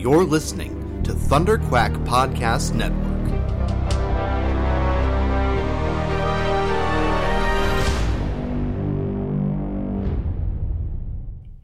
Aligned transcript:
You're 0.00 0.24
listening 0.24 1.02
to 1.02 1.12
Thunder 1.12 1.58
Quack 1.58 1.92
Podcast 1.92 2.72
Network. 2.72 3.20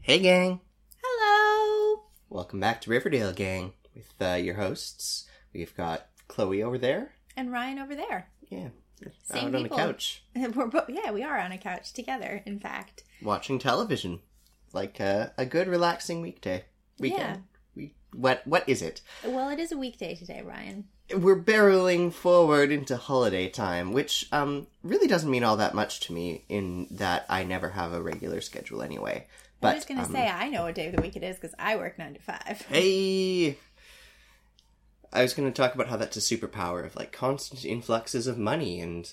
Hey, 0.01 0.19
gang! 0.19 0.61
Hello. 1.03 2.03
Welcome 2.29 2.59
back 2.59 2.79
to 2.81 2.91
Riverdale, 2.91 3.33
gang. 3.33 3.73
With 3.95 4.13
uh, 4.21 4.35
your 4.35 4.53
hosts, 4.53 5.27
we've 5.51 5.75
got 5.75 6.07
Chloe 6.27 6.61
over 6.61 6.77
there. 6.77 7.13
And 7.35 7.51
Ryan 7.51 7.79
over 7.79 7.95
there. 7.95 8.29
Yeah, 8.49 8.69
Same 9.23 9.39
out 9.39 9.43
on 9.45 9.51
the 9.51 9.61
people. 9.63 9.77
couch 9.77 10.23
We're 10.35 10.67
both, 10.67 10.89
yeah, 10.89 11.11
we 11.11 11.23
are 11.23 11.39
on 11.39 11.51
a 11.51 11.57
couch 11.57 11.91
together. 11.91 12.43
In 12.45 12.59
fact, 12.59 13.03
watching 13.21 13.57
television, 13.57 14.19
like 14.73 15.01
uh, 15.01 15.29
a 15.39 15.45
good 15.47 15.67
relaxing 15.67 16.21
weekday 16.21 16.65
weekend. 16.99 17.43
What 18.13 18.45
what 18.45 18.67
is 18.67 18.81
it? 18.81 19.01
well, 19.23 19.49
it 19.49 19.59
is 19.59 19.71
a 19.71 19.77
weekday 19.77 20.15
today, 20.15 20.41
Ryan. 20.41 20.85
We're 21.15 21.41
barreling 21.41 22.11
forward 22.11 22.71
into 22.71 22.97
holiday 22.97 23.49
time, 23.49 23.93
which 23.93 24.27
um 24.31 24.67
really 24.83 25.07
doesn't 25.07 25.29
mean 25.29 25.43
all 25.43 25.57
that 25.57 25.75
much 25.75 25.99
to 26.01 26.13
me. 26.13 26.45
In 26.49 26.87
that 26.91 27.25
I 27.29 27.43
never 27.43 27.69
have 27.69 27.93
a 27.93 28.01
regular 28.01 28.41
schedule 28.41 28.81
anyway. 28.81 29.27
But 29.59 29.71
I 29.71 29.75
was 29.75 29.85
gonna 29.85 30.03
um, 30.03 30.11
say 30.11 30.27
I 30.27 30.49
know 30.49 30.63
what 30.63 30.75
day 30.75 30.87
of 30.87 30.95
the 30.95 31.01
week 31.01 31.15
it 31.15 31.23
is 31.23 31.37
because 31.37 31.55
I 31.59 31.75
work 31.75 31.97
nine 31.97 32.13
to 32.13 32.19
five. 32.19 32.65
Hey! 32.69 33.57
I 35.11 35.21
was 35.21 35.33
going 35.33 35.51
to 35.51 35.55
talk 35.55 35.73
about 35.73 35.87
how 35.87 35.97
that's 35.97 36.17
a 36.17 36.19
superpower 36.19 36.85
of 36.85 36.95
like 36.95 37.11
constant 37.11 37.63
influxes 37.63 38.27
of 38.27 38.37
money 38.37 38.81
and 38.81 39.11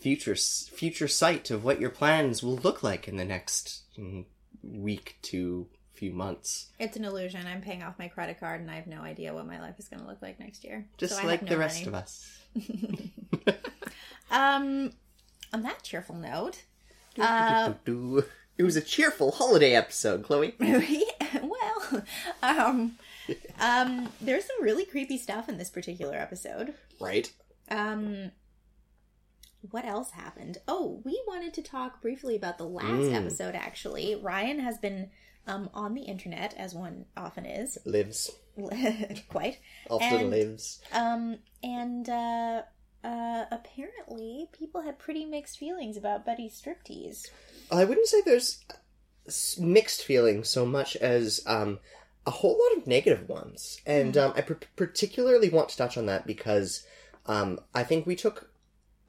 future 0.00 0.36
future 0.36 1.08
sight 1.08 1.50
of 1.50 1.64
what 1.64 1.80
your 1.80 1.90
plans 1.90 2.42
will 2.42 2.56
look 2.56 2.82
like 2.82 3.08
in 3.08 3.16
the 3.16 3.24
next 3.24 3.82
mm, 3.98 4.24
week 4.62 5.16
to 5.22 5.66
few 5.96 6.12
months. 6.12 6.68
It's 6.78 6.96
an 6.96 7.04
illusion. 7.04 7.46
I'm 7.46 7.60
paying 7.62 7.82
off 7.82 7.98
my 7.98 8.08
credit 8.08 8.38
card, 8.40 8.60
and 8.60 8.70
I 8.70 8.74
have 8.76 8.86
no 8.86 9.00
idea 9.02 9.34
what 9.34 9.46
my 9.46 9.60
life 9.60 9.74
is 9.78 9.88
gonna 9.88 10.06
look 10.06 10.22
like 10.22 10.38
next 10.38 10.64
year. 10.64 10.86
Just 10.98 11.16
So 11.18 11.26
like 11.26 11.42
no 11.42 11.48
the 11.48 11.58
rest 11.58 11.84
money. 11.84 11.88
of 11.88 11.94
us. 11.94 12.38
Um, 14.30 14.92
on 15.52 15.62
that 15.62 15.82
cheerful 15.84 16.16
note, 16.16 16.64
uh, 17.18 17.74
it 17.86 18.62
was 18.64 18.74
a 18.76 18.80
cheerful 18.80 19.30
holiday 19.30 19.72
episode, 19.74 20.24
Chloe. 20.24 20.54
well, 20.60 22.02
um, 22.42 22.98
um, 23.60 24.08
there's 24.20 24.44
some 24.44 24.62
really 24.62 24.84
creepy 24.84 25.16
stuff 25.16 25.48
in 25.48 25.58
this 25.58 25.70
particular 25.70 26.16
episode. 26.16 26.74
Right? 27.00 27.32
Um, 27.70 28.32
what 29.70 29.84
else 29.84 30.10
happened? 30.10 30.58
Oh, 30.66 31.00
we 31.04 31.22
wanted 31.28 31.54
to 31.54 31.62
talk 31.62 32.02
briefly 32.02 32.34
about 32.34 32.58
the 32.58 32.64
last 32.66 32.86
Mm. 32.88 33.14
episode. 33.14 33.54
Actually, 33.54 34.16
Ryan 34.16 34.58
has 34.58 34.76
been 34.78 35.10
um 35.46 35.70
on 35.74 35.94
the 35.94 36.02
internet 36.02 36.54
as 36.56 36.74
one 36.74 37.06
often 37.16 37.46
is, 37.46 37.78
Lives. 37.84 38.30
quite. 39.28 39.58
Often 39.90 40.20
And- 40.20 40.30
lives. 40.30 40.80
Um, 40.92 41.38
and 41.62 42.08
uh, 42.08 42.62
uh, 43.04 43.44
apparently 43.50 44.48
people 44.52 44.80
had 44.82 44.98
pretty 44.98 45.24
mixed 45.24 45.58
feelings 45.58 45.96
about 45.96 46.24
Betty's 46.24 46.60
striptease. 46.60 47.26
I 47.70 47.84
wouldn't 47.84 48.06
say 48.06 48.22
there's 48.24 48.64
mixed 49.58 50.04
feelings 50.04 50.48
so 50.48 50.64
much 50.64 50.96
as 50.96 51.40
um, 51.46 51.78
a 52.26 52.30
whole 52.30 52.58
lot 52.58 52.78
of 52.80 52.86
negative 52.86 53.28
ones, 53.28 53.80
and 53.86 54.16
um, 54.16 54.32
I 54.36 54.40
par- 54.40 54.58
particularly 54.76 55.48
want 55.48 55.68
to 55.70 55.76
touch 55.76 55.96
on 55.98 56.06
that 56.06 56.26
because 56.26 56.84
um, 57.26 57.60
I 57.74 57.82
think 57.84 58.06
we 58.06 58.16
took 58.16 58.50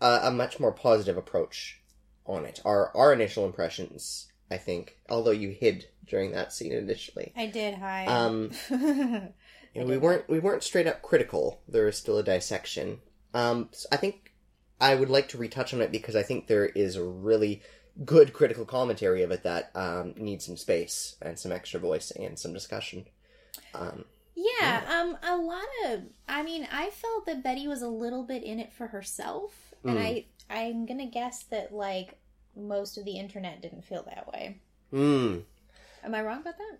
a, 0.01 0.19
a 0.23 0.31
much 0.31 0.59
more 0.59 0.71
positive 0.71 1.17
approach 1.17 1.79
on 2.25 2.45
it. 2.45 2.59
Our 2.65 2.95
our 2.95 3.13
initial 3.13 3.45
impressions, 3.45 4.27
I 4.51 4.57
think, 4.57 4.97
although 5.09 5.31
you 5.31 5.49
hid 5.49 5.87
during 6.07 6.31
that 6.31 6.53
scene 6.53 6.71
initially, 6.71 7.33
I 7.35 7.47
did 7.47 7.75
hide. 7.75 8.07
um, 8.07 8.51
you 8.69 9.81
know, 9.81 9.85
we 9.85 9.97
weren't 9.97 10.27
we 10.29 10.39
weren't 10.39 10.63
straight 10.63 10.87
up 10.87 11.01
critical. 11.01 11.61
There 11.67 11.87
is 11.87 11.97
still 11.97 12.17
a 12.17 12.23
dissection. 12.23 12.99
Um, 13.33 13.69
s- 13.73 13.85
I 13.91 13.97
think 13.97 14.33
I 14.79 14.95
would 14.95 15.09
like 15.09 15.27
to 15.29 15.37
retouch 15.37 15.73
on 15.73 15.81
it 15.81 15.91
because 15.91 16.15
I 16.15 16.23
think 16.23 16.47
there 16.47 16.65
is 16.67 16.95
a 16.95 17.03
really 17.03 17.61
good 18.05 18.31
critical 18.33 18.63
commentary 18.65 19.23
of 19.23 19.31
it 19.31 19.43
that 19.43 19.71
um, 19.75 20.13
needs 20.17 20.45
some 20.45 20.57
space 20.57 21.15
and 21.21 21.37
some 21.37 21.51
extra 21.51 21.79
voice 21.79 22.11
and 22.11 22.37
some 22.37 22.53
discussion. 22.53 23.05
Um, 23.73 24.05
Yeah, 24.35 24.81
um, 24.87 25.17
a 25.23 25.35
lot 25.35 25.65
of. 25.87 26.01
I 26.27 26.43
mean, 26.43 26.67
I 26.71 26.89
felt 26.91 27.25
that 27.25 27.43
Betty 27.43 27.67
was 27.67 27.81
a 27.81 27.87
little 27.89 28.23
bit 28.23 28.43
in 28.43 28.59
it 28.59 28.71
for 28.71 28.87
herself, 28.87 29.53
and 29.83 29.97
Mm. 29.97 30.01
I, 30.01 30.25
I'm 30.49 30.85
gonna 30.85 31.07
guess 31.07 31.43
that 31.45 31.73
like 31.73 32.17
most 32.55 32.97
of 32.97 33.05
the 33.05 33.17
internet 33.17 33.61
didn't 33.61 33.83
feel 33.83 34.03
that 34.03 34.31
way. 34.31 34.57
mm, 34.93 35.43
Am 36.03 36.15
I 36.15 36.21
wrong 36.21 36.41
about 36.41 36.55
that? 36.57 36.77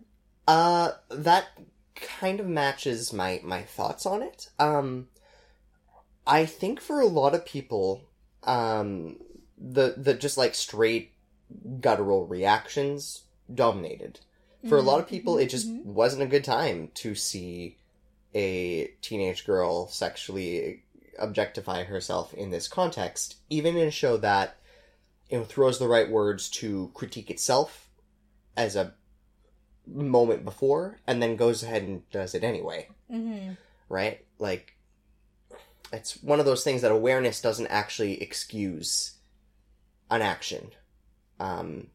uh, 0.47 0.91
that 1.09 1.47
kind 1.95 2.39
of 2.39 2.47
matches 2.47 3.11
my 3.11 3.41
my 3.43 3.63
thoughts 3.63 4.05
on 4.05 4.21
it. 4.21 4.49
Um, 4.59 5.07
I 6.25 6.45
think 6.45 6.79
for 6.79 6.99
a 6.99 7.05
lot 7.07 7.33
of 7.35 7.45
people, 7.45 8.03
um, 8.43 9.17
the 9.57 9.95
the 9.97 10.13
just 10.13 10.37
like 10.37 10.55
straight 10.55 11.13
guttural 11.81 12.25
reactions 12.27 13.23
dominated. 13.53 14.19
For 14.67 14.77
a 14.77 14.81
lot 14.81 14.99
of 14.99 15.07
people, 15.07 15.37
it 15.37 15.47
just 15.47 15.67
Mhm. 15.67 15.85
wasn't 15.85 16.23
a 16.23 16.27
good 16.27 16.43
time 16.43 16.91
to 16.95 17.15
see 17.15 17.77
a 18.35 18.87
teenage 19.01 19.45
girl 19.45 19.87
sexually 19.87 20.83
objectify 21.17 21.83
herself 21.85 22.33
in 22.33 22.49
this 22.51 22.67
context, 22.67 23.37
even 23.49 23.77
in 23.77 23.87
a 23.87 23.91
show 23.91 24.17
that 24.17 24.57
you 25.29 25.37
know 25.37 25.45
throws 25.45 25.79
the 25.79 25.87
right 25.87 26.09
words 26.09 26.49
to 26.49 26.91
critique 26.93 27.29
itself 27.31 27.89
as 28.57 28.75
a 28.75 28.93
moment 29.87 30.43
before, 30.45 30.99
and 31.07 31.21
then 31.21 31.35
goes 31.35 31.63
ahead 31.63 31.83
and 31.83 32.09
does 32.11 32.35
it 32.35 32.43
anyway 32.43 32.87
Mm-hmm. 33.11 33.53
right? 33.89 34.25
Like, 34.37 34.75
it's 35.93 36.21
one 36.21 36.39
of 36.39 36.45
those 36.45 36.63
things 36.63 36.81
that 36.81 36.91
awareness 36.91 37.41
doesn't 37.41 37.67
actually 37.67 38.21
excuse 38.21 39.13
an 40.11 40.21
action, 40.21 40.71
um, 41.39 41.87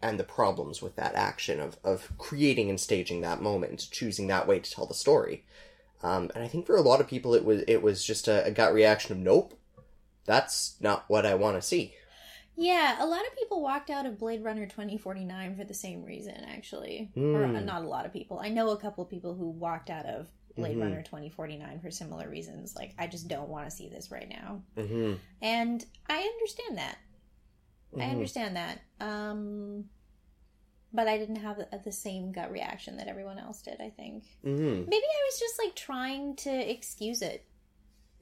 and 0.00 0.18
the 0.18 0.24
problems 0.24 0.80
with 0.80 0.96
that 0.96 1.14
action 1.14 1.60
of 1.60 1.76
of 1.84 2.10
creating 2.16 2.70
and 2.70 2.80
staging 2.80 3.20
that 3.20 3.42
moment, 3.42 3.86
choosing 3.90 4.26
that 4.28 4.46
way 4.46 4.58
to 4.58 4.70
tell 4.70 4.86
the 4.86 4.94
story. 4.94 5.44
Um, 6.02 6.30
and 6.34 6.42
I 6.42 6.48
think 6.48 6.64
for 6.64 6.76
a 6.76 6.80
lot 6.82 7.00
of 7.00 7.08
people, 7.08 7.34
it 7.34 7.44
was 7.44 7.62
it 7.68 7.82
was 7.82 8.02
just 8.02 8.26
a, 8.28 8.44
a 8.46 8.50
gut 8.50 8.72
reaction 8.72 9.12
of 9.12 9.18
nope, 9.18 9.58
that's 10.24 10.76
not 10.80 11.04
what 11.08 11.26
I 11.26 11.34
want 11.34 11.56
to 11.56 11.62
see. 11.62 11.94
Yeah, 12.56 13.02
a 13.02 13.06
lot 13.06 13.22
of 13.26 13.34
people 13.38 13.62
walked 13.62 13.88
out 13.90 14.04
of 14.06 14.18
Blade 14.18 14.44
Runner 14.44 14.66
2049 14.66 15.56
for 15.56 15.64
the 15.64 15.72
same 15.74 16.04
reason, 16.04 16.34
actually. 16.46 17.10
Or 17.16 17.46
Hmm. 17.46 17.56
uh, 17.56 17.60
not 17.60 17.82
a 17.82 17.88
lot 17.88 18.04
of 18.06 18.12
people. 18.12 18.38
I 18.38 18.48
know 18.50 18.70
a 18.70 18.76
couple 18.76 19.04
people 19.06 19.34
who 19.34 19.48
walked 19.50 19.88
out 19.88 20.04
of 20.06 20.28
Blade 20.56 20.76
Mhm. 20.76 20.82
Runner 20.82 21.02
2049 21.02 21.80
for 21.80 21.90
similar 21.90 22.28
reasons. 22.28 22.74
Like, 22.76 22.94
I 22.98 23.06
just 23.06 23.28
don't 23.28 23.48
want 23.48 23.70
to 23.70 23.74
see 23.74 23.88
this 23.88 24.10
right 24.10 24.28
now. 24.28 24.62
Mm-hmm. 24.76 25.14
And 25.40 25.86
I 26.08 26.20
understand 26.20 26.76
that. 26.78 26.98
I 27.96 28.00
Mhm. 28.00 28.10
understand 28.10 28.56
that. 28.56 28.80
Um, 29.00 29.88
but 30.92 31.06
I 31.08 31.16
didn't 31.18 31.36
have 31.36 31.56
the, 31.56 31.68
the 31.84 31.92
same 31.92 32.32
gut 32.32 32.50
reaction 32.50 32.96
that 32.96 33.06
everyone 33.06 33.38
else 33.38 33.62
did, 33.62 33.80
I 33.80 33.90
think. 33.90 34.24
Mm-hmm. 34.44 34.80
Maybe 34.90 35.04
I 35.06 35.28
was 35.30 35.38
just 35.38 35.58
like 35.64 35.74
trying 35.76 36.34
to 36.36 36.50
excuse 36.70 37.22
it. 37.22 37.46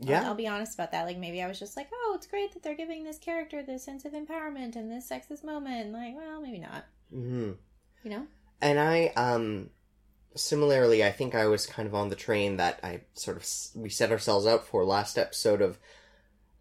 I'll- 0.03 0.09
Yeah. 0.09 0.27
I'll, 0.29 0.35
be 0.35 0.47
honest 0.47 0.75
about 0.75 0.93
that. 0.93 1.05
Like 1.07 1.19
maybe 1.19 1.43
I 1.43 1.49
was 1.49 1.59
just 1.59 1.77
like, 1.77 1.89
oh, 1.93 2.13
it's 2.17 2.27
great 2.27 2.53
that 2.55 2.63
they're 2.63 2.75
giving 2.77 3.05
this 3.05 3.19
character 3.19 3.63
this 3.63 3.85
sense 3.85 4.05
of 4.05 4.13
empowerment 4.13 4.77
and 4.77 4.91
this 4.91 5.09
sexist 5.11 5.45
moment. 5.45 5.87
And 5.87 5.93
like, 5.93 6.15
well, 6.17 6.41
maybe 6.41 6.59
not. 6.59 6.85
Mm-hmm. 7.13 7.53
You 8.05 8.11
know? 8.11 8.27
And 8.61 8.79
I, 8.79 9.07
um, 9.17 9.71
similarly, 10.37 11.05
I 11.05 11.11
think 11.11 11.35
I 11.35 11.47
was 11.47 11.67
kind 11.67 11.89
of 11.89 11.95
on 11.95 12.09
the 12.11 12.17
train 12.17 12.57
that 12.59 12.79
I 12.83 13.01
sort 13.15 13.37
of 13.37 13.43
s- 13.43 13.73
we 13.75 13.89
set 13.89 14.11
ourselves 14.13 14.47
up 14.47 14.65
for 14.67 14.85
last 14.85 15.19
episode 15.19 15.61
of 15.63 15.79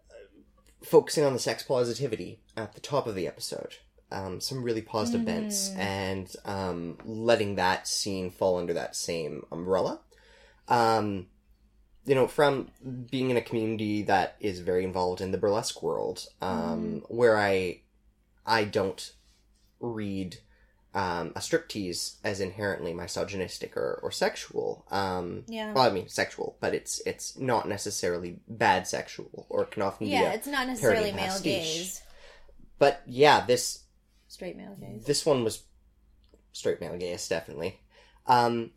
uh, 0.10 0.14
focusing 0.84 1.24
on 1.24 1.34
the 1.34 1.40
sex 1.40 1.64
positivity 1.64 2.40
at 2.56 2.74
the 2.74 2.80
top 2.82 3.08
of 3.08 3.16
the 3.16 3.28
episode. 3.28 3.76
Um, 4.12 4.40
some 4.40 4.64
really 4.64 4.82
positive 4.82 5.26
bents, 5.26 5.70
Mhm. 5.70 5.78
and 5.78 6.36
um, 6.46 6.98
letting 7.04 7.56
that 7.56 7.88
scene 7.90 8.32
fall 8.32 8.58
under 8.58 8.74
that 8.74 8.96
same 8.96 9.44
umbrella. 9.52 10.00
Um, 10.70 11.28
you 12.08 12.16
know, 12.16 12.26
from 12.28 12.70
being 13.12 13.30
in 13.30 13.38
a 13.38 13.42
community 13.42 14.02
that 14.04 14.38
is 14.40 14.62
very 14.62 14.84
involved 14.84 15.22
in 15.22 15.32
the 15.32 15.38
burlesque 15.38 15.84
world, 15.84 16.26
um, 16.42 17.04
where 17.10 17.38
I, 17.38 17.82
I 18.46 18.64
don't 18.64 19.14
read 19.82 20.38
um, 20.96 21.34
a 21.36 21.40
striptease 21.40 22.16
as 22.24 22.40
inherently 22.40 22.94
misogynistic 22.94 23.76
or, 23.78 24.00
or 24.02 24.10
sexual. 24.12 24.86
Um, 24.90 25.44
Yeah. 25.48 25.74
well, 25.74 25.84
I 25.84 25.90
mean 25.92 26.08
sexual, 26.08 26.58
but 26.62 26.74
it's 26.74 27.02
it's 27.06 27.38
not 27.38 27.68
necessarily 27.68 28.40
bad 28.48 28.88
sexual 28.88 29.46
or 29.50 29.66
can 29.66 29.84
often 29.84 30.08
yeah, 30.08 30.22
be. 30.22 30.26
A, 30.28 30.34
it's 30.34 30.48
not 30.48 30.66
necessarily 30.66 31.12
male 31.12 31.26
pastiche. 31.26 31.44
gaze. 31.44 32.02
but 32.80 33.02
yeah, 33.06 33.46
this 33.46 33.84
Straight 34.30 34.56
male 34.58 34.76
gaze. 34.80 35.04
this 35.06 35.26
one 35.26 35.44
was 35.44 35.64
straight 36.54 36.80
male 36.82 36.98
gaze, 36.98 37.28
definitely. 37.28 37.80
Um, 38.26 38.72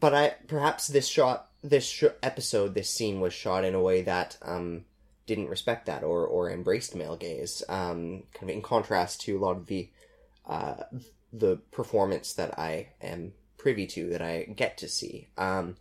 but 0.00 0.14
I 0.14 0.34
perhaps 0.46 0.88
this 0.88 1.06
shot, 1.06 1.48
this 1.62 1.86
sh- 1.86 2.04
episode, 2.22 2.74
this 2.74 2.90
scene 2.90 3.20
was 3.20 3.32
shot 3.34 3.64
in 3.64 3.74
a 3.74 3.80
way 3.80 4.02
that 4.02 4.36
um, 4.42 4.84
didn't 5.26 5.48
respect 5.48 5.86
that 5.86 6.02
or 6.02 6.26
or 6.26 6.50
embraced 6.50 6.94
male 6.94 7.16
gaze. 7.16 7.62
Um, 7.68 8.24
kind 8.34 8.50
of 8.50 8.56
in 8.56 8.62
contrast 8.62 9.20
to 9.22 9.36
a 9.36 9.40
lot 9.40 9.56
of 9.56 9.66
the 9.66 9.90
uh, 10.46 10.84
the 11.32 11.56
performance 11.70 12.32
that 12.34 12.58
I 12.58 12.88
am 13.00 13.32
privy 13.58 13.86
to 13.86 14.10
that 14.10 14.22
I 14.22 14.42
get 14.44 14.76
to 14.78 14.88
see. 14.88 15.28
Um, 15.38 15.76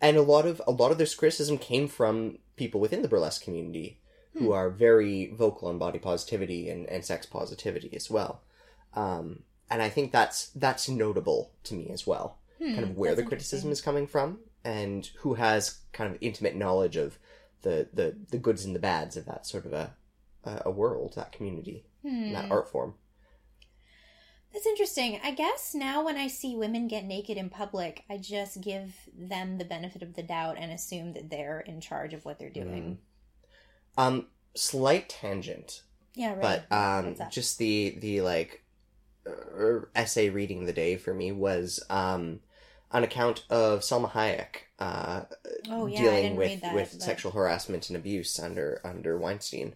and 0.00 0.16
a 0.16 0.22
lot 0.22 0.46
of 0.46 0.60
a 0.66 0.72
lot 0.72 0.90
of 0.90 0.98
this 0.98 1.14
criticism 1.14 1.58
came 1.58 1.88
from 1.88 2.38
people 2.56 2.80
within 2.80 3.02
the 3.02 3.08
burlesque 3.08 3.42
community 3.42 3.98
who 4.34 4.46
Hmm. 4.46 4.52
are 4.52 4.70
very 4.70 5.26
vocal 5.32 5.68
on 5.68 5.78
body 5.78 5.98
positivity 5.98 6.68
and, 6.68 6.86
and 6.86 7.04
sex 7.04 7.26
positivity 7.26 7.90
as 7.96 8.08
well. 8.10 8.42
Um, 8.94 9.42
and 9.68 9.82
I 9.82 9.88
think 9.88 10.12
that's 10.12 10.48
that's 10.50 10.88
notable 10.88 11.52
to 11.64 11.74
me 11.74 11.90
as 11.90 12.06
well. 12.06 12.38
Hmm, 12.60 12.74
Kind 12.74 12.84
of 12.84 12.96
where 12.96 13.14
the 13.14 13.22
criticism 13.24 13.70
is 13.72 13.80
coming 13.80 14.06
from 14.06 14.40
and 14.64 15.08
who 15.20 15.34
has 15.34 15.78
kind 15.92 16.12
of 16.12 16.18
intimate 16.20 16.54
knowledge 16.56 16.96
of 16.96 17.18
the 17.62 17.88
the, 17.92 18.16
the 18.30 18.38
goods 18.38 18.64
and 18.64 18.74
the 18.74 18.80
bads 18.80 19.16
of 19.16 19.24
that 19.26 19.46
sort 19.46 19.64
of 19.64 19.72
a 19.72 19.94
a 20.44 20.70
world, 20.70 21.14
that 21.16 21.32
community, 21.32 21.84
Hmm. 22.02 22.32
that 22.32 22.50
art 22.50 22.70
form. 22.70 22.94
That's 24.52 24.66
interesting. 24.66 25.20
I 25.22 25.30
guess 25.32 25.74
now 25.74 26.04
when 26.04 26.16
I 26.16 26.26
see 26.26 26.56
women 26.56 26.88
get 26.88 27.04
naked 27.04 27.36
in 27.36 27.50
public, 27.50 28.04
I 28.10 28.16
just 28.16 28.60
give 28.60 28.94
them 29.16 29.58
the 29.58 29.64
benefit 29.64 30.02
of 30.02 30.14
the 30.14 30.22
doubt 30.24 30.56
and 30.58 30.72
assume 30.72 31.12
that 31.12 31.30
they're 31.30 31.60
in 31.60 31.80
charge 31.80 32.14
of 32.14 32.24
what 32.24 32.38
they're 32.38 32.50
doing. 32.50 32.98
Um, 33.96 34.26
slight 34.54 35.08
tangent, 35.08 35.82
Yeah, 36.14 36.34
right. 36.34 36.62
but 36.70 36.72
um, 36.76 37.16
just 37.30 37.58
the 37.58 37.96
the 38.00 38.22
like 38.22 38.64
uh, 39.26 39.80
essay 39.94 40.30
reading 40.30 40.64
the 40.64 40.72
day 40.72 40.96
for 40.96 41.14
me 41.14 41.30
was 41.32 41.80
um 41.90 42.40
an 42.92 43.04
account 43.04 43.44
of 43.50 43.80
Salma 43.80 44.10
Hayek 44.10 44.66
uh, 44.78 45.22
oh 45.68 45.86
yeah, 45.86 46.02
dealing 46.02 46.36
with 46.36 46.60
that. 46.60 46.74
with 46.74 46.92
but- 46.92 47.02
sexual 47.02 47.32
harassment 47.32 47.88
and 47.88 47.96
abuse 47.96 48.38
under 48.38 48.80
under 48.84 49.16
Weinstein, 49.18 49.74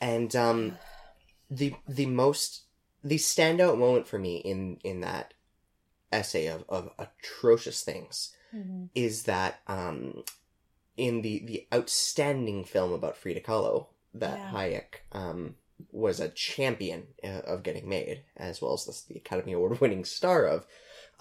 and 0.00 0.34
um, 0.36 0.78
the 1.50 1.74
the 1.88 2.06
most 2.06 2.62
the 3.04 3.16
standout 3.16 3.78
moment 3.78 4.06
for 4.06 4.18
me 4.18 4.36
in 4.36 4.78
in 4.84 5.00
that 5.00 5.34
essay 6.12 6.46
of 6.46 6.64
of 6.68 6.90
atrocious 6.98 7.82
things 7.82 8.34
Mhm. 8.54 8.90
is 8.94 9.22
that 9.24 9.60
um, 9.66 10.24
in 10.96 11.22
the 11.22 11.38
the 11.46 11.66
outstanding 11.72 12.64
film 12.64 12.92
about 12.92 13.16
Frida 13.16 13.40
Kahlo 13.40 13.86
that 14.14 14.38
Yeah. 14.38 14.52
Hayek 14.52 14.94
um, 15.12 15.54
was 15.90 16.20
a 16.20 16.28
champion 16.28 17.06
uh, 17.24 17.28
of 17.46 17.62
getting 17.62 17.88
made, 17.88 18.24
as 18.36 18.60
well 18.60 18.74
as 18.74 18.84
the, 18.84 19.14
the 19.14 19.18
Academy 19.18 19.52
Award 19.54 19.80
winning 19.80 20.04
star 20.04 20.44
of. 20.44 20.66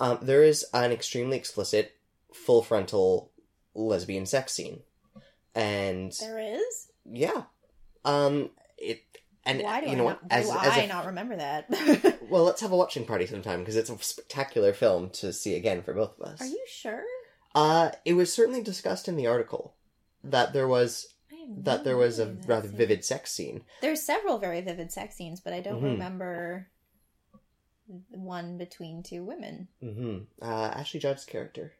Um, 0.01 0.19
there 0.21 0.43
is 0.43 0.65
an 0.73 0.91
extremely 0.91 1.37
explicit, 1.37 1.95
full 2.33 2.63
frontal 2.63 3.31
lesbian 3.75 4.25
sex 4.25 4.51
scene, 4.53 4.81
and 5.55 6.11
There 6.19 6.39
is. 6.39 6.87
yeah, 7.05 7.43
um, 8.03 8.49
it 8.77 9.03
and 9.45 9.61
Why 9.61 9.79
do 9.81 9.87
you 9.87 9.93
I 9.93 9.95
know 9.95 10.07
not, 10.09 10.19
as 10.29 10.49
do 10.49 10.57
as 10.57 10.77
I 10.77 10.85
not 10.87 11.05
remember 11.05 11.35
that? 11.35 11.67
well, 12.29 12.43
let's 12.43 12.61
have 12.61 12.71
a 12.71 12.75
watching 12.77 13.05
party 13.05 13.25
sometime 13.25 13.59
because 13.59 13.75
it's 13.75 13.89
a 13.89 13.97
spectacular 13.99 14.73
film 14.73 15.09
to 15.11 15.31
see 15.33 15.55
again 15.55 15.81
for 15.83 15.93
both 15.93 16.19
of 16.19 16.27
us. 16.27 16.41
Are 16.41 16.45
you 16.47 16.63
sure? 16.67 17.03
Uh, 17.55 17.91
it 18.05 18.13
was 18.13 18.31
certainly 18.33 18.61
discussed 18.61 19.07
in 19.07 19.15
the 19.17 19.27
article 19.27 19.75
that 20.23 20.53
there 20.53 20.67
was 20.67 21.07
that 21.57 21.83
there 21.83 21.97
was 21.97 22.17
a 22.19 22.35
rather 22.47 22.67
scene. 22.69 22.77
vivid 22.77 23.03
sex 23.05 23.31
scene. 23.31 23.63
There's 23.81 24.01
several 24.03 24.37
very 24.37 24.61
vivid 24.61 24.91
sex 24.91 25.15
scenes, 25.15 25.39
but 25.41 25.53
I 25.53 25.59
don't 25.59 25.81
Mhm. 25.81 25.93
remember 25.93 26.67
one 28.09 28.57
between 28.57 29.03
two 29.03 29.23
women. 29.23 29.67
hmm 29.81 30.19
Uh, 30.41 30.45
Ashley 30.75 30.99
Judd's 30.99 31.25
character. 31.25 31.73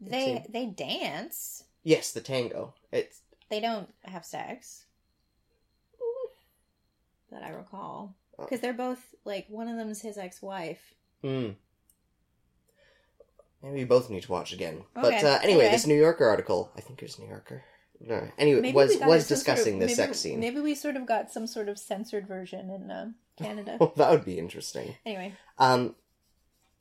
They 0.00 0.44
they 0.48 0.66
dance. 0.66 1.64
Yes, 1.82 2.12
the 2.12 2.20
tango. 2.20 2.74
It's 2.92 3.20
They 3.50 3.60
don't 3.60 3.92
have 4.04 4.24
sex. 4.24 4.84
That 7.30 7.42
I 7.42 7.50
recall. 7.50 8.14
Because 8.38 8.60
they're 8.60 8.72
both, 8.72 9.14
like, 9.24 9.46
one 9.48 9.68
of 9.68 9.76
them's 9.76 10.00
his 10.00 10.16
ex 10.16 10.40
wife. 10.40 10.94
mm. 11.24 11.54
Maybe 13.62 13.74
we 13.74 13.84
both 13.84 14.08
need 14.08 14.22
to 14.22 14.30
watch 14.32 14.52
again. 14.52 14.84
But 14.94 15.12
uh, 15.14 15.40
anyway, 15.42 15.42
anyway. 15.42 15.70
this 15.70 15.86
New 15.86 15.96
Yorker 15.98 16.24
article, 16.24 16.70
I 16.76 16.80
think 16.80 17.02
it 17.02 17.06
was 17.06 17.18
New 17.18 17.26
Yorker. 17.26 17.64
No, 18.00 18.28
anyway, 18.38 18.60
Maybe 18.60 18.74
was 18.76 18.90
was 18.90 18.98
some 18.98 19.08
sort 19.08 19.20
of- 19.20 19.28
discussing 19.28 19.78
the 19.80 19.86
maybe- 19.86 19.94
sex 19.94 20.20
scene. 20.20 20.38
Maybe 20.40 20.60
we 20.60 20.74
sort 20.74 20.96
of 20.96 21.04
got 21.06 21.30
some 21.32 21.46
sort 21.46 21.68
of 21.68 21.78
censored 21.78 22.26
version 22.28 22.70
in 22.70 22.90
uh, 22.90 23.10
Canada. 23.42 23.76
Well, 23.80 23.92
that 23.96 24.10
would 24.10 24.24
be 24.24 24.38
interesting. 24.38 24.94
anyway. 25.04 25.34
Um, 25.58 25.94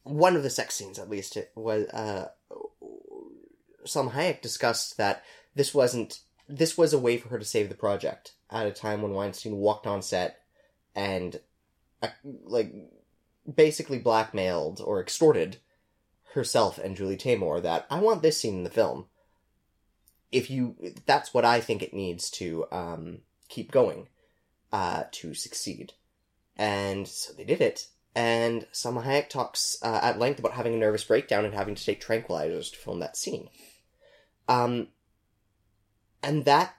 one 0.04 0.36
of 0.36 0.44
the 0.44 0.50
sex 0.50 0.75
scenes, 0.75 1.00
at 1.00 1.10
least, 1.10 1.36
it 1.36 1.52
was 1.56 1.88
uh, 1.90 2.30
Salma 3.86 4.12
Hayek 4.12 4.42
discussed 4.42 4.98
that 4.98 5.24
this 5.56 5.74
wasn't 5.74 6.19
this 6.48 6.78
was 6.78 6.94
a 6.94 7.00
way 7.00 7.18
for 7.18 7.30
her 7.30 7.40
to 7.40 7.46
save 7.46 7.68
the 7.70 7.75
project 7.75 8.34
at 8.50 8.68
a 8.68 8.72
time 8.72 9.02
when 9.02 9.12
Weinstein 9.13 9.58
walked 9.58 9.86
on 9.86 10.02
set 10.02 10.40
and 10.96 11.42
uh, 12.02 12.08
like 12.46 12.72
basically 13.54 13.98
blackmailed 14.00 14.80
or 14.84 15.02
extorted 15.02 15.58
herself 16.34 16.78
and 16.78 16.96
Julie 16.96 17.18
Taymor 17.18 17.62
that 17.63 17.86
I 17.90 18.00
want 18.00 18.22
this 18.22 18.38
scene 18.38 18.56
in 18.60 18.63
the 18.63 18.70
film. 18.70 19.08
If 20.31 20.50
you, 20.50 20.75
that's 21.06 21.33
what 21.33 21.45
I 21.45 21.62
think 21.62 21.81
it 21.81 21.94
needs 21.94 22.29
to 22.31 22.65
um, 22.71 23.19
keep 23.47 23.71
going 23.71 24.07
uh, 24.74 25.03
to 25.12 25.33
succeed, 25.33 25.94
and 26.56 27.07
so 27.07 27.33
they 27.33 27.45
did 27.45 27.62
it. 27.62 27.88
And 28.13 28.65
Salma 28.74 29.03
Hayek 29.06 29.29
talks 29.29 29.77
uh, 29.83 30.00
at 30.01 30.18
length 30.18 30.39
about 30.39 30.53
having 30.53 30.74
a 30.74 30.77
nervous 30.77 31.03
breakdown 31.03 31.45
and 31.45 31.53
having 31.53 31.75
to 31.75 31.85
take 31.85 32.03
tranquilizers 32.03 32.71
to 32.71 32.77
film 32.77 33.00
that 33.00 33.15
scene. 33.15 33.50
Um, 34.47 34.88
and 36.24 36.44
that 36.45 36.77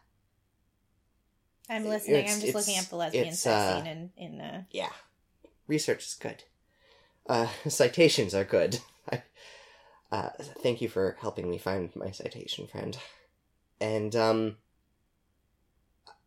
I'm 1.71 1.85
listening. 1.85 2.29
I'm 2.29 2.41
just 2.41 2.55
looking 2.55 2.79
up 2.79 2.87
the 2.87 2.97
lesbian 2.97 3.35
sex 3.35 3.47
uh, 3.47 3.77
scene 3.77 3.87
in, 3.87 4.11
in 4.17 4.41
uh, 4.41 4.63
yeah, 4.71 4.91
research 5.67 6.05
is 6.07 6.15
good. 6.15 6.45
Uh, 7.29 7.49
citations 7.69 8.35
are 8.35 8.45
good. 8.45 8.81
I, 9.13 9.23
uh, 10.11 10.31
thank 10.63 10.81
you 10.81 10.89
for 10.89 11.17
helping 11.21 11.51
me 11.51 11.59
find 11.59 11.95
my 11.95 12.11
citation, 12.11 12.67
friend. 12.67 12.97
And 13.81 14.15
um, 14.17 14.57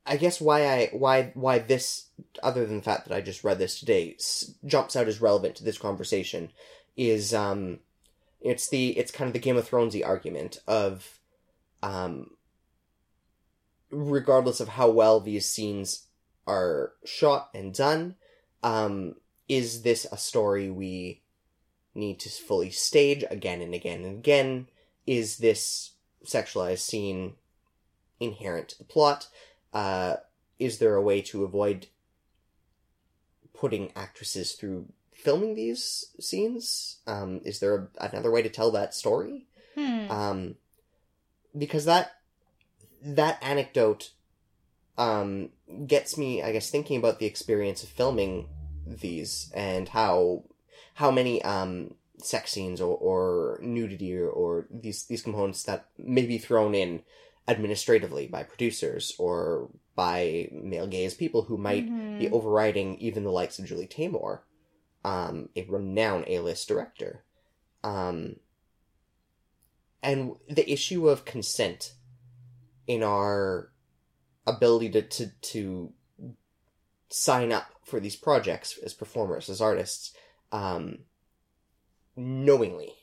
I 0.05 0.17
guess 0.17 0.41
why 0.41 0.65
I 0.65 0.89
why 0.93 1.31
why 1.33 1.59
this, 1.59 2.07
other 2.41 2.65
than 2.65 2.77
the 2.77 2.83
fact 2.83 3.07
that 3.07 3.15
I 3.15 3.21
just 3.21 3.43
read 3.43 3.59
this 3.59 3.79
today, 3.79 4.15
s- 4.17 4.53
jumps 4.65 4.95
out 4.95 5.07
as 5.07 5.21
relevant 5.21 5.55
to 5.57 5.63
this 5.63 5.77
conversation, 5.77 6.51
is 6.97 7.33
um, 7.33 7.79
it's 8.41 8.67
the 8.69 8.97
it's 8.97 9.11
kind 9.11 9.27
of 9.27 9.33
the 9.33 9.39
Game 9.39 9.57
of 9.57 9.69
Thronesy 9.69 10.05
argument 10.05 10.59
of, 10.67 11.19
um, 11.83 12.31
regardless 13.91 14.59
of 14.59 14.69
how 14.69 14.89
well 14.89 15.19
these 15.19 15.45
scenes 15.45 16.07
are 16.47 16.93
shot 17.05 17.49
and 17.53 17.73
done, 17.73 18.15
um, 18.63 19.15
is 19.47 19.83
this 19.83 20.07
a 20.11 20.17
story 20.17 20.69
we 20.69 21.21
need 21.93 22.19
to 22.19 22.29
fully 22.29 22.71
stage 22.71 23.23
again 23.29 23.61
and 23.61 23.73
again 23.73 24.03
and 24.03 24.17
again? 24.17 24.67
Is 25.05 25.37
this 25.37 25.91
sexualized 26.25 26.79
scene 26.79 27.33
inherent 28.21 28.69
to 28.69 28.77
the 28.77 28.83
plot? 28.85 29.27
Uh, 29.73 30.15
is 30.59 30.79
there 30.79 30.95
a 30.95 31.01
way 31.01 31.21
to 31.23 31.43
avoid 31.43 31.87
putting 33.53 33.91
actresses 33.95 34.53
through 34.53 34.87
filming 35.11 35.55
these 35.55 36.05
scenes? 36.19 36.99
Um, 37.05 37.41
is 37.43 37.59
there 37.59 37.89
a, 37.99 38.05
another 38.05 38.31
way 38.31 38.41
to 38.41 38.49
tell 38.49 38.71
that 38.71 38.93
story? 38.93 39.47
hmm. 39.75 40.11
um, 40.11 40.55
because 41.57 41.85
that 41.85 42.13
that 43.03 43.39
anecdote 43.41 44.11
um, 44.97 45.49
gets 45.87 46.17
me, 46.17 46.43
I 46.43 46.51
guess, 46.51 46.69
thinking 46.69 46.97
about 46.97 47.19
the 47.19 47.25
experience 47.25 47.83
of 47.83 47.89
filming 47.89 48.47
these 48.85 49.51
and 49.55 49.89
how 49.89 50.43
how 50.95 51.11
many 51.11 51.41
um, 51.43 51.95
sex 52.17 52.51
scenes 52.51 52.79
or, 52.81 52.95
or 52.95 53.59
nudity 53.61 54.15
or, 54.15 54.29
or 54.29 54.67
these 54.69 55.05
these 55.05 55.21
components 55.21 55.63
that 55.63 55.87
may 55.97 56.25
be 56.25 56.37
thrown 56.37 56.75
in 56.75 57.01
administratively 57.51 58.27
by 58.27 58.43
producers 58.43 59.13
or 59.19 59.69
by 59.95 60.49
male 60.51 60.87
gaze 60.87 61.13
people 61.13 61.43
who 61.43 61.57
might 61.57 61.85
be 62.17 62.25
Mhm. 62.27 62.31
overriding 62.31 62.97
even 62.99 63.23
the 63.23 63.31
likes 63.31 63.59
of 63.59 63.65
Julie 63.65 63.87
Taymor, 63.87 64.41
um, 65.03 65.49
a 65.55 65.63
renowned 65.65 66.25
A-list 66.27 66.67
director. 66.67 67.23
Um, 67.83 68.37
and 70.01 70.35
the 70.49 70.69
issue 70.71 71.09
of 71.09 71.25
consent 71.25 71.93
in 72.87 73.03
our 73.03 73.71
ability 74.47 74.89
to, 74.91 75.01
to, 75.01 75.31
to 75.41 75.93
sign 77.09 77.51
up 77.51 77.65
for 77.83 77.99
these 77.99 78.15
projects 78.15 78.77
as 78.79 78.93
performers, 78.93 79.49
as 79.49 79.61
artists, 79.61 80.13
um, 80.51 80.99
knowingly 82.15 82.93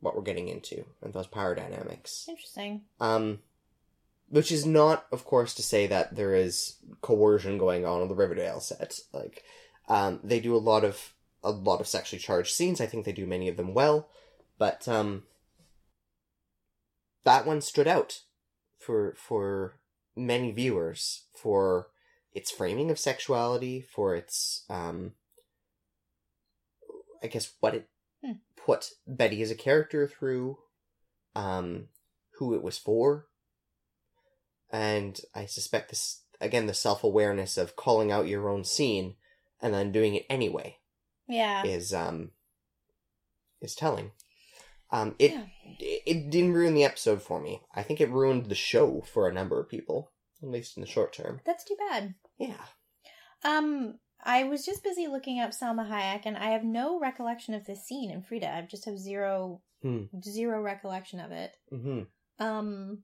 what 0.00 0.14
we're 0.14 0.22
getting 0.22 0.48
into 0.48 0.84
and 1.02 1.12
those 1.14 1.26
power 1.26 1.54
dynamics. 1.54 2.26
Interesting. 2.28 2.82
Um, 3.00 3.40
which 4.28 4.50
is 4.50 4.66
not, 4.66 5.06
of 5.12 5.24
course, 5.24 5.54
to 5.54 5.62
say 5.62 5.86
that 5.86 6.16
there 6.16 6.34
is 6.34 6.76
coercion 7.00 7.58
going 7.58 7.84
on 7.84 8.02
on 8.02 8.08
the 8.08 8.14
Riverdale 8.14 8.60
set. 8.60 8.98
Like, 9.12 9.44
um, 9.88 10.20
they 10.22 10.40
do 10.40 10.54
a 10.54 10.58
lot 10.58 10.84
of 10.84 11.12
a 11.42 11.50
lot 11.50 11.80
of 11.80 11.86
sexually 11.86 12.20
charged 12.20 12.52
scenes. 12.52 12.80
I 12.80 12.86
think 12.86 13.04
they 13.04 13.12
do 13.12 13.26
many 13.26 13.48
of 13.48 13.56
them 13.56 13.72
well, 13.72 14.08
but 14.58 14.88
um, 14.88 15.24
that 17.24 17.46
one 17.46 17.60
stood 17.60 17.86
out 17.86 18.22
for 18.78 19.14
for 19.16 19.74
many 20.16 20.50
viewers 20.50 21.24
for 21.34 21.88
its 22.32 22.50
framing 22.50 22.90
of 22.90 22.98
sexuality, 22.98 23.80
for 23.80 24.14
its 24.14 24.64
um, 24.68 25.12
I 27.22 27.28
guess 27.28 27.52
what 27.60 27.74
it 27.74 27.88
Hmm. 28.24 28.32
put 28.56 28.92
Betty 29.06 29.42
as 29.42 29.50
a 29.50 29.54
character 29.54 30.06
through, 30.06 30.58
um, 31.34 31.88
who 32.38 32.54
it 32.54 32.62
was 32.62 32.78
for, 32.78 33.26
and 34.70 35.20
I 35.34 35.46
suspect 35.46 35.90
this 35.90 36.22
again 36.40 36.66
the 36.66 36.74
self 36.74 37.02
awareness 37.04 37.56
of 37.56 37.76
calling 37.76 38.10
out 38.12 38.28
your 38.28 38.48
own 38.48 38.64
scene 38.64 39.14
and 39.62 39.72
then 39.72 39.92
doing 39.92 40.14
it 40.14 40.26
anyway 40.28 40.78
Yeah. 41.28 41.64
is 41.64 41.92
um 41.94 42.32
is 43.60 43.74
telling. 43.74 44.12
Um, 44.90 45.16
it 45.18 45.32
Yeah. 45.32 45.46
it 45.80 46.30
didn't 46.30 46.52
ruin 46.52 46.74
the 46.74 46.84
episode 46.84 47.22
for 47.22 47.40
me. 47.40 47.62
I 47.74 47.82
think 47.82 48.00
it 48.00 48.10
ruined 48.10 48.46
the 48.46 48.54
show 48.54 49.00
for 49.00 49.28
a 49.28 49.32
number 49.32 49.58
of 49.60 49.68
people, 49.68 50.12
at 50.42 50.48
least 50.48 50.76
in 50.76 50.80
the 50.82 50.86
short 50.88 51.12
term. 51.12 51.40
That's 51.44 51.64
too 51.64 51.76
bad. 51.90 52.14
Yeah. 52.38 52.64
Um, 53.42 53.98
I 54.22 54.44
was 54.44 54.64
just 54.64 54.84
busy 54.84 55.06
looking 55.08 55.40
up 55.40 55.50
Salma 55.50 55.88
Hayek, 55.88 56.22
and 56.24 56.36
I 56.36 56.50
have 56.50 56.64
no 56.64 56.98
recollection 57.00 57.54
of 57.54 57.64
this 57.64 57.84
scene 57.84 58.10
in 58.10 58.22
Frida. 58.22 58.48
I 58.52 58.62
just 58.62 58.84
have 58.86 58.98
zero, 58.98 59.60
Hmm. 59.82 60.04
zero 60.22 60.60
recollection 60.62 61.20
of 61.20 61.32
it. 61.32 61.56
Mm-hmm. 61.72 62.44
Um, 62.44 63.02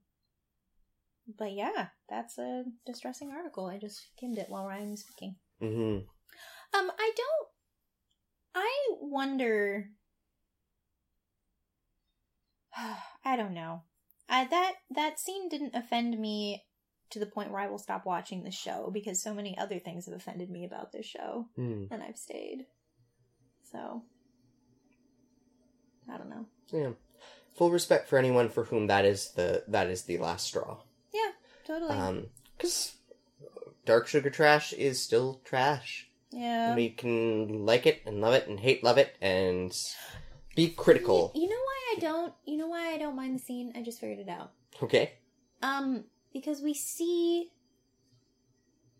but 1.27 1.51
yeah, 1.53 1.87
that's 2.09 2.37
a 2.37 2.63
distressing 2.85 3.31
article. 3.31 3.65
I 3.67 3.77
just 3.77 4.01
skimmed 4.15 4.37
it 4.37 4.49
while 4.49 4.65
Ryan 4.67 4.91
was 4.91 5.01
speaking. 5.01 5.35
Mm-hmm. 5.61 6.05
Um, 6.79 6.91
I 6.97 7.11
don't. 7.15 7.47
I 8.55 8.71
wonder. 9.01 9.89
I 13.25 13.35
don't 13.35 13.53
know. 13.53 13.83
I 14.29 14.45
that 14.45 14.73
that 14.95 15.19
scene 15.19 15.49
didn't 15.49 15.75
offend 15.75 16.19
me 16.19 16.63
to 17.11 17.19
the 17.19 17.25
point 17.25 17.51
where 17.51 17.61
I 17.61 17.67
will 17.67 17.77
stop 17.77 18.05
watching 18.05 18.43
the 18.43 18.51
show 18.51 18.89
because 18.91 19.21
so 19.21 19.33
many 19.33 19.55
other 19.57 19.77
things 19.79 20.05
have 20.07 20.15
offended 20.15 20.49
me 20.49 20.65
about 20.65 20.91
this 20.91 21.05
show, 21.05 21.45
Mm. 21.57 21.87
and 21.91 22.01
I've 22.01 22.17
stayed. 22.17 22.65
So 23.71 24.01
I 26.11 26.17
don't 26.17 26.29
know. 26.29 26.45
Yeah. 26.71 26.91
Full 27.55 27.69
respect 27.69 28.07
for 28.09 28.17
anyone 28.17 28.49
for 28.49 28.63
whom 28.65 28.87
that 28.87 29.05
is 29.05 29.31
the 29.31 29.63
that 29.67 29.87
is 29.87 30.03
the 30.03 30.17
last 30.17 30.47
straw. 30.47 30.77
Totally. 31.65 31.91
Um, 31.91 32.27
because 32.57 32.95
dark 33.85 34.07
sugar 34.07 34.29
trash 34.29 34.73
is 34.73 35.01
still 35.01 35.41
trash. 35.45 36.07
yeah. 36.31 36.75
we 36.75 36.89
can 36.89 37.65
like 37.65 37.85
it 37.85 38.01
and 38.05 38.21
love 38.21 38.33
it 38.33 38.47
and 38.47 38.59
hate 38.59 38.83
love 38.83 38.97
it 38.97 39.15
and 39.21 39.75
be 40.55 40.69
critical. 40.69 41.31
You 41.35 41.47
know 41.49 41.55
why 41.55 41.95
I 41.95 41.99
don't? 41.99 42.33
You 42.45 42.57
know 42.57 42.67
why 42.67 42.93
I 42.93 42.97
don't 42.97 43.15
mind 43.15 43.35
the 43.39 43.43
scene? 43.43 43.71
I 43.75 43.81
just 43.81 43.99
figured 43.99 44.19
it 44.19 44.29
out. 44.29 44.51
Okay. 44.81 45.13
Um, 45.61 46.05
because 46.33 46.61
we 46.61 46.73
see 46.73 47.49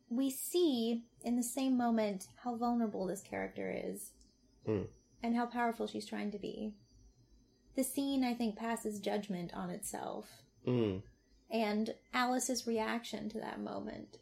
we 0.09 0.29
see 0.29 1.03
in 1.23 1.35
the 1.35 1.43
same 1.43 1.75
moment 1.77 2.27
how 2.43 2.55
vulnerable 2.55 3.07
this 3.07 3.21
character 3.21 3.73
is 3.75 4.11
Hmm. 4.65 4.83
and 5.23 5.35
how 5.35 5.45
powerful 5.47 5.87
she's 5.87 6.05
trying 6.05 6.31
to 6.31 6.37
be. 6.39 6.73
The 7.75 7.83
scene 7.83 8.23
I 8.23 8.33
think 8.35 8.55
passes 8.55 8.99
judgment 8.99 9.53
on 9.53 9.69
itself 9.71 10.27
Mm. 10.67 11.01
And 11.53 11.93
Alice's 12.13 12.65
reaction 12.67 13.29
to 13.29 13.39
that 13.39 13.61
moment. 13.61 14.17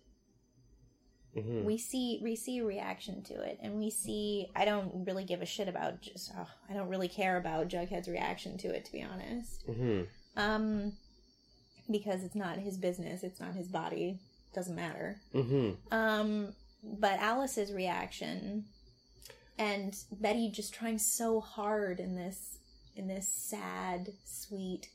hmm 1.33 1.63
We 1.63 1.77
see 1.77 2.19
we 2.21 2.35
see 2.35 2.59
a 2.59 2.65
reaction 2.65 3.23
to 3.23 3.41
it 3.41 3.57
and 3.63 3.79
we 3.79 3.89
see 3.89 4.49
I 4.55 4.65
don't 4.65 5.05
really 5.07 5.23
give 5.23 5.41
a 5.41 5.45
shit 5.45 5.69
about 5.69 6.01
just 6.01 6.31
oh, 6.37 6.47
I 6.69 6.73
don't 6.73 6.89
really 6.89 7.07
care 7.07 7.37
about 7.37 7.69
Jughead's 7.69 8.09
reaction 8.09 8.57
to 8.59 8.67
it 8.67 8.85
to 8.85 8.91
be 8.91 9.01
honest. 9.01 9.63
hmm 9.65 10.01
Um 10.35 10.93
because 11.89 12.23
it's 12.23 12.35
not 12.35 12.57
his 12.57 12.77
business, 12.77 13.23
it's 13.23 13.39
not 13.39 13.55
his 13.55 13.67
body, 13.67 14.19
doesn't 14.53 14.75
matter. 14.75 15.17
hmm 15.33 15.71
Um, 15.91 16.53
but 16.83 17.19
Alice's 17.19 17.71
reaction 17.71 18.65
and 19.57 19.95
Betty 20.11 20.49
just 20.51 20.73
trying 20.73 20.97
so 20.97 21.39
hard 21.39 21.99
in 21.99 22.15
this 22.15 22.57
in 22.95 23.07
this 23.07 23.27
sad, 23.27 24.09
sweet, 24.25 24.89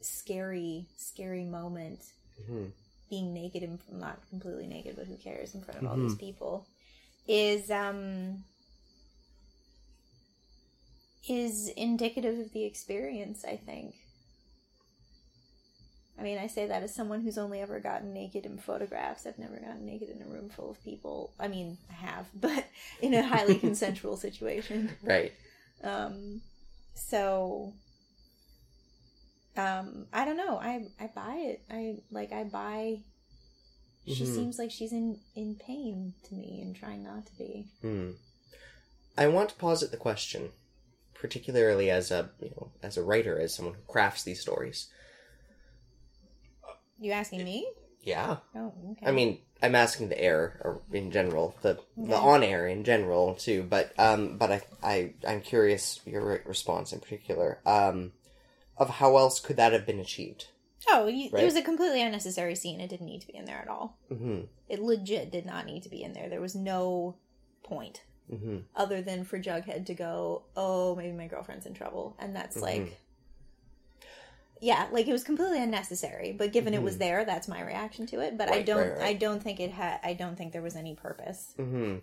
scary, 0.00 0.86
scary 0.96 1.44
moment, 1.44 2.00
hmm 2.46 2.66
being 3.08 3.34
naked 3.34 3.64
and 3.64 3.80
not 3.90 4.20
completely 4.30 4.68
naked, 4.68 4.94
but 4.96 5.04
who 5.06 5.16
cares 5.16 5.56
in 5.56 5.60
front 5.62 5.80
of 5.80 5.86
all 5.86 5.96
these 5.96 6.14
people, 6.14 6.64
is 7.26 7.70
um 7.70 8.44
is 11.28 11.68
indicative 11.76 12.38
of 12.38 12.52
the 12.52 12.64
experience, 12.64 13.44
I 13.44 13.56
think. 13.56 13.94
I 16.18 16.22
mean, 16.22 16.38
I 16.38 16.48
say 16.48 16.66
that 16.66 16.82
as 16.82 16.94
someone 16.94 17.22
who's 17.22 17.38
only 17.38 17.60
ever 17.60 17.80
gotten 17.80 18.12
naked 18.12 18.44
in 18.44 18.58
photographs. 18.58 19.26
I've 19.26 19.38
never 19.38 19.56
gotten 19.56 19.86
naked 19.86 20.10
in 20.10 20.20
a 20.20 20.26
room 20.30 20.50
full 20.50 20.70
of 20.70 20.84
people. 20.84 21.32
I 21.40 21.48
mean, 21.48 21.78
I 21.88 21.94
have, 21.94 22.26
but 22.34 22.64
in 23.00 23.14
a 23.14 23.26
highly 23.26 23.58
consensual 23.58 24.16
situation. 24.16 24.90
Right. 25.02 25.32
Um, 25.82 26.42
so, 26.94 27.72
um, 29.56 30.06
I 30.12 30.24
don't 30.24 30.36
know. 30.36 30.56
I 30.58 30.86
I 30.98 31.06
buy 31.14 31.34
it. 31.36 31.62
I 31.70 31.96
like. 32.10 32.32
I 32.32 32.44
buy. 32.44 33.00
She 34.06 34.24
Mhm. 34.24 34.34
seems 34.34 34.58
like 34.58 34.70
she's 34.70 34.92
in 34.92 35.20
in 35.34 35.56
pain 35.56 36.14
to 36.24 36.34
me 36.34 36.60
and 36.62 36.74
trying 36.74 37.02
not 37.02 37.26
to 37.26 37.34
be. 37.36 37.68
Hmm. 37.82 38.12
I 39.18 39.26
want 39.28 39.50
to 39.50 39.54
posit 39.56 39.90
the 39.90 39.96
question, 39.96 40.52
particularly 41.14 41.90
as 41.90 42.10
a 42.10 42.30
you 42.40 42.50
know 42.50 42.70
as 42.82 42.96
a 42.96 43.02
writer, 43.02 43.38
as 43.38 43.54
someone 43.54 43.74
who 43.74 43.82
crafts 43.92 44.22
these 44.22 44.40
stories. 44.40 44.88
You 46.98 47.12
asking 47.12 47.44
me? 47.44 47.66
Yeah. 48.02 48.38
Oh, 48.54 48.72
okay. 48.92 49.06
I 49.06 49.10
mean, 49.12 49.40
I'm 49.62 49.74
asking 49.74 50.08
the 50.08 50.20
air 50.20 50.60
or 50.64 50.80
in 50.92 51.10
general, 51.10 51.54
the 51.62 51.78
the 51.96 52.16
on 52.16 52.42
air 52.42 52.66
in 52.66 52.84
general 52.84 53.34
too. 53.34 53.62
But 53.62 53.92
um, 53.98 54.36
but 54.38 54.50
I 54.52 54.62
I 54.82 55.14
I'm 55.26 55.40
curious 55.40 56.00
your 56.06 56.42
response 56.46 56.92
in 56.92 57.00
particular. 57.00 57.58
Um, 57.66 58.12
of 58.80 58.88
how 58.90 59.16
else 59.16 59.38
could 59.38 59.56
that 59.56 59.72
have 59.72 59.86
been 59.86 60.00
achieved? 60.00 60.48
oh, 60.88 61.06
you, 61.06 61.28
Right. 61.30 61.42
it 61.42 61.44
was 61.44 61.54
a 61.56 61.62
completely 61.62 62.02
unnecessary 62.02 62.54
scene. 62.56 62.80
It 62.80 62.88
didn't 62.88 63.06
need 63.06 63.20
to 63.20 63.26
be 63.28 63.36
in 63.36 63.44
there 63.44 63.58
at 63.58 63.68
all. 63.68 63.96
Mm-hmm. 64.10 64.40
It 64.68 64.80
legit 64.80 65.30
did 65.30 65.46
not 65.46 65.66
need 65.66 65.82
to 65.84 65.88
be 65.90 66.02
in 66.02 66.14
there. 66.14 66.28
There 66.28 66.40
was 66.40 66.54
no 66.56 67.14
point 67.62 68.02
Mm-hmm. 68.32 68.58
other 68.76 69.02
than 69.02 69.24
for 69.24 69.38
Jughead 69.40 69.86
to 69.86 69.94
go, 69.94 70.44
"Oh, 70.56 70.94
maybe 70.96 71.12
my 71.12 71.26
girlfriend's 71.26 71.66
in 71.66 71.74
trouble," 71.74 72.16
and 72.20 72.34
that's 72.34 72.56
Mhm. 72.56 72.62
like, 72.62 73.00
yeah, 74.60 74.86
like 74.92 75.08
it 75.08 75.12
was 75.12 75.24
completely 75.24 75.60
unnecessary. 75.62 76.32
But 76.32 76.52
given 76.52 76.72
it 76.74 76.82
was 76.82 76.96
Mhm. 76.96 76.98
there, 77.00 77.24
that's 77.24 77.48
my 77.48 77.60
reaction 77.62 78.06
to 78.06 78.20
it. 78.20 78.36
But 78.38 78.50
I 78.50 78.62
don't, 78.62 78.78
right, 78.78 78.98
right. 78.98 79.06
I 79.08 79.12
don't 79.14 79.42
think 79.42 79.58
it 79.58 79.70
had, 79.72 79.98
I 80.02 80.12
don't 80.14 80.36
think 80.36 80.52
there 80.52 80.62
was 80.62 80.76
any 80.76 80.94
purpose. 80.94 81.54
Mm-hmm. 81.58 81.96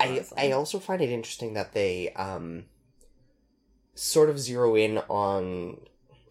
I 0.00 0.24
I 0.36 0.50
also 0.52 0.78
find 0.78 1.00
it 1.00 1.10
interesting 1.10 1.54
that 1.54 1.72
they 1.72 2.12
um 2.14 2.66
sort 3.94 4.28
of 4.30 4.38
zero 4.38 4.74
in 4.74 4.98
on 5.08 5.78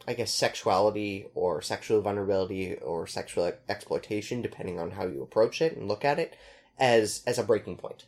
I 0.08 0.14
guess 0.14 0.34
sexuality 0.34 1.28
or 1.34 1.62
sexual 1.62 2.02
vulnerability 2.02 2.76
or 2.76 3.08
sexual 3.08 3.52
exploitation 3.70 4.42
depending 4.42 4.80
on 4.80 4.92
how 4.92 5.06
you 5.08 5.22
approach 5.24 5.62
it 5.62 5.78
and 5.78 5.88
look 5.88 6.04
at 6.04 6.20
it 6.20 6.36
as 6.78 7.24
as 7.26 7.38
a 7.40 7.44
breaking 7.44 7.78
point. 7.78 8.06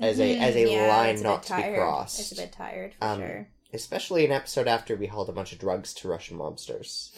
As 0.00 0.20
a 0.20 0.38
as 0.38 0.54
a 0.54 0.70
yeah, 0.70 0.88
line 0.88 1.14
it's 1.14 1.22
not 1.22 1.42
to 1.44 1.56
be 1.56 1.62
crossed. 1.74 2.20
It's 2.20 2.32
a 2.32 2.36
bit 2.36 2.52
tired 2.52 2.94
for 2.98 3.04
Um, 3.04 3.18
sure. 3.20 3.48
Especially 3.72 4.24
an 4.24 4.32
episode 4.32 4.68
after 4.68 4.94
we 4.96 5.06
hauled 5.06 5.28
a 5.28 5.32
bunch 5.32 5.52
of 5.52 5.58
drugs 5.58 5.92
to 5.94 6.08
Russian 6.08 6.38
mobsters. 6.38 7.10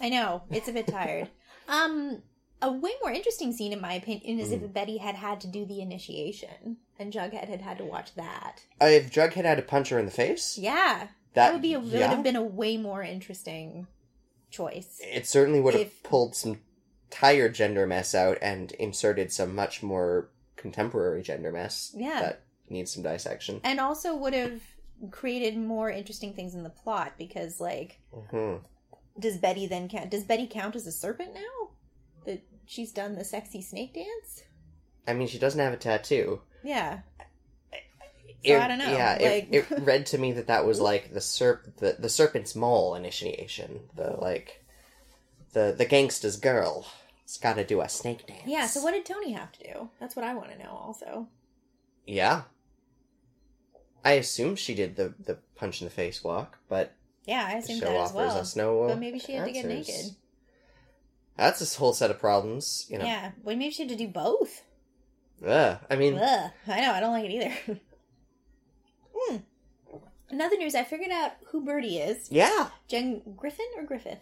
I 0.00 0.08
know 0.08 0.42
it's 0.50 0.68
a 0.68 0.72
bit 0.72 0.86
tired. 0.86 1.28
um, 1.68 2.22
a 2.62 2.70
way 2.72 2.92
more 3.02 3.12
interesting 3.12 3.52
scene, 3.52 3.72
in 3.72 3.80
my 3.80 3.94
opinion, 3.94 4.38
is 4.38 4.50
Mm. 4.50 4.62
if 4.64 4.72
Betty 4.72 4.98
had 4.98 5.16
had 5.16 5.40
to 5.42 5.46
do 5.48 5.64
the 5.66 5.80
initiation 5.80 6.76
and 6.98 7.12
Jughead 7.12 7.48
had 7.48 7.60
had 7.60 7.78
to 7.78 7.84
watch 7.84 8.14
that. 8.16 8.62
Uh, 8.80 8.86
if 8.86 9.10
Jughead 9.12 9.44
had 9.44 9.56
to 9.56 9.62
punch 9.62 9.88
her 9.90 9.98
in 9.98 10.04
the 10.06 10.10
face, 10.10 10.58
Yeah, 10.58 10.98
that, 11.00 11.08
that, 11.34 11.52
would 11.52 11.62
be 11.62 11.74
a, 11.74 11.80
would 11.80 11.92
have 12.02 12.22
been 12.22 12.36
a 12.36 12.42
way 12.42 12.76
more 12.76 13.02
interesting 13.02 13.86
choice. 14.50 14.98
it 15.02 15.26
certainly 15.26 15.60
would 15.60 15.74
have 15.74 15.82
if- 15.82 16.02
pulled 16.02 16.34
some 16.34 16.60
tired 17.10 17.54
gender 17.54 17.86
mess 17.86 18.14
out 18.14 18.38
and 18.42 18.72
inserted 18.72 19.32
some 19.32 19.54
much 19.54 19.82
more 19.82 20.28
contemporary 20.56 21.22
gender 21.22 21.50
mess 21.52 21.92
Yeah. 21.96 22.20
that 22.20 22.40
needs 22.68 22.92
some 22.92 23.02
dissection. 23.02 23.60
and 23.64 23.80
also 23.80 24.14
would 24.16 24.34
have 24.34 24.60
created 25.10 25.56
more 25.56 25.88
interesting 25.90 26.34
things 26.34 26.54
in 26.54 26.64
the 26.64 26.70
plot 26.70 27.12
because 27.16 27.60
like 27.60 28.00
hmm 28.30 28.56
does 29.18 29.36
betty 29.38 29.64
then 29.66 29.88
count 29.88 30.10
does 30.10 30.24
betty 30.24 30.46
count 30.46 30.74
as 30.74 30.86
a 30.88 30.92
serpent 30.92 31.32
now 31.34 31.68
that 32.26 32.42
she's 32.66 32.90
done 32.92 33.14
the 33.14 33.24
sexy 33.24 33.62
snake 33.62 33.94
dance 33.94 34.42
I 35.08 35.14
mean, 35.14 35.26
she 35.28 35.38
doesn't 35.38 35.58
have 35.60 35.72
a 35.72 35.76
tattoo. 35.76 36.40
yeah 36.62 37.00
It- 38.44 38.60
I 38.60 38.68
don't 38.68 38.78
know, 38.78 38.92
Yeah, 38.92 39.18
like- 39.20 39.48
it, 39.52 39.66
it 39.70 39.78
read 39.80 40.06
to 40.06 40.18
me 40.18 40.32
that 40.32 40.46
that 40.46 40.64
was 40.64 40.80
like 40.80 41.12
the 41.12 41.20
serp 41.20 41.76
the, 41.78 41.96
the 41.98 42.08
serpent's 42.08 42.54
moll 42.54 42.94
initiation. 42.94 43.88
The 43.96 44.10
like 44.18 44.64
the 45.54 45.74
the 45.76 45.86
gangsta's 45.86 46.36
girl. 46.36 46.86
It's 47.24 47.36
got 47.38 47.54
to 47.56 47.64
do 47.64 47.80
a 47.82 47.88
snake 47.90 48.26
dance. 48.26 48.40
yeah 48.46 48.66
so 48.66 48.80
what 48.82 48.92
did 48.92 49.04
tony 49.04 49.32
have 49.32 49.52
to 49.52 49.62
do 49.72 49.90
that's 50.00 50.16
what 50.16 50.24
i 50.24 50.32
want 50.34 50.50
to 50.50 50.58
know 50.58 50.70
also 50.70 51.28
Yeah. 52.06 52.42
I 54.04 54.12
assume 54.12 54.56
she 54.56 54.74
did 54.74 54.96
the 54.96 55.12
the 55.22 55.38
punch 55.54 55.82
in 55.82 55.86
the 55.86 55.90
face 55.90 56.24
walk, 56.24 56.56
but 56.70 56.94
yeah 57.26 57.44
i 57.46 57.60
show 57.60 57.80
that 57.80 57.94
as 57.96 58.12
well 58.14 58.30
us 58.38 58.56
no. 58.56 58.84
uh, 58.84 58.88
but 58.88 58.98
maybe 58.98 59.18
she 59.18 59.32
had 59.32 59.44
to 59.46 59.52
get 59.52 59.66
naked 59.66 60.14
That's 61.36 61.60
a 61.60 61.78
whole 61.78 61.92
set 61.92 62.10
of 62.10 62.18
problems, 62.18 62.86
you 62.88 62.96
know. 62.98 63.04
yeah 63.04 63.32
well 63.44 63.56
maybe 63.56 63.72
she 63.72 63.82
had 63.82 63.90
to 63.90 63.96
do 63.96 64.08
both 64.08 64.62
Ugh. 65.46 65.78
I 65.90 65.96
mean, 65.96 66.18
Ugh, 66.18 66.50
i 66.66 66.80
know 66.80 66.92
i 66.92 67.00
don't 67.00 67.12
like 67.12 67.24
it 67.24 67.32
either 67.32 67.80
in 70.30 70.40
other 70.40 70.56
news, 70.56 70.74
I 70.74 70.84
figured 70.84 71.10
out 71.10 71.32
who 71.46 71.64
Birdie 71.64 71.98
is. 71.98 72.30
Yeah. 72.30 72.68
Jen 72.86 73.22
Griffin 73.36 73.66
or 73.76 73.82
Griffith? 73.84 74.18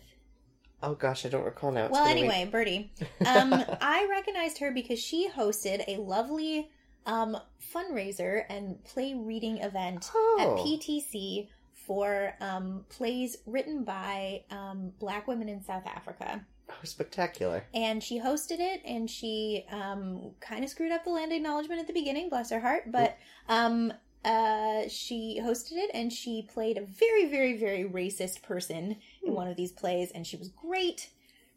Oh 0.83 0.95
gosh, 0.95 1.27
I 1.27 1.29
don't 1.29 1.45
recall 1.45 1.73
now. 1.73 1.87
It's 1.87 1.93
well, 1.93 2.05
wait. 2.05 2.11
anyway, 2.13 2.49
Birdie. 2.51 2.93
Um, 3.27 3.53
I 3.81 4.07
recognized 4.11 4.59
her 4.59 4.71
because 4.71 5.01
she 5.01 5.29
hosted 5.29 5.83
a 5.89 5.97
lovely 5.97 6.71
um, 7.07 7.37
fundraiser 7.75 8.45
and 8.49 8.83
play 8.85 9.15
reading 9.15 9.59
event 9.59 10.05
at 10.39 10.47
Oh. 10.47 10.57
PTC 10.65 11.49
for 11.87 12.35
um, 12.41 12.85
plays 12.89 13.39
written 13.47 13.85
by 13.85 14.45
um, 14.51 14.93
Black 15.01 15.27
women 15.27 15.49
in 15.49 15.63
South 15.65 15.87
Africa. 15.87 16.45
Oh, 16.69 16.75
spectacular. 16.85 17.65
And 17.75 18.03
she 18.03 18.21
hosted 18.21 18.59
it, 18.61 18.83
and 18.85 19.11
she 19.11 19.65
um, 19.71 20.33
kind 20.41 20.65
of 20.65 20.71
screwed 20.71 20.93
up 20.93 21.05
the 21.05 21.11
land 21.11 21.33
acknowledgement 21.33 21.81
at 21.81 21.87
the 21.87 21.93
beginning, 21.93 22.29
bless 22.29 22.51
her 22.51 22.61
heart. 22.61 22.91
But 22.91 23.19
um, 23.49 23.93
uh, 24.25 24.89
she 24.89 25.41
hosted 25.43 25.73
it, 25.75 25.91
and 25.95 26.13
she 26.13 26.43
played 26.43 26.79
a 26.79 26.83
very, 26.83 27.27
very, 27.27 27.57
very 27.57 27.85
racist 27.85 28.43
person 28.43 28.97
in 29.23 29.35
one 29.35 29.49
of 29.49 29.57
these 29.57 29.73
plays, 29.73 30.11
and 30.11 30.27
she 30.27 30.37
was 30.37 30.49
great. 30.49 31.11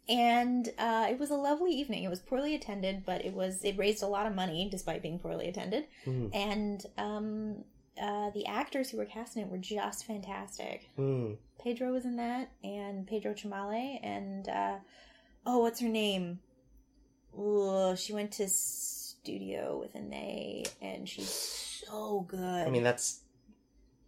And 0.08 0.72
uh, 0.78 1.06
it 1.10 1.18
was 1.18 1.30
a 1.30 1.36
lovely 1.36 1.72
evening. 1.72 2.02
It 2.02 2.10
was 2.10 2.20
poorly 2.20 2.54
attended, 2.54 3.04
but 3.04 3.24
it 3.24 3.32
was 3.32 3.62
it 3.62 3.78
raised 3.78 4.02
a 4.02 4.08
lot 4.08 4.26
of 4.26 4.34
money 4.34 4.68
despite 4.68 5.02
being 5.02 5.20
poorly 5.20 5.48
attended. 5.48 5.84
Mm. 6.04 6.34
And 6.34 6.86
um, 6.98 7.64
uh, 8.00 8.30
the 8.30 8.46
actors 8.46 8.90
who 8.90 8.98
were 8.98 9.04
casting 9.06 9.42
it 9.42 9.48
were 9.48 9.58
just 9.58 10.06
fantastic. 10.06 10.90
Mm. 10.98 11.36
Pedro 11.62 11.92
was 11.92 12.04
in 12.04 12.16
that, 12.16 12.50
and 12.64 13.06
Pedro 13.06 13.34
Chamale, 13.34 13.98
and 14.02 14.48
uh, 14.48 14.76
oh, 15.46 15.58
what's 15.60 15.80
her 15.80 15.88
name? 15.88 16.40
Ooh, 17.38 17.94
she 17.96 18.12
went 18.12 18.32
to 18.32 18.48
studio 18.48 19.78
with 19.80 19.94
an 19.94 20.12
A, 20.12 20.64
and 20.80 21.08
she's 21.08 21.28
so 21.86 22.24
good. 22.28 22.38
I 22.66 22.70
mean, 22.70 22.82
that's 22.82 23.20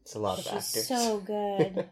it's 0.03 0.15
a 0.15 0.19
lot 0.19 0.39
of 0.39 0.45
she's 0.45 0.53
actors. 0.53 0.89
so 0.89 1.19
good. 1.21 1.89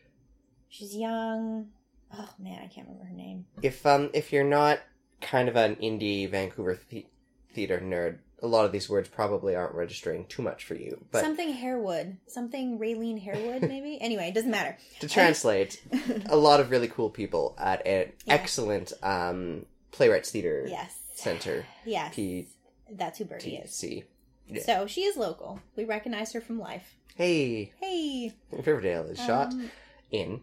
she's 0.68 0.94
young. 0.96 1.68
Oh 2.12 2.28
man, 2.38 2.60
I 2.62 2.66
can't 2.66 2.86
remember 2.88 3.04
her 3.04 3.14
name. 3.14 3.46
if 3.62 3.84
um 3.86 4.10
if 4.14 4.32
you're 4.32 4.44
not 4.44 4.80
kind 5.20 5.48
of 5.48 5.56
an 5.56 5.76
indie 5.76 6.28
Vancouver 6.30 6.78
the- 6.90 7.06
theater 7.54 7.80
nerd, 7.82 8.18
a 8.42 8.46
lot 8.46 8.64
of 8.64 8.72
these 8.72 8.88
words 8.88 9.08
probably 9.08 9.54
aren't 9.56 9.74
registering 9.74 10.24
too 10.26 10.42
much 10.42 10.64
for 10.64 10.74
you. 10.74 11.04
But 11.10 11.22
something 11.22 11.52
Harewood, 11.52 12.16
something 12.26 12.78
Raylene 12.78 13.20
Harewood, 13.22 13.62
maybe. 13.62 13.98
anyway, 14.00 14.28
it 14.28 14.34
doesn't 14.34 14.50
matter. 14.50 14.76
to 15.00 15.08
translate, 15.08 15.82
a 16.26 16.36
lot 16.36 16.60
of 16.60 16.70
really 16.70 16.88
cool 16.88 17.10
people 17.10 17.54
at 17.58 17.84
an 17.86 18.12
Yeah. 18.24 18.34
excellent 18.34 18.92
um 19.02 19.66
playwrights 19.90 20.30
theater 20.30 20.66
Yes, 20.68 20.94
center 21.14 21.64
yes, 21.84 22.14
P 22.14 22.46
that's 22.90 23.18
who 23.18 23.24
Birdie 23.24 23.56
is. 23.56 23.70
TC. 23.72 24.04
Yeah. 24.48 24.62
So 24.62 24.86
she 24.86 25.02
is 25.02 25.16
local. 25.16 25.60
We 25.76 25.84
recognize 25.84 26.32
her 26.32 26.40
from 26.40 26.58
life. 26.58 26.94
Hey, 27.16 27.72
Hey, 27.80 28.32
Riverdale 28.50 29.04
is 29.04 29.18
shot 29.18 29.52
um, 29.52 29.70
in. 30.10 30.40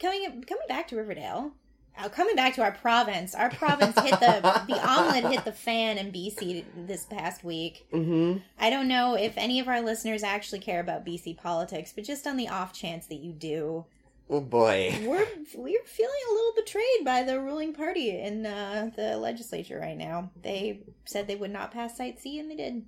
coming 0.00 0.44
coming 0.46 0.66
back 0.68 0.88
to 0.88 0.96
Riverdale. 0.96 1.52
Uh, 1.98 2.08
coming 2.10 2.36
back 2.36 2.54
to 2.54 2.62
our 2.62 2.72
province, 2.72 3.34
our 3.34 3.48
province 3.50 3.98
hit 4.00 4.20
the 4.20 4.64
the 4.68 4.78
omelet 4.88 5.24
hit 5.32 5.44
the 5.44 5.52
fan 5.52 5.96
in 5.98 6.12
BC 6.12 6.64
this 6.86 7.04
past 7.04 7.42
week. 7.42 7.86
Mhm. 7.92 8.42
I 8.58 8.68
don't 8.70 8.88
know 8.88 9.14
if 9.14 9.32
any 9.38 9.60
of 9.60 9.68
our 9.68 9.80
listeners 9.80 10.22
actually 10.22 10.58
care 10.58 10.80
about 10.80 11.06
BC 11.06 11.36
politics, 11.38 11.92
but 11.94 12.04
just 12.04 12.26
on 12.26 12.36
the 12.36 12.48
off 12.48 12.72
chance 12.74 13.06
that 13.06 13.20
you 13.20 13.32
do, 13.32 13.86
Oh 14.28 14.40
boy. 14.40 14.92
we're 15.06 15.26
we're 15.54 15.84
feeling 15.84 16.20
a 16.30 16.32
little 16.34 16.52
betrayed 16.56 17.04
by 17.04 17.22
the 17.22 17.40
ruling 17.40 17.72
party 17.72 18.10
in 18.20 18.44
uh, 18.44 18.90
the 18.94 19.16
legislature 19.16 19.78
right 19.78 19.96
now. 19.96 20.30
They 20.42 20.80
said 21.06 21.26
they 21.26 21.36
would 21.36 21.52
not 21.52 21.70
pass 21.72 21.96
Site 21.96 22.20
C, 22.20 22.38
and 22.38 22.50
they 22.50 22.56
did, 22.56 22.82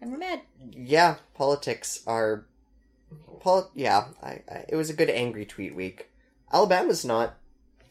and 0.00 0.12
we're 0.12 0.18
mad. 0.18 0.42
Yeah, 0.70 1.16
politics 1.34 2.00
are. 2.06 2.44
Pol- 3.40 3.70
yeah, 3.74 4.06
I, 4.22 4.40
I, 4.48 4.64
it 4.68 4.76
was 4.76 4.88
a 4.90 4.94
good 4.94 5.10
angry 5.10 5.44
tweet 5.46 5.74
week. 5.74 6.10
Alabama's 6.52 7.04
not 7.04 7.36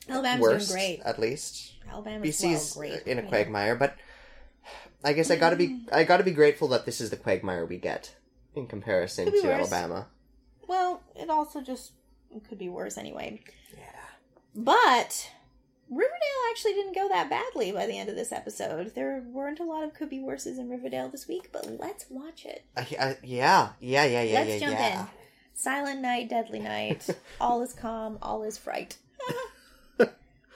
Alabama's 0.09 0.41
worst, 0.41 0.69
doing 0.69 0.79
great. 0.79 1.01
at 1.05 1.19
least. 1.19 1.73
Alabama's 1.89 2.27
BC's 2.27 2.75
well, 2.75 2.87
great. 2.87 3.07
in 3.07 3.19
a 3.19 3.21
yeah. 3.21 3.27
quagmire, 3.27 3.75
but 3.75 3.95
I 5.03 5.13
guess 5.13 5.29
I 5.31 5.35
gotta 5.35 5.55
be 5.55 5.67
mm. 5.67 5.81
I 5.91 6.03
gotta 6.03 6.23
be 6.23 6.31
grateful 6.31 6.67
that 6.69 6.85
this 6.85 7.01
is 7.01 7.09
the 7.09 7.17
quagmire 7.17 7.65
we 7.65 7.77
get 7.77 8.15
in 8.55 8.67
comparison 8.67 9.25
to 9.25 9.31
worse. 9.31 9.45
Alabama. 9.45 10.07
Well, 10.67 11.01
it 11.15 11.29
also 11.29 11.61
just 11.61 11.91
it 12.35 12.47
could 12.47 12.57
be 12.57 12.69
worse 12.69 12.97
anyway. 12.97 13.41
Yeah. 13.77 13.83
But 14.55 15.29
Riverdale 15.89 16.49
actually 16.51 16.73
didn't 16.73 16.95
go 16.95 17.07
that 17.09 17.29
badly 17.29 17.71
by 17.71 17.85
the 17.85 17.97
end 17.97 18.09
of 18.09 18.15
this 18.15 18.31
episode. 18.31 18.95
There 18.95 19.23
weren't 19.27 19.59
a 19.59 19.63
lot 19.63 19.83
of 19.83 19.93
could 19.93 20.09
be 20.09 20.19
worses 20.19 20.57
in 20.57 20.69
Riverdale 20.69 21.09
this 21.09 21.27
week, 21.27 21.49
but 21.51 21.79
let's 21.79 22.05
watch 22.09 22.45
it. 22.45 22.65
I, 22.75 22.87
I, 22.99 23.17
yeah, 23.23 23.69
yeah, 23.79 24.05
yeah, 24.05 24.21
yeah, 24.23 24.39
let's 24.39 24.49
yeah, 24.49 24.59
jump 24.59 24.79
yeah. 24.79 25.01
in. 25.01 25.07
Silent 25.55 26.01
night, 26.01 26.29
deadly 26.29 26.59
night. 26.59 27.07
all 27.41 27.61
is 27.61 27.73
calm, 27.73 28.17
all 28.21 28.43
is 28.43 28.57
fright. 28.57 28.97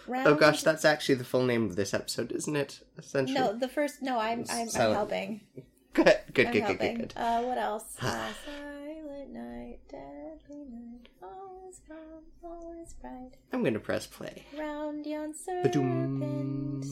Round, 0.08 0.28
Oh 0.28 0.36
gosh, 0.36 0.64
that's 0.64 0.86
actually 0.86 1.16
the 1.16 1.24
full 1.26 1.44
name 1.44 1.66
of 1.66 1.76
this 1.76 1.94
episode, 1.94 2.32
isn't 2.32 2.56
it? 2.56 2.80
Essentially. 2.98 3.38
no. 3.40 3.54
The 3.58 3.68
first 3.68 4.02
no, 4.02 4.20
I'm 4.20 4.46
I'm, 4.50 4.68
I'm 4.76 4.92
helping. 4.94 5.42
Good, 5.94 6.06
good, 6.32 6.46
I'm 6.48 6.52
good, 6.54 6.54
good, 6.54 6.62
helping. 6.64 6.98
good, 6.98 7.14
good. 7.16 7.22
Uh, 7.22 7.42
what 7.42 7.58
else? 7.58 7.96
Uh, 8.04 8.30
silent 8.46 9.34
night, 9.34 9.80
deadly 9.90 10.64
night. 10.70 11.10
All 11.24 11.68
is 11.70 11.82
calm, 11.88 12.24
all 12.44 12.76
is 12.86 12.94
bright. 12.94 13.32
I'm 13.52 13.64
gonna 13.64 13.80
press 13.80 14.06
play. 14.06 14.44
Round 14.58 15.06
yon 15.08 15.34
serpent. 15.34 16.86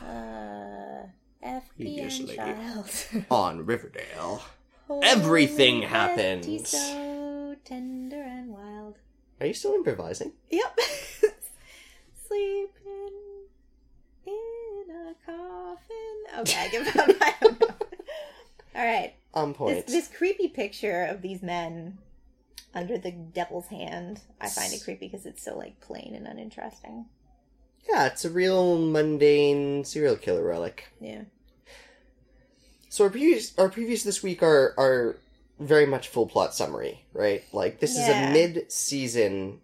Uh, 0.00 1.02
FBI 1.44 2.34
child. 2.34 3.24
On 3.30 3.66
Riverdale. 3.66 4.42
Everything 5.02 5.84
Oh, 5.84 5.88
happens. 5.88 6.68
So 6.70 7.56
tender 7.66 8.22
and 8.22 8.48
wild. 8.48 8.96
Are 9.40 9.46
you 9.46 9.52
still 9.54 9.74
improvising? 9.74 10.32
Yep. 10.50 10.78
Sleeping 12.28 13.10
in 14.26 14.90
a 14.94 15.14
coffin. 15.24 16.40
Okay, 16.40 16.60
I 16.60 16.68
give 16.68 16.86
up. 16.88 17.08
I 17.20 17.34
don't 17.40 17.60
know. 17.60 17.66
All 18.74 18.84
right. 18.86 19.14
On 19.34 19.54
point. 19.54 19.86
This, 19.86 20.08
this 20.08 20.16
creepy 20.16 20.48
picture 20.48 21.04
of 21.04 21.22
these 21.22 21.42
men 21.42 21.98
under 22.74 22.98
the 22.98 23.10
devil's 23.10 23.66
hand, 23.68 24.20
I 24.40 24.48
find 24.48 24.72
it 24.72 24.82
creepy 24.84 25.08
because 25.08 25.26
it's 25.26 25.42
so 25.42 25.56
like 25.56 25.80
plain 25.80 26.14
and 26.14 26.26
uninteresting. 26.26 27.06
Yeah, 27.88 28.06
it's 28.06 28.24
a 28.24 28.30
real 28.30 28.78
mundane 28.78 29.84
serial 29.84 30.16
killer 30.16 30.44
relic. 30.44 30.92
Yeah. 31.00 31.22
So 32.90 33.04
our 33.04 33.10
previous 33.10 33.56
our 33.58 33.70
previews 33.70 34.04
this 34.04 34.22
week 34.22 34.42
are 34.42 34.74
are 34.76 35.16
very 35.58 35.86
much 35.86 36.08
full 36.08 36.26
plot 36.26 36.54
summary, 36.54 37.04
right? 37.14 37.42
Like 37.52 37.80
this 37.80 37.96
Yeah. 37.96 38.02
is 38.02 38.28
a 38.28 38.32
mid 38.32 38.70
season 38.72 39.60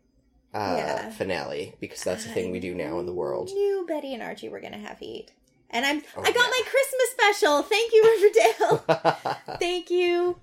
uh 0.54 0.74
Yeah. 0.78 1.10
finale 1.10 1.74
because 1.80 2.02
that's 2.04 2.24
the 2.24 2.32
thing 2.32 2.50
we 2.52 2.60
do 2.60 2.74
now 2.74 2.98
in 3.00 3.06
the 3.06 3.12
world. 3.12 3.50
Knew 3.52 3.84
Betty 3.88 4.14
and 4.14 4.22
Archie 4.22 4.48
were 4.48 4.60
gonna 4.60 4.78
have 4.78 4.98
heat, 4.98 5.32
and 5.70 5.84
I'm 5.84 6.02
Oh, 6.16 6.22
I 6.22 6.32
got 6.32 6.36
yeah. 6.44 6.50
my 6.50 6.62
Christmas 6.64 7.10
special. 7.12 7.62
Thank 7.62 7.92
you, 7.92 8.02
Riverdale. 8.22 9.36
Thank 9.58 9.90
you, 9.90 10.38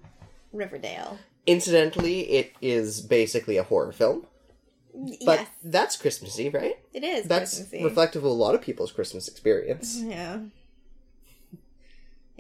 Riverdale. 0.52 1.18
Incidentally, 1.48 2.30
it 2.30 2.54
is 2.62 3.02
basically 3.02 3.58
a 3.58 3.64
horror 3.64 3.92
film, 3.92 4.28
but 4.94 5.40
yes, 5.40 5.48
that's 5.64 5.98
Christmassy, 5.98 6.50
right? 6.50 6.78
it 6.94 7.04
is. 7.04 7.26
That's 7.26 7.64
reflective 7.72 8.24
of 8.24 8.30
a 8.30 8.34
lot 8.34 8.54
of 8.54 8.62
people's 8.62 8.92
Christmas 8.92 9.28
experience. 9.28 10.00
Yeah. 10.02 10.40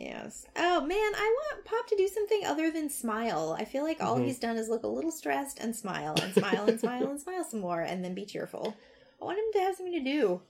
Yes. 0.02 0.48
Oh 0.56 0.82
man, 0.82 0.98
I 0.98 1.36
want 1.54 1.64
Pop 1.66 1.86
to 1.88 1.96
do 1.96 2.08
something 2.08 2.42
other 2.44 2.72
than 2.72 2.90
smile. 2.90 3.56
I 3.60 3.66
feel 3.66 3.84
like 3.84 4.02
all 4.02 4.18
Mhm. 4.18 4.26
he's 4.26 4.40
done 4.40 4.58
is 4.58 4.68
look 4.68 4.82
a 4.82 4.88
little 4.88 5.12
stressed 5.12 5.60
and 5.60 5.76
smile 5.76 6.16
and 6.20 6.34
smile 6.34 6.66
and 6.68 6.80
smile 6.80 7.08
and 7.08 7.22
smile 7.22 7.44
some 7.44 7.60
more 7.60 7.82
and 7.82 8.04
then 8.04 8.16
be 8.16 8.26
cheerful. 8.26 8.74
I 9.22 9.26
want 9.26 9.38
him 9.38 9.46
to 9.54 9.60
have 9.60 9.76
something 9.76 9.94
to 9.94 10.00
do. 10.12 10.42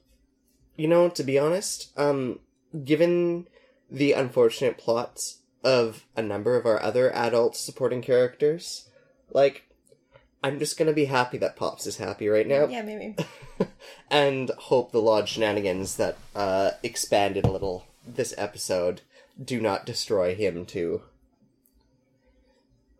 You 0.78 0.88
know, 0.88 1.10
to 1.10 1.24
be 1.24 1.38
honest, 1.38 1.92
um, 1.98 2.40
given 2.86 3.48
the 3.90 4.14
unfortunate 4.14 4.78
plots 4.78 5.40
of 5.66 6.06
a 6.16 6.22
number 6.22 6.56
of 6.56 6.66
our 6.66 6.82
other 6.82 7.12
adult 7.14 7.58
supporting 7.58 8.02
characters, 8.02 8.88
like, 9.32 9.64
I'm 10.42 10.60
just 10.60 10.78
gonna 10.78 10.94
be 10.94 11.06
happy 11.06 11.38
that 11.40 11.58
Pops 11.58 11.86
is 11.86 11.98
happy 11.98 12.30
right 12.30 12.48
now, 12.48 12.68
Yeah, 12.68 12.84
maybe. 12.84 13.18
and 14.10 14.50
hope 14.52 14.94
the 14.94 15.02
Lodge 15.02 15.30
shenanigans 15.34 15.98
that 15.98 16.18
uh, 16.34 16.72
expanded 16.84 17.46
a 17.46 17.52
little 17.52 17.84
this 18.08 18.34
episode 18.38 19.02
do 19.44 19.60
not 19.62 19.86
destroy 19.86 20.36
him 20.36 20.66
too. 20.66 21.02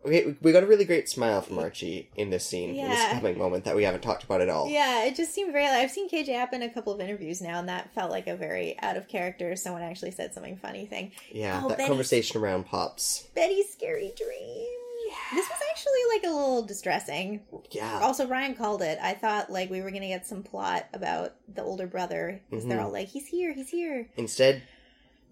Okay, 0.04 0.34
we 0.42 0.50
got 0.50 0.64
a 0.64 0.66
really 0.66 0.84
great 0.84 1.08
smile 1.08 1.40
from 1.42 1.60
Archie 1.60 2.10
in 2.16 2.30
this 2.30 2.44
scene, 2.44 2.74
in 2.74 2.90
this 2.90 3.08
coming 3.12 3.38
moment 3.38 3.64
that 3.66 3.76
we 3.76 3.84
haven't 3.84 4.00
talked 4.00 4.24
about 4.24 4.40
at 4.40 4.48
all. 4.48 4.68
Yeah, 4.68 5.04
it 5.04 5.14
just 5.14 5.32
seemed 5.32 5.52
very. 5.52 5.64
I've 5.66 5.92
seen 5.92 6.10
KJ 6.10 6.30
Apa 6.42 6.56
in 6.56 6.62
a 6.62 6.68
couple 6.68 6.92
of 6.92 7.00
interviews 7.00 7.40
now, 7.40 7.60
and 7.60 7.68
that 7.68 7.94
felt 7.94 8.10
like 8.10 8.26
a 8.26 8.34
very 8.34 8.76
out 8.80 8.96
of 8.96 9.06
character. 9.06 9.54
Someone 9.54 9.82
actually 9.82 10.10
said 10.10 10.34
something 10.34 10.56
funny 10.56 10.86
thing. 10.86 11.12
Yeah, 11.30 11.60
Oh, 11.62 11.68
that 11.68 11.78
Betty's- 11.78 11.88
conversation 11.88 12.40
around 12.40 12.66
Pops. 12.66 13.28
Betty's 13.36 13.72
scary 13.72 14.12
dream. 14.16 14.66
This 15.34 15.48
was 15.48 15.58
actually 15.70 16.00
like 16.16 16.24
a 16.24 16.34
little 16.34 16.62
distressing. 16.62 17.42
Yeah. 17.70 18.00
Also, 18.02 18.26
Ryan 18.26 18.56
called 18.56 18.82
it. 18.82 18.98
I 19.00 19.12
thought 19.14 19.52
like 19.52 19.70
we 19.70 19.82
were 19.82 19.90
gonna 19.92 20.08
get 20.08 20.26
some 20.26 20.42
plot 20.42 20.86
about 20.92 21.34
the 21.54 21.62
older 21.62 21.86
brother 21.86 22.40
because 22.50 22.64
they're 22.66 22.78
Mhm. 22.78 22.84
all 22.86 22.90
like, 22.92 23.08
"He's 23.08 23.28
here, 23.28 23.52
he's 23.52 23.68
here." 23.68 24.08
Instead, 24.16 24.62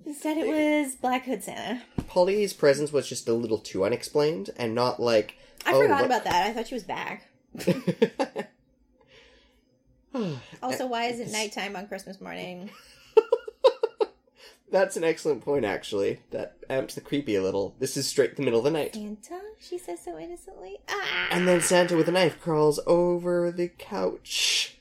Instead, 0.07 0.39
it 0.39 0.47
was 0.47 0.95
Black 0.97 1.25
Hood 1.25 1.43
Santa. 1.43 1.83
Polly's 2.07 2.53
presence 2.53 2.93
was 2.93 3.09
just 3.09 3.29
a 3.29 3.33
little 3.33 3.59
too 3.59 3.85
unexplained 3.85 4.51
and 4.57 4.75
not 4.75 5.01
like. 5.01 5.37
I 5.67 5.73
oh, 5.73 5.83
forgot 5.83 5.99
look- 5.99 6.07
about 6.07 6.25
that. 6.25 6.47
I 6.47 6.53
thought 6.53 6.69
she 6.69 6.75
was 6.75 6.85
back. 6.85 7.29
Also, 10.63 10.87
why 10.87 11.07
is 11.07 11.21
it 11.21 11.31
nighttime 11.31 11.77
on 11.77 11.87
Christmas 11.87 12.21
morning? 12.21 12.71
That's 14.71 14.97
an 14.97 15.05
excellent 15.05 15.45
point, 15.45 15.65
actually. 15.65 16.21
That 16.31 16.57
amps 16.69 16.95
the 16.95 17.01
creepy 17.01 17.37
a 17.37 17.43
little. 17.43 17.75
This 17.79 17.97
is 17.97 18.07
straight 18.07 18.37
the 18.37 18.43
middle 18.43 18.61
of 18.61 18.65
the 18.65 18.71
night. 18.71 18.95
Santa? 18.95 19.41
She 19.59 19.79
says 19.79 20.01
so 20.05 20.19
innocently. 20.19 20.79
Ah! 20.89 21.29
And 21.31 21.47
then 21.47 21.61
Santa 21.61 21.97
with 21.97 22.09
a 22.09 22.13
knife 22.13 22.41
crawls 22.41 22.79
over 22.87 23.51
the 23.51 23.69
couch. 23.69 24.80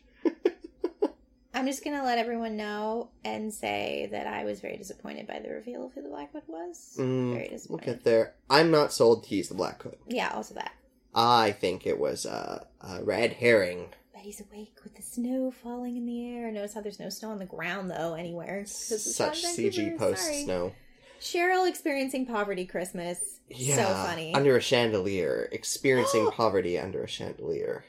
I'm 1.53 1.65
just 1.65 1.83
gonna 1.83 2.03
let 2.03 2.17
everyone 2.17 2.57
know 2.57 3.09
and 3.25 3.53
say 3.53 4.07
that 4.11 4.27
I 4.27 4.43
was 4.43 4.59
very 4.59 4.77
disappointed 4.77 5.27
by 5.27 5.39
the 5.39 5.49
reveal 5.49 5.85
of 5.85 5.93
who 5.93 6.01
the 6.01 6.09
Black 6.09 6.31
Hood 6.31 6.43
was. 6.47 6.95
Mm, 6.99 7.33
very 7.33 7.57
We'll 7.67 7.79
get 7.79 8.03
there. 8.03 8.35
I'm 8.49 8.69
not 8.71 8.93
sold 8.93 9.25
he's 9.25 9.49
the 9.49 9.55
Black 9.55 9.81
Hood. 9.81 9.97
Yeah, 10.07 10.31
also 10.33 10.53
that. 10.55 10.73
I 11.15 11.51
think 11.51 11.87
it 11.87 11.99
was 11.99 12.25
uh, 12.25 12.65
a 12.81 13.03
red 13.03 13.33
herring. 13.33 13.89
But 14.13 14.21
he's 14.21 14.41
awake 14.41 14.77
with 14.83 14.95
the 14.95 15.01
snow 15.01 15.49
falling 15.51 15.97
in 15.97 16.05
the 16.05 16.27
air. 16.27 16.51
Notice 16.51 16.75
how 16.75 16.81
there's 16.81 16.99
no 16.99 17.09
snow 17.09 17.31
on 17.31 17.39
the 17.39 17.45
ground 17.45 17.89
though 17.89 18.13
anywhere. 18.13 18.65
Such 18.65 19.43
CG 19.43 19.97
post 19.97 20.23
sorry. 20.23 20.43
snow. 20.43 20.73
Cheryl 21.19 21.67
experiencing 21.67 22.25
poverty 22.25 22.65
Christmas. 22.65 23.39
Yeah, 23.49 23.75
So 23.75 23.83
funny. 23.85 24.33
Under 24.33 24.55
a 24.55 24.61
chandelier, 24.61 25.49
experiencing 25.51 26.29
poverty 26.31 26.77
under 26.79 27.03
a 27.03 27.07
chandelier. 27.07 27.83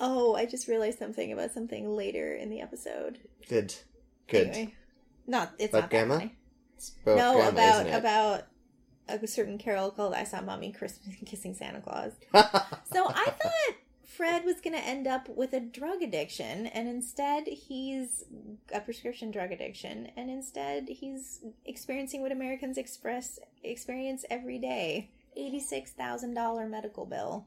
Oh, 0.00 0.34
I 0.34 0.46
just 0.46 0.68
realized 0.68 0.98
something 0.98 1.32
about 1.32 1.52
something 1.52 1.94
later 1.94 2.34
in 2.34 2.50
the 2.50 2.60
episode. 2.60 3.18
Good, 3.48 3.74
good. 4.28 4.48
Anyway, 4.48 4.74
not 5.26 5.52
it's 5.58 5.72
About 5.72 5.82
not 5.82 5.90
Grandma? 5.90 6.14
that 6.14 6.20
funny. 6.20 6.36
It's 6.76 6.92
about 7.02 7.16
no, 7.16 7.34
grandma, 7.34 7.48
about 7.48 7.98
about 7.98 8.42
a 9.22 9.26
certain 9.26 9.58
carol 9.58 9.90
called 9.90 10.14
"I 10.14 10.24
Saw 10.24 10.40
Mommy 10.40 10.72
Christmas 10.72 11.14
Kissing 11.26 11.54
Santa 11.54 11.80
Claus." 11.80 12.12
So 12.92 13.06
I 13.08 13.24
thought 13.24 13.76
Fred 14.06 14.44
was 14.44 14.60
going 14.60 14.74
to 14.74 14.84
end 14.84 15.06
up 15.08 15.28
with 15.28 15.52
a 15.52 15.58
drug 15.60 16.02
addiction, 16.02 16.66
and 16.68 16.88
instead 16.88 17.48
he's 17.48 18.24
a 18.72 18.80
prescription 18.80 19.30
drug 19.32 19.50
addiction, 19.50 20.10
and 20.16 20.30
instead 20.30 20.88
he's 20.88 21.40
experiencing 21.64 22.20
what 22.22 22.30
Americans 22.30 22.78
express 22.78 23.38
experience 23.64 24.24
every 24.30 24.58
day: 24.58 25.10
eighty-six 25.36 25.90
thousand 25.92 26.34
dollar 26.34 26.66
medical 26.66 27.06
bill. 27.06 27.46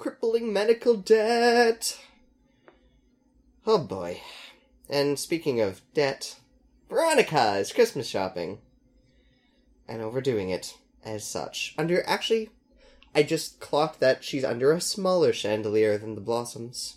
Crippling 0.00 0.50
medical 0.50 0.96
debt. 0.96 2.00
Oh 3.66 3.76
boy. 3.76 4.22
And 4.88 5.18
speaking 5.18 5.60
of 5.60 5.82
debt, 5.92 6.36
Veronica 6.88 7.56
is 7.58 7.70
Christmas 7.70 8.08
shopping. 8.08 8.60
And 9.86 10.00
overdoing 10.00 10.48
it 10.48 10.72
as 11.04 11.26
such. 11.26 11.74
Under 11.76 12.02
actually 12.08 12.48
I 13.14 13.22
just 13.24 13.60
clocked 13.60 14.00
that 14.00 14.24
she's 14.24 14.42
under 14.42 14.72
a 14.72 14.80
smaller 14.80 15.34
chandelier 15.34 15.98
than 15.98 16.14
the 16.14 16.22
blossoms. 16.22 16.96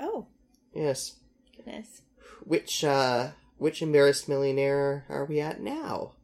Oh 0.00 0.26
Yes. 0.74 1.20
goodness, 1.56 2.02
Which 2.42 2.82
uh 2.82 3.28
which 3.58 3.80
embarrassed 3.80 4.28
millionaire 4.28 5.04
are 5.08 5.24
we 5.24 5.38
at 5.38 5.60
now? 5.62 6.14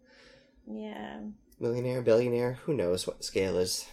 yeah. 0.66 1.20
Millionaire, 1.60 2.02
billionaire, 2.02 2.54
who 2.64 2.74
knows 2.74 3.06
what 3.06 3.18
the 3.18 3.22
scale 3.24 3.56
is. 3.56 3.86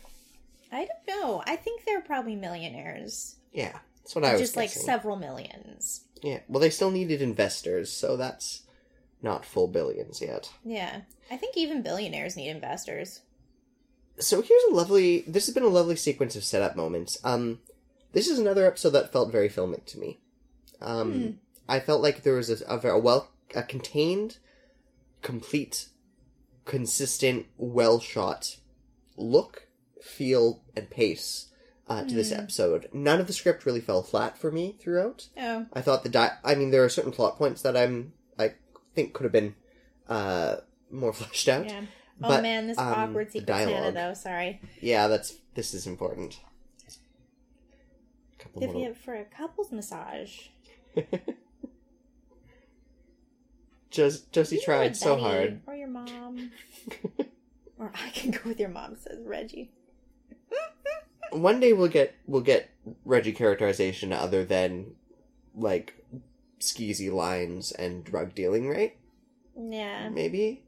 I 0.72 0.86
don't 0.86 1.20
know. 1.22 1.44
I 1.46 1.56
think 1.58 1.84
they're 1.86 2.02
probably 2.02 2.36
millionaires, 2.36 3.36
Yeah. 3.52 3.80
That's 4.04 4.16
what 4.16 4.26
I 4.26 4.32
was 4.32 4.42
just 4.42 4.56
like 4.56 4.70
several 4.72 5.16
millions. 5.16 6.02
Yeah, 6.24 6.40
well, 6.48 6.60
they 6.60 6.70
still 6.72 6.90
needed 6.90 7.22
investors, 7.22 7.92
so 7.92 8.18
that's 8.18 8.64
not 9.22 9.46
full 9.46 9.68
billions 9.68 10.22
yet. 10.22 10.52
Yeah, 10.66 11.02
I 11.30 11.38
think 11.38 11.56
even 11.56 11.84
billionaires 11.84 12.36
need 12.36 12.50
investors. 12.50 13.22
So 14.18 14.42
here's 14.42 14.64
a 14.72 14.74
lovely. 14.74 15.24
This 15.28 15.46
has 15.46 15.54
been 15.54 15.64
a 15.64 15.68
lovely 15.68 15.96
sequence 15.96 16.36
of 16.36 16.44
setup 16.44 16.76
moments. 16.76 17.20
Um, 17.24 17.60
this 18.14 18.28
is 18.28 18.40
another 18.40 18.66
episode 18.66 18.90
that 18.92 19.12
felt 19.12 19.32
very 19.32 19.50
filmic 19.50 19.86
to 19.86 20.00
me. 20.00 20.20
Um, 20.82 21.14
Hmm. 21.14 21.30
I 21.70 21.80
felt 21.80 22.02
like 22.02 22.24
there 22.24 22.34
was 22.36 22.50
a, 22.50 22.66
a 22.66 22.78
very 22.80 23.00
well, 23.00 23.30
a 23.56 23.62
contained, 23.64 24.38
complete, 25.22 25.90
consistent, 26.66 27.46
well 27.58 28.00
shot 28.00 28.58
look, 29.16 29.68
feel, 30.02 30.62
and 30.76 30.90
pace 30.90 31.48
uh, 31.88 32.04
to 32.04 32.14
this 32.16 32.32
Hmm. 32.32 32.40
episode. 32.42 32.90
None 32.94 33.20
of 33.20 33.28
the 33.28 33.34
script 33.34 33.66
really 33.66 33.82
fell 33.82 34.02
flat 34.04 34.38
for 34.38 34.52
me 34.52 34.76
throughout. 34.80 35.28
Oh, 35.38 35.66
I 35.74 35.82
thought 35.82 36.04
the 36.04 36.10
di- 36.10 36.38
I 36.44 36.56
mean, 36.56 36.72
there 36.72 36.84
are 36.84 36.90
certain 36.90 37.12
plot 37.12 37.38
points 37.38 37.62
that 37.64 37.76
I'm 37.78 38.14
I 38.40 38.54
think 38.96 39.14
could 39.14 39.24
have 39.24 39.32
been 39.32 39.56
uh 40.10 40.58
more 40.90 41.14
fleshed 41.20 41.48
out. 41.48 41.66
yeah. 41.68 41.82
Oh 42.24 42.28
But, 42.30 42.44
man, 42.44 42.68
this 42.68 42.78
um, 42.78 42.88
awkward 42.88 43.32
secret 43.32 43.48
Santa 43.48 43.92
though. 43.92 44.14
Sorry. 44.14 44.62
Yeah, 44.80 45.08
that's 45.08 45.36
this 45.56 45.74
is 45.74 45.88
important. 45.88 46.40
Couple 48.40 48.64
If 48.64 48.72
more- 48.74 48.88
you 48.88 48.94
for 48.94 49.14
a 49.16 49.26
couples 49.26 49.72
massage. 49.72 50.48
Just 53.90 54.32
Josie 54.32 54.56
You 54.58 54.62
tried 54.62 54.96
so 54.96 55.18
hard. 55.18 55.62
Or 55.68 55.76
your 55.76 55.88
mom. 55.90 56.52
or 57.78 57.92
I 57.94 58.10
can 58.12 58.32
go 58.32 58.40
with 58.46 58.60
your 58.60 58.70
mom. 58.70 58.96
Says 58.96 59.20
Reggie. 59.26 59.72
One 61.32 61.60
day 61.60 61.74
we'll 61.74 61.88
get 61.89 62.15
we'll 62.28 62.41
get 62.41 62.70
Reggie 63.06 63.32
characterization 63.34 64.12
other 64.13 64.44
than 64.46 64.96
like 65.56 66.06
skeezy 66.60 67.12
lines 67.12 67.72
and 67.72 68.04
drug 68.04 68.36
dealing, 68.36 68.70
right? 68.70 68.98
Yeah. 69.58 70.10
Maybe 70.10 70.63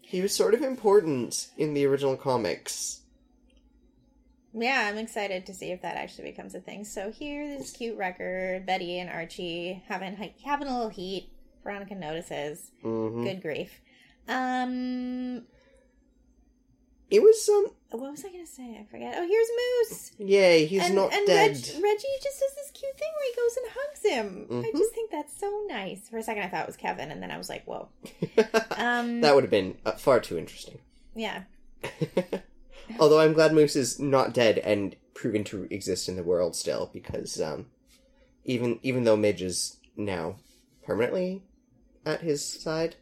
he 0.00 0.20
was 0.20 0.34
sort 0.34 0.54
of 0.54 0.62
important 0.62 1.48
in 1.56 1.74
the 1.74 1.84
original 1.86 2.16
comics. 2.16 3.02
Yeah, 4.54 4.88
I'm 4.88 4.98
excited 4.98 5.44
to 5.46 5.54
see 5.54 5.70
if 5.70 5.82
that 5.82 5.96
actually 5.96 6.30
becomes 6.30 6.54
a 6.54 6.60
thing. 6.60 6.84
So 6.84 7.10
here, 7.10 7.46
this 7.46 7.70
cute 7.70 7.96
record, 7.98 8.64
Betty 8.66 8.98
and 8.98 9.10
Archie 9.10 9.82
having 9.86 10.16
having 10.44 10.68
a 10.68 10.72
little 10.72 10.88
heat. 10.90 11.30
Veronica 11.62 11.94
notices. 11.94 12.70
hmm 12.82 13.24
Good 13.24 13.42
grief. 13.42 13.80
Um, 14.26 15.42
It 17.10 17.20
was 17.22 17.48
um 17.48 17.72
what 17.90 18.10
was 18.10 18.24
I 18.24 18.30
gonna 18.30 18.46
say? 18.46 18.78
I 18.80 18.86
forget. 18.90 19.14
Oh, 19.16 19.26
here's 19.26 19.48
Moose. 19.90 20.12
yay, 20.18 20.66
he's 20.66 20.82
and, 20.84 20.94
not 20.94 21.12
and 21.12 21.26
dead. 21.26 21.50
Reg- 21.50 21.82
Reggie 21.82 22.08
just 22.22 22.40
does 22.40 22.54
this 22.54 22.70
cute 22.74 22.96
thing 22.98 23.08
where 23.16 23.30
he 23.30 23.36
goes 23.36 23.56
and 23.56 23.66
hugs 23.70 24.02
him. 24.04 24.46
I 24.64 24.70
Mhm. 24.70 24.78
just 24.78 24.94
think 24.94 25.10
that's 25.10 25.38
so 25.38 25.62
nice. 25.68 26.08
For 26.08 26.18
a 26.18 26.22
second, 26.22 26.42
I 26.42 26.48
thought 26.48 26.62
it 26.62 26.66
was 26.66 26.76
Kevin, 26.76 27.10
and 27.10 27.22
then 27.22 27.30
I 27.30 27.38
was 27.38 27.48
like, 27.48 27.64
"Whoa." 27.64 27.88
Um, 28.76 29.20
that 29.22 29.34
would 29.34 29.44
have 29.44 29.50
been 29.50 29.76
uh, 29.86 29.92
far 29.92 30.20
too 30.20 30.38
interesting. 30.38 30.78
yeah, 31.14 31.42
Although 33.00 33.20
I'm 33.20 33.32
glad 33.32 33.52
Moose 33.52 33.76
is 33.76 33.98
not 33.98 34.32
dead 34.32 34.58
and 34.58 34.94
proven 35.14 35.44
to 35.44 35.66
exist 35.70 36.08
in 36.08 36.16
the 36.16 36.22
world 36.22 36.54
still, 36.56 36.90
because 36.92 37.40
um, 37.40 37.66
even 38.44 38.78
even 38.82 39.04
though 39.04 39.16
Midge 39.16 39.42
is 39.42 39.76
now 39.96 40.36
permanently 40.84 41.42
at 42.06 42.20
his 42.20 42.44
side, 42.44 42.96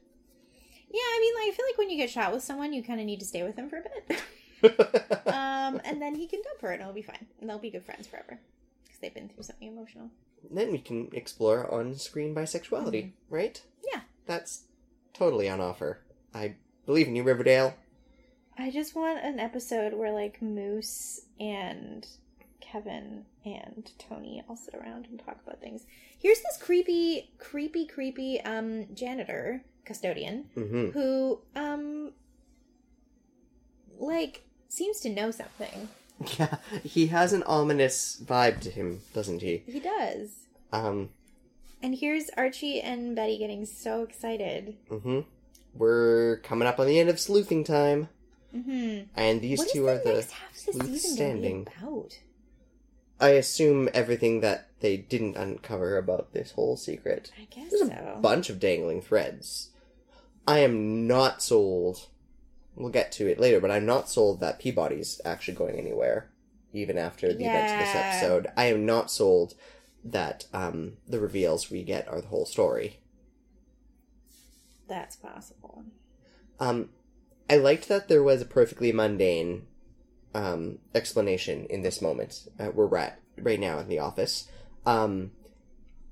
yeah. 0.91 1.01
I 1.03 1.19
mean, 1.21 1.35
like, 1.35 1.53
I 1.53 1.57
feel 1.57 1.67
like 1.67 1.79
when 1.79 1.91
you 1.91 1.97
get 1.97 2.11
shot 2.11 2.33
with 2.33 2.43
someone, 2.43 2.73
you 2.73 2.83
kind 2.83 3.01
of 3.01 3.07
need 3.07 3.21
to 3.21 3.27
stay 3.27 3.43
with 3.43 3.55
them 3.57 3.69
for 3.69 3.79
a 3.79 3.83
bit. 3.83 4.23
um, 5.27 5.81
and 5.85 6.01
then 6.01 6.15
he 6.15 6.27
can 6.27 6.41
dump 6.43 6.61
her, 6.63 6.71
and 6.73 6.81
it'll 6.81 6.93
be 6.93 7.03
fine, 7.03 7.27
and 7.41 7.49
they'll 7.49 7.59
be 7.59 7.71
good 7.71 7.85
friends 7.85 8.07
forever 8.07 8.39
because 8.85 8.99
they've 9.01 9.15
been 9.15 9.29
through 9.29 9.43
something 9.43 9.69
emotional. 9.69 10.11
then 10.51 10.71
we 10.73 10.79
can 10.79 11.09
explore 11.13 11.73
on-screen 11.73 12.35
bisexuality, 12.35 13.13
right? 13.31 13.61
Yeah. 13.93 14.01
That's 14.27 14.65
totally 15.13 15.49
on 15.49 15.61
offer. 15.61 16.01
I 16.35 16.55
believe 16.85 17.09
in 17.09 17.17
you, 17.17 17.23
Riverdale. 17.23 17.75
I 18.59 18.71
just 18.71 18.95
want 18.95 19.19
an 19.23 19.39
episode 19.39 19.93
where 19.93 20.13
like 20.13 20.41
Moose 20.41 21.21
and 21.39 22.07
Kevin 22.61 23.25
and 23.45 23.91
Tony 23.99 24.43
all 24.49 24.57
sit 24.57 24.75
around 24.75 25.07
and 25.07 25.19
talk 25.21 25.39
about 25.47 25.61
things. 25.61 25.85
Here's 26.19 26.41
this 26.41 26.57
creepy, 26.61 27.31
creepy, 27.39 27.87
creepy 27.87 28.41
um 28.43 28.87
janitor 28.95 29.63
custodian 29.85 30.47
hmm 30.55 30.91
who 30.91 31.41
um 31.55 32.13
like 33.99 34.43
seems 34.77 35.01
to 35.01 35.09
know 35.09 35.31
something. 35.31 35.89
Yeah, 36.39 36.57
he 36.83 37.09
has 37.09 37.33
an 37.35 37.43
ominous 37.43 38.21
vibe 38.25 38.61
to 38.63 38.71
him, 38.71 39.01
doesn't 39.13 39.43
he? 39.43 39.63
He 39.67 39.81
does. 39.81 40.31
Um, 40.73 41.11
And 41.83 41.95
here's 41.95 42.31
Archie 42.39 42.81
and 42.81 43.15
Betty 43.15 43.37
getting 43.39 43.67
so 43.67 44.03
excited. 44.03 44.77
Mm-hmm. 44.91 45.21
We're 45.75 46.39
coming 46.39 46.67
up 46.67 46.81
on 46.81 46.87
the 46.87 46.99
end 46.99 47.11
of 47.11 47.21
sleuthing 47.21 47.65
time, 47.65 48.09
Mm-hmm. 48.57 49.09
and 49.15 49.41
these 49.43 49.59
What 49.59 49.69
two 49.69 49.83
the 49.83 49.89
are 49.93 49.99
the. 49.99 50.13
next 50.15 50.31
half 50.33 50.51
of 50.69 50.79
the 50.79 50.85
sleuths 50.85 51.13
standing. 51.13 51.69
about? 51.83 52.19
I 53.21 53.31
assume 53.31 53.89
everything 53.93 54.41
that 54.41 54.69
they 54.81 54.97
didn't 54.97 55.37
uncover 55.37 55.99
about 55.99 56.33
this 56.33 56.53
whole 56.53 56.77
secret. 56.79 57.31
I 57.39 57.45
guess 57.55 57.71
There's 57.71 57.83
a 57.83 57.87
so. 58.15 58.19
bunch 58.23 58.49
of 58.49 58.59
dangling 58.61 59.03
threads. 59.03 59.71
I 60.47 60.61
am 60.61 61.07
not 61.07 61.43
sold. 61.43 62.07
We'll 62.77 62.93
get 62.93 63.11
to 63.13 63.27
it 63.27 63.41
later, 63.41 63.59
but 63.59 63.71
I'm 63.71 63.87
not 63.87 64.11
sold 64.11 64.41
that 64.41 64.59
Peabody's 64.59 65.21
actually 65.25 65.55
going 65.55 65.79
anywhere, 65.79 66.31
even 66.73 66.99
after 66.99 67.33
the 67.33 67.47
events 67.47 67.73
of 67.73 67.79
this 67.79 67.95
episode. 67.95 68.49
I 68.57 68.67
am 68.67 68.85
not 68.85 69.11
sold 69.11 69.55
that 70.05 70.47
um, 70.53 70.99
the 71.09 71.19
reveals 71.19 71.71
we 71.71 71.83
get 71.83 72.07
are 72.07 72.21
the 72.21 72.29
whole 72.29 72.45
story. 72.45 73.01
That's 74.89 75.17
possible. 75.17 75.85
Um, 76.61 76.91
I 77.49 77.57
liked 77.57 77.89
that 77.89 78.09
there 78.09 78.23
was 78.23 78.43
a 78.43 78.47
perfectly 78.47 78.93
mundane 78.93 79.67
um, 80.35 80.79
explanation 80.95 81.67
in 81.71 81.83
this 81.83 82.03
moment 82.03 82.47
uh, 82.61 82.67
where 82.67 82.87
we're 82.87 82.99
at 82.99 83.21
right 83.39 83.59
now 83.59 83.79
in 83.79 83.89
the 83.89 83.99
office. 83.99 84.49
Um, 84.85 85.33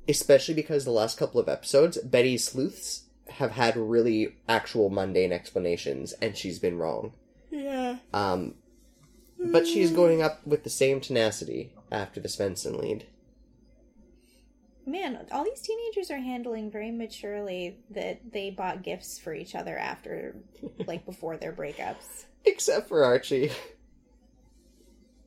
especially 0.09 0.55
because 0.55 0.85
the 0.85 0.91
last 0.91 1.19
couple 1.19 1.41
of 1.41 1.49
episodes, 1.49 1.99
Betty's 1.99 2.45
sleuths 2.45 3.04
have 3.35 3.53
had 3.53 3.77
really 3.77 4.37
actual 4.49 4.91
mundane 4.91 5.33
explanations, 5.33 6.13
and 6.15 6.37
she's 6.37 6.59
been 6.59 6.79
wrong. 6.79 7.13
Yeah. 7.51 7.97
Um, 8.13 8.55
but 9.39 9.67
she's 9.67 9.91
going 9.91 10.23
up 10.23 10.47
with 10.47 10.65
the 10.65 10.71
same 10.71 11.01
tenacity 11.01 11.73
after 11.91 12.21
the 12.21 12.29
Svenson 12.29 12.81
lead. 12.81 13.07
Man, 14.87 15.27
all 15.33 15.45
these 15.45 15.61
teenagers 15.61 16.11
are 16.11 16.19
handling 16.19 16.71
very 16.71 16.91
maturely 16.91 17.79
that 17.91 18.33
they 18.33 18.51
bought 18.51 18.83
gifts 18.83 19.19
for 19.19 19.35
each 19.35 19.55
other 19.55 19.77
after, 19.77 20.37
like, 20.87 21.05
before 21.07 21.37
their 21.37 21.53
breakups. 21.53 22.27
Except 22.45 22.89
for 22.89 23.05
Archie. 23.05 23.51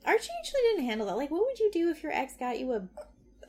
Archie 0.06 0.30
actually 0.40 0.62
didn't 0.62 0.86
handle 0.86 1.08
that. 1.08 1.18
Like, 1.18 1.32
what 1.32 1.46
would 1.46 1.60
you 1.60 1.72
do 1.74 1.90
if 1.90 2.04
your 2.04 2.12
ex 2.14 2.36
got 2.38 2.60
you 2.60 2.72
a, 2.72 2.88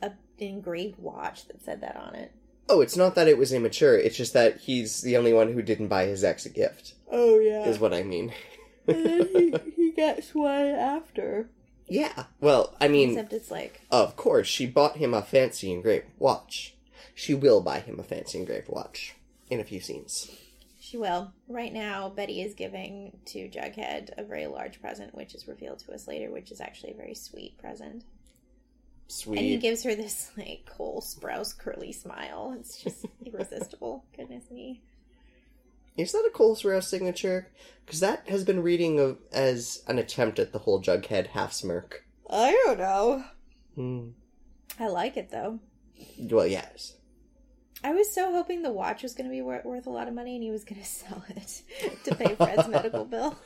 a 0.01 0.11
engraved 0.39 0.99
watch 0.99 1.47
that 1.47 1.61
said 1.61 1.81
that 1.81 1.95
on 1.95 2.15
it? 2.15 2.33
Oh, 2.69 2.81
it's 2.81 2.95
not 2.95 3.15
that 3.15 3.27
it 3.27 3.37
was 3.37 3.51
immature, 3.51 3.97
it's 3.97 4.15
just 4.17 4.33
that 4.33 4.59
he's 4.59 5.01
the 5.01 5.17
only 5.17 5.33
one 5.33 5.53
who 5.53 5.61
didn't 5.61 5.87
buy 5.87 6.05
his 6.05 6.23
ex 6.23 6.45
a 6.45 6.49
gift, 6.49 6.93
Oh 7.11 7.39
yeah. 7.39 7.65
is 7.65 7.79
what 7.79 7.93
I 7.93 8.03
mean. 8.03 8.31
and 8.87 9.05
then 9.05 9.27
he, 9.33 9.53
he 9.75 9.91
gets 9.91 10.33
one 10.35 10.67
after. 10.67 11.49
Yeah. 11.87 12.25
Well, 12.39 12.75
I 12.79 12.87
mean, 12.87 13.09
Except 13.11 13.33
it's 13.33 13.49
like, 13.51 13.81
of 13.89 14.15
course, 14.15 14.47
she 14.47 14.67
bought 14.67 14.97
him 14.97 15.13
a 15.13 15.23
fancy 15.23 15.71
engraved 15.71 16.05
watch. 16.19 16.75
She 17.15 17.33
will 17.33 17.61
buy 17.61 17.79
him 17.79 17.99
a 17.99 18.03
fancy 18.03 18.37
engraved 18.37 18.69
watch 18.69 19.15
in 19.49 19.59
a 19.59 19.63
few 19.63 19.79
scenes. 19.79 20.29
she 20.79 20.95
will. 20.97 21.33
Right 21.47 21.73
now, 21.73 22.09
Betty 22.09 22.41
is 22.43 22.53
giving 22.53 23.17
to 23.25 23.49
Jughead 23.49 24.11
a 24.17 24.23
very 24.23 24.45
large 24.45 24.79
present, 24.79 25.15
which 25.15 25.33
is 25.33 25.47
revealed 25.47 25.79
to 25.79 25.91
us 25.93 26.07
later, 26.07 26.29
which 26.31 26.51
is 26.51 26.61
actually 26.61 26.91
a 26.91 26.97
very 26.97 27.15
sweet 27.15 27.57
present. 27.57 28.03
And 29.25 29.37
he 29.39 29.57
gives 29.57 29.83
her 29.83 29.95
this 29.95 30.31
like 30.37 30.65
Cole 30.65 31.01
Sprouse 31.01 31.57
curly 31.57 31.91
smile. 31.91 32.55
It's 32.59 32.81
just 32.81 33.05
irresistible. 33.25 34.05
Goodness 34.15 34.51
me. 34.51 34.81
Is 35.97 36.11
that 36.11 36.27
a 36.27 36.31
Cole 36.31 36.55
Sprouse 36.55 36.83
signature? 36.83 37.47
Because 37.85 37.99
that 37.99 38.29
has 38.29 38.43
been 38.43 38.61
reading 38.61 38.99
of, 38.99 39.17
as 39.33 39.83
an 39.87 39.97
attempt 39.97 40.37
at 40.39 40.53
the 40.53 40.59
whole 40.59 40.81
Jughead 40.81 41.27
half 41.27 41.51
smirk. 41.53 42.05
I 42.29 42.51
don't 42.65 42.77
know. 42.77 43.23
Hmm. 43.75 44.09
I 44.79 44.87
like 44.87 45.17
it 45.17 45.31
though. 45.31 45.59
Well, 46.19 46.47
yes. 46.47 46.95
I 47.83 47.93
was 47.93 48.13
so 48.13 48.31
hoping 48.31 48.61
the 48.61 48.71
watch 48.71 49.03
was 49.03 49.13
going 49.13 49.27
to 49.27 49.33
be 49.33 49.41
wor- 49.41 49.61
worth 49.63 49.87
a 49.87 49.91
lot 49.91 50.07
of 50.07 50.13
money 50.13 50.35
and 50.35 50.43
he 50.43 50.51
was 50.51 50.63
going 50.63 50.81
to 50.81 50.87
sell 50.87 51.23
it 51.29 51.63
to 52.03 52.15
pay 52.15 52.35
Fred's 52.35 52.67
medical 52.67 53.05
bill. 53.05 53.37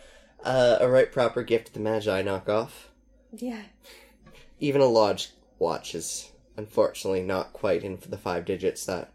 Uh, 0.44 0.78
a 0.82 0.90
right 0.90 1.12
proper 1.12 1.42
gift 1.42 1.68
to 1.68 1.74
the 1.74 1.80
Magi 1.80 2.22
knockoff. 2.22 2.72
Yeah. 3.32 3.62
Even 4.60 4.82
a 4.82 4.86
Lodge 4.86 5.32
watch 5.64 5.96
is 5.96 6.32
unfortunately 6.58 7.24
not 7.24 7.54
quite 7.54 7.84
in 7.84 7.98
for 7.98 8.10
the 8.10 8.18
five 8.18 8.46
digits 8.46 8.86
that. 8.86 9.12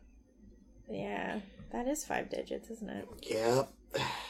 Yeah. 0.91 1.41
That 1.73 1.87
is 1.87 2.05
five 2.05 2.31
digits, 2.31 2.71
isn't 2.71 2.91
it? 2.91 3.09
Yep. 3.31 3.69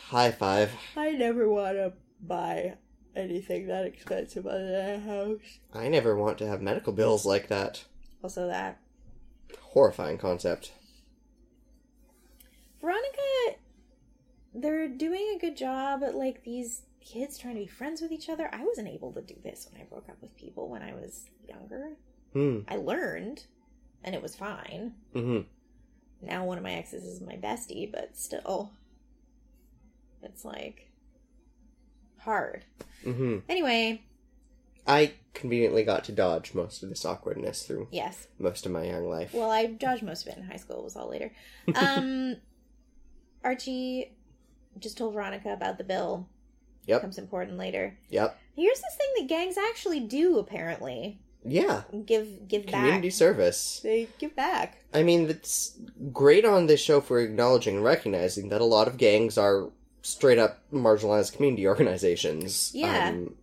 High 0.08 0.32
five. 0.32 0.72
I 0.96 1.12
never 1.12 1.48
want 1.48 1.76
to 1.76 1.92
buy 2.20 2.74
anything 3.14 3.66
that 3.68 3.86
expensive 3.86 4.46
other 4.46 4.70
than 4.70 4.90
a 4.90 5.00
house. 5.00 5.60
I 5.72 5.88
never 5.88 6.16
want 6.16 6.38
to 6.38 6.46
have 6.46 6.60
medical 6.60 6.92
bills 6.92 7.24
like 7.24 7.48
that. 7.48 7.84
Also, 8.22 8.46
that. 8.48 8.80
Horrifying 9.60 10.18
concept. 10.18 10.72
Veronica, 12.80 13.58
they're 14.54 14.88
doing 14.88 15.34
a 15.34 15.38
good 15.38 15.56
job 15.56 16.02
at 16.02 16.14
like 16.14 16.44
these 16.44 16.82
kids 17.12 17.38
trying 17.38 17.54
to 17.54 17.60
be 17.60 17.66
friends 17.66 18.00
with 18.00 18.12
each 18.12 18.28
other. 18.28 18.48
I 18.52 18.64
wasn't 18.64 18.88
able 18.88 19.12
to 19.12 19.22
do 19.22 19.34
this 19.42 19.68
when 19.70 19.80
I 19.80 19.84
broke 19.84 20.08
up 20.08 20.20
with 20.20 20.36
people 20.36 20.68
when 20.68 20.82
I 20.82 20.92
was 20.92 21.24
younger. 21.48 21.92
Hmm. 22.32 22.60
I 22.68 22.76
learned, 22.76 23.44
and 24.04 24.14
it 24.14 24.22
was 24.22 24.36
fine. 24.36 24.94
Mm-hmm. 25.14 26.26
Now 26.26 26.44
one 26.44 26.58
of 26.58 26.64
my 26.64 26.72
exes 26.72 27.04
is 27.04 27.20
my 27.20 27.36
bestie, 27.36 27.90
but 27.90 28.16
still, 28.16 28.72
it's 30.22 30.44
like 30.44 30.90
hard. 32.18 32.64
Mm-hmm. 33.04 33.38
Anyway, 33.48 34.02
I 34.86 35.12
conveniently 35.34 35.84
got 35.84 36.04
to 36.04 36.12
dodge 36.12 36.52
most 36.54 36.82
of 36.82 36.88
this 36.88 37.04
awkwardness 37.04 37.62
through 37.62 37.88
yes. 37.90 38.26
most 38.38 38.66
of 38.66 38.72
my 38.72 38.84
young 38.84 39.08
life. 39.08 39.32
Well, 39.32 39.50
I 39.50 39.66
dodged 39.66 40.02
most 40.02 40.26
of 40.26 40.32
it 40.32 40.38
in 40.38 40.44
high 40.44 40.56
school. 40.56 40.80
It 40.80 40.84
was 40.84 40.96
all 40.96 41.10
later. 41.10 41.32
Um, 41.74 42.36
Archie 43.44 44.16
just 44.78 44.98
told 44.98 45.14
Veronica 45.14 45.52
about 45.52 45.78
the 45.78 45.84
bill. 45.84 46.28
Yep. 46.88 47.00
Becomes 47.02 47.18
important 47.18 47.56
later. 47.58 47.96
Yep. 48.10 48.36
Here's 48.56 48.80
this 48.80 48.96
thing 48.96 49.08
that 49.18 49.28
gangs 49.28 49.56
actually 49.56 50.00
do. 50.00 50.38
Apparently, 50.38 51.20
Yeah. 51.44 51.82
give 52.06 52.48
give 52.48 52.66
Community 52.66 53.08
back. 53.08 53.14
service. 53.16 53.80
They 53.82 54.08
give 54.18 54.34
back. 54.34 54.78
I 54.92 55.02
mean, 55.04 55.28
it's 55.30 55.78
great 56.12 56.44
on 56.44 56.66
this 56.66 56.80
show 56.80 57.00
for 57.00 57.20
acknowledging 57.20 57.76
and 57.76 57.84
recognizing 57.84 58.48
that 58.48 58.60
a 58.60 58.64
lot 58.64 58.88
of 58.88 58.96
gangs 58.96 59.38
are 59.38 59.68
straight 60.02 60.38
up 60.38 60.58
marginalized 60.72 61.34
community 61.36 61.66
organizations. 61.72 62.72
Yeah. 62.74 63.10
Um, 63.10 63.34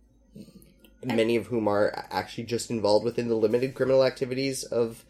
many 1.04 1.36
of 1.36 1.46
whom 1.46 1.68
are 1.68 2.06
actually 2.10 2.44
just 2.44 2.68
involved 2.68 3.04
within 3.04 3.28
the 3.28 3.36
limited 3.36 3.74
criminal 3.74 4.02
activities 4.04 4.64
of 4.64 5.04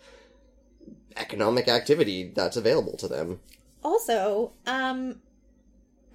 economic 1.16 1.68
activity 1.68 2.30
that's 2.34 2.56
available 2.56 2.96
to 2.98 3.08
them. 3.08 3.40
Also, 3.82 4.52
um, 4.66 5.20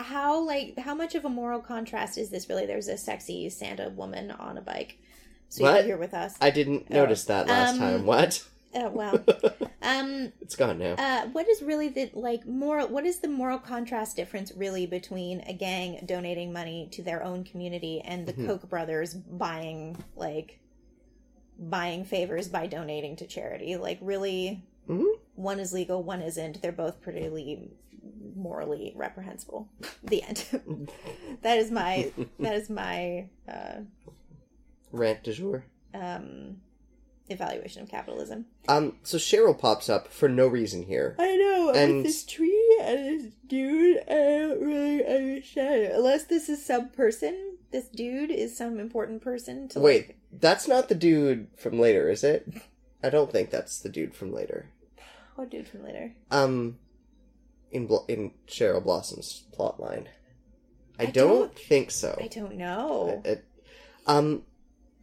how 0.01 0.39
like 0.39 0.77
how 0.79 0.93
much 0.95 1.15
of 1.15 1.25
a 1.25 1.29
moral 1.29 1.59
contrast 1.61 2.17
is 2.17 2.29
this 2.29 2.49
really? 2.49 2.65
There's 2.65 2.87
a 2.87 2.97
sexy 2.97 3.49
Santa 3.49 3.89
woman 3.89 4.31
on 4.31 4.57
a 4.57 4.61
bike. 4.61 4.97
Sweetie 5.49 5.71
What? 5.73 5.85
here 5.85 5.97
with 5.97 6.13
us. 6.13 6.35
I 6.41 6.49
didn't 6.49 6.87
Oh. 6.91 6.95
notice 6.95 7.25
that 7.25 7.47
last 7.47 7.73
Um, 7.73 7.79
time. 7.79 8.05
What? 8.05 8.43
Uh, 8.73 8.89
well, 8.93 9.21
um, 9.81 10.31
It's 10.39 10.55
gone 10.55 10.79
now. 10.79 10.93
uh, 10.93 11.27
what 11.33 11.45
is 11.49 11.61
really 11.61 11.89
the 11.89 12.09
like 12.13 12.45
moral? 12.47 12.87
What 12.87 13.05
is 13.05 13.19
the 13.19 13.27
moral 13.27 13.59
contrast 13.59 14.15
difference 14.15 14.53
really 14.55 14.85
between 14.85 15.41
a 15.41 15.51
gang 15.53 16.01
donating 16.05 16.53
money 16.53 16.87
to 16.91 17.03
their 17.03 17.21
own 17.21 17.43
community 17.43 17.99
and 17.99 18.25
the 18.25 18.31
Mhm. 18.33 18.47
Koch 18.47 18.69
brothers 18.69 19.13
buying 19.13 20.01
like 20.15 20.59
buying 21.59 22.05
favors 22.05 22.47
by 22.47 22.65
donating 22.67 23.15
to 23.17 23.27
charity? 23.27 23.75
Like, 23.75 23.99
really, 24.01 24.63
Mhm. 24.89 25.05
one 25.35 25.59
is 25.59 25.73
legal, 25.73 26.01
one 26.01 26.21
isn't. 26.21 26.61
They're 26.61 26.71
both 26.71 27.01
pretty 27.01 27.69
morally 28.35 28.93
reprehensible. 28.95 29.67
The 30.03 30.23
end. 30.23 30.45
that 31.43 31.57
is 31.59 31.69
my 31.71 32.11
that 32.39 32.55
is 32.55 32.69
my 32.69 33.27
uh, 33.47 33.81
Rant 34.91 35.23
du 35.23 35.33
jour. 35.33 35.63
um, 35.93 36.57
evaluation 37.29 37.81
of 37.83 37.89
capitalism. 37.89 38.45
Um, 38.67 38.97
so 39.03 39.17
Cheryl 39.17 39.57
pops 39.57 39.87
up 39.89 40.09
for 40.09 40.27
no 40.27 40.47
reason 40.47 40.83
here. 40.83 41.15
I 41.17 41.37
know, 41.37 41.71
And- 41.73 41.97
with 41.97 42.05
this 42.05 42.25
tree 42.25 42.77
and 42.81 43.21
this 43.21 43.31
dude, 43.47 43.99
I 44.09 44.13
don't 44.13 44.61
really 44.61 45.05
understand 45.05 45.81
it. 45.83 45.91
Unless 45.95 46.25
this 46.25 46.49
is 46.49 46.63
some 46.65 46.89
person. 46.89 47.55
This 47.71 47.87
dude 47.87 48.31
is 48.31 48.57
some 48.57 48.79
important 48.81 49.21
person 49.21 49.69
to 49.69 49.79
Wait, 49.79 50.07
like. 50.07 50.17
that's 50.41 50.67
not 50.67 50.89
the 50.89 50.95
dude 50.95 51.47
from 51.55 51.79
later, 51.79 52.09
is 52.09 52.21
it? 52.21 52.51
I 53.01 53.09
don't 53.09 53.31
think 53.31 53.49
that's 53.49 53.79
the 53.79 53.87
dude 53.87 54.13
from 54.13 54.33
later. 54.33 54.67
What 55.35 55.49
dude 55.49 55.69
from 55.69 55.83
later? 55.85 56.13
Um, 56.31 56.77
in 57.71 57.87
Bl- 57.87 58.05
in 58.07 58.31
Cheryl 58.47 58.83
Blossom's 58.83 59.43
plotline, 59.57 60.07
I, 60.99 61.03
I 61.03 61.05
don't, 61.07 61.13
don't- 61.39 61.59
think 61.59 61.91
so. 61.91 62.17
I 62.21 62.27
don't 62.27 62.55
know. 62.55 63.21
It- 63.25 63.45
um, 64.07 64.43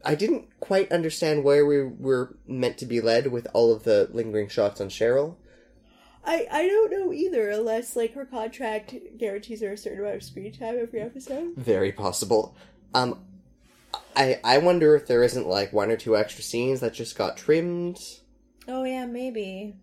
I 0.05 0.15
didn't 0.15 0.49
quite 0.61 0.91
understand 0.93 1.45
where 1.45 1.65
we 1.67 1.83
were 1.83 2.37
meant 2.47 2.79
to 2.79 2.87
be 2.87 3.01
led 3.01 3.29
with 3.29 3.47
all 3.53 3.73
of 3.73 3.83
the 3.85 4.09
lingering 4.13 4.49
shots 4.49 4.81
on 4.81 4.89
Cheryl. 4.89 5.37
I, 6.25 6.47
I 6.51 6.67
don't 6.69 6.91
know 6.91 7.13
either, 7.13 7.49
unless 7.51 7.97
like 7.97 8.15
her 8.15 8.27
contract 8.27 8.95
guarantees 9.19 9.63
her 9.63 9.73
a 9.73 9.77
certain 9.79 10.01
amount 10.01 10.17
of 10.17 10.23
screen 10.23 10.53
time 10.53 10.77
every 10.81 11.01
episode. 11.01 11.55
Very 11.57 11.91
possible. 11.93 12.55
Um, 12.93 13.25
I 14.15 14.39
I 14.45 14.59
wonder 14.59 14.95
if 14.95 15.07
there 15.07 15.23
isn't 15.23 15.47
like 15.47 15.73
one 15.73 15.91
or 15.91 15.97
two 15.97 16.17
extra 16.17 16.43
scenes 16.43 16.81
that 16.81 16.93
just 16.93 17.17
got 17.17 17.37
trimmed. 17.37 17.99
Oh 18.67 18.85
yeah, 18.85 19.07
maybe. 19.07 19.75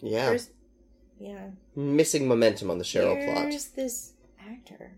Yeah, 0.00 0.30
There's, 0.30 0.50
yeah. 1.20 1.50
missing 1.76 2.26
momentum 2.26 2.70
on 2.70 2.78
the 2.78 2.84
Cheryl 2.84 3.16
Here's 3.16 3.66
plot. 3.66 3.76
this 3.76 4.12
actor. 4.40 4.92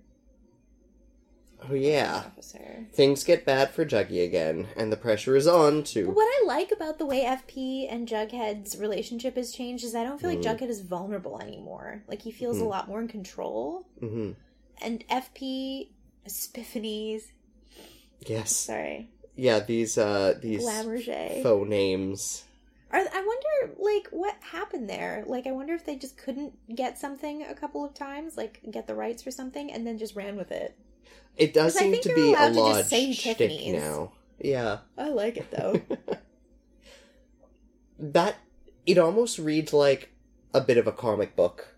Oh 1.70 1.74
yeah. 1.74 2.24
Officer. 2.26 2.86
Things 2.92 3.22
get 3.22 3.44
bad 3.46 3.70
for 3.70 3.84
Juggy 3.84 4.24
again, 4.24 4.66
and 4.76 4.90
the 4.90 4.96
pressure 4.96 5.36
is 5.36 5.46
on 5.46 5.82
But 5.82 6.06
what 6.06 6.26
I 6.26 6.44
like 6.46 6.72
about 6.72 6.98
the 6.98 7.06
way 7.06 7.20
FP 7.22 7.86
and 7.88 8.08
Jughead's 8.08 8.76
relationship 8.78 9.36
has 9.36 9.52
changed 9.52 9.84
is 9.84 9.94
I 9.94 10.02
don't 10.02 10.20
feel 10.20 10.30
like 10.30 10.40
Mhm. 10.40 10.58
Jughead 10.58 10.68
is 10.68 10.80
vulnerable 10.80 11.40
anymore. 11.40 12.02
Like 12.08 12.22
he 12.22 12.32
feels 12.32 12.58
a 12.60 12.64
Mhm. 12.64 12.68
lot 12.68 12.88
more 12.88 13.00
in 13.00 13.06
control. 13.08 13.86
hmm 14.00 14.32
And 14.80 15.04
FP, 15.08 15.90
Epiphanies, 16.26 17.26
Yes. 18.26 18.56
sorry, 18.56 19.08
Yeah, 19.36 19.60
these 19.60 19.96
uh 19.96 20.34
these 20.42 20.64
Glamourget 20.64 21.42
faux 21.44 21.68
names 21.68 22.44
Are, 22.92 22.98
I 22.98 23.26
wonder, 23.26 23.74
like, 23.78 24.08
what 24.10 24.36
happened 24.40 24.88
there? 24.88 25.24
Like, 25.26 25.46
I 25.46 25.52
wonder 25.52 25.72
if 25.72 25.86
they 25.86 25.96
just 25.96 26.18
couldn't 26.18 26.52
get 26.74 26.98
something 26.98 27.42
a 27.44 27.54
couple 27.54 27.84
of 27.84 27.94
times, 27.94 28.36
like, 28.36 28.60
get 28.70 28.86
the 28.86 28.94
rights 28.94 29.22
for 29.22 29.30
something, 29.30 29.72
and 29.72 29.86
then 29.86 29.98
just 29.98 30.14
ran 30.14 30.36
with 30.36 30.52
it. 30.52 30.76
It 31.36 31.54
does 31.54 31.74
seem 31.74 31.98
to 32.00 32.14
be 32.14 32.34
a 32.34 32.36
lot 32.36 32.48
to 32.48 32.54
just 32.54 32.56
lodge 32.56 32.84
say 32.86 33.12
shtick 33.12 33.72
now. 33.72 34.12
Yeah. 34.38 34.78
I 34.98 35.08
like 35.08 35.38
it, 35.38 35.50
though. 35.50 35.80
that 37.98 38.36
it 38.84 38.98
almost 38.98 39.38
reads 39.38 39.72
like 39.72 40.10
a 40.52 40.60
bit 40.60 40.76
of 40.76 40.86
a 40.86 40.92
comic 40.92 41.36
book 41.36 41.68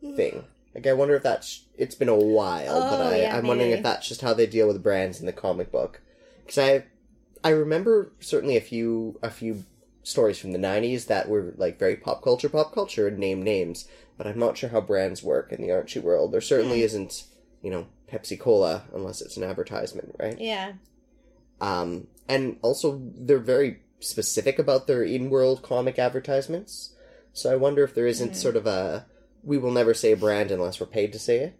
thing. 0.00 0.44
Like 0.74 0.86
I 0.86 0.92
wonder 0.92 1.14
if 1.14 1.22
that's 1.22 1.64
it's 1.78 1.94
been 1.94 2.10
a 2.10 2.14
while, 2.14 2.80
but 2.82 3.00
Oh, 3.00 3.08
I, 3.08 3.20
yeah, 3.20 3.34
I'm 3.34 3.46
wondering 3.46 3.70
if 3.70 3.82
that's 3.82 4.06
just 4.06 4.20
how 4.20 4.34
they 4.34 4.46
deal 4.46 4.66
with 4.66 4.82
brands 4.82 5.20
in 5.20 5.24
the 5.24 5.32
comic 5.32 5.72
book. 5.72 6.02
Because 6.44 6.58
I 6.58 6.84
I 7.42 7.48
remember 7.48 8.12
certainly 8.20 8.58
a 8.58 8.60
few 8.60 9.18
a 9.22 9.30
few 9.30 9.64
stories 10.06 10.38
from 10.38 10.52
the 10.52 10.58
'90s 10.58 11.06
that 11.06 11.28
were 11.28 11.52
like 11.56 11.78
very 11.80 11.96
pop 11.96 12.22
culture, 12.22 12.48
pop 12.48 12.72
culture, 12.72 13.08
and 13.08 13.18
name 13.18 13.42
names. 13.42 13.88
But 14.16 14.26
I'm 14.28 14.38
not 14.38 14.56
sure 14.56 14.68
how 14.70 14.80
brands 14.80 15.22
work 15.22 15.52
in 15.52 15.60
the 15.60 15.72
Archie 15.72 15.98
world. 16.00 16.32
There 16.32 16.40
certainly 16.40 16.78
Hmm. 16.78 16.84
isn't, 16.84 17.24
you 17.60 17.70
know, 17.70 17.86
Pepsi 18.10 18.38
Cola 18.38 18.84
unless 18.94 19.20
it's 19.20 19.36
an 19.36 19.42
advertisement, 19.42 20.14
right? 20.18 20.38
yeah. 20.40 20.74
Um, 21.60 22.06
and 22.28 22.58
also 22.62 23.00
they're 23.16 23.38
very 23.38 23.80
specific 24.00 24.58
about 24.58 24.86
their 24.86 25.02
in-world 25.02 25.62
comic 25.62 25.98
advertisements. 25.98 26.94
So 27.32 27.52
I 27.52 27.56
wonder 27.56 27.82
if 27.82 27.94
there 27.94 28.06
isn't 28.06 28.32
Mhm. 28.32 28.36
sort 28.36 28.56
of 28.56 28.66
a 28.66 29.06
we 29.42 29.58
will 29.58 29.70
never 29.70 29.94
say 29.94 30.10
a 30.12 30.16
brand 30.16 30.50
unless 30.50 30.80
we're 30.80 30.86
paid 30.86 31.12
to 31.12 31.18
say 31.20 31.38
it 31.38 31.54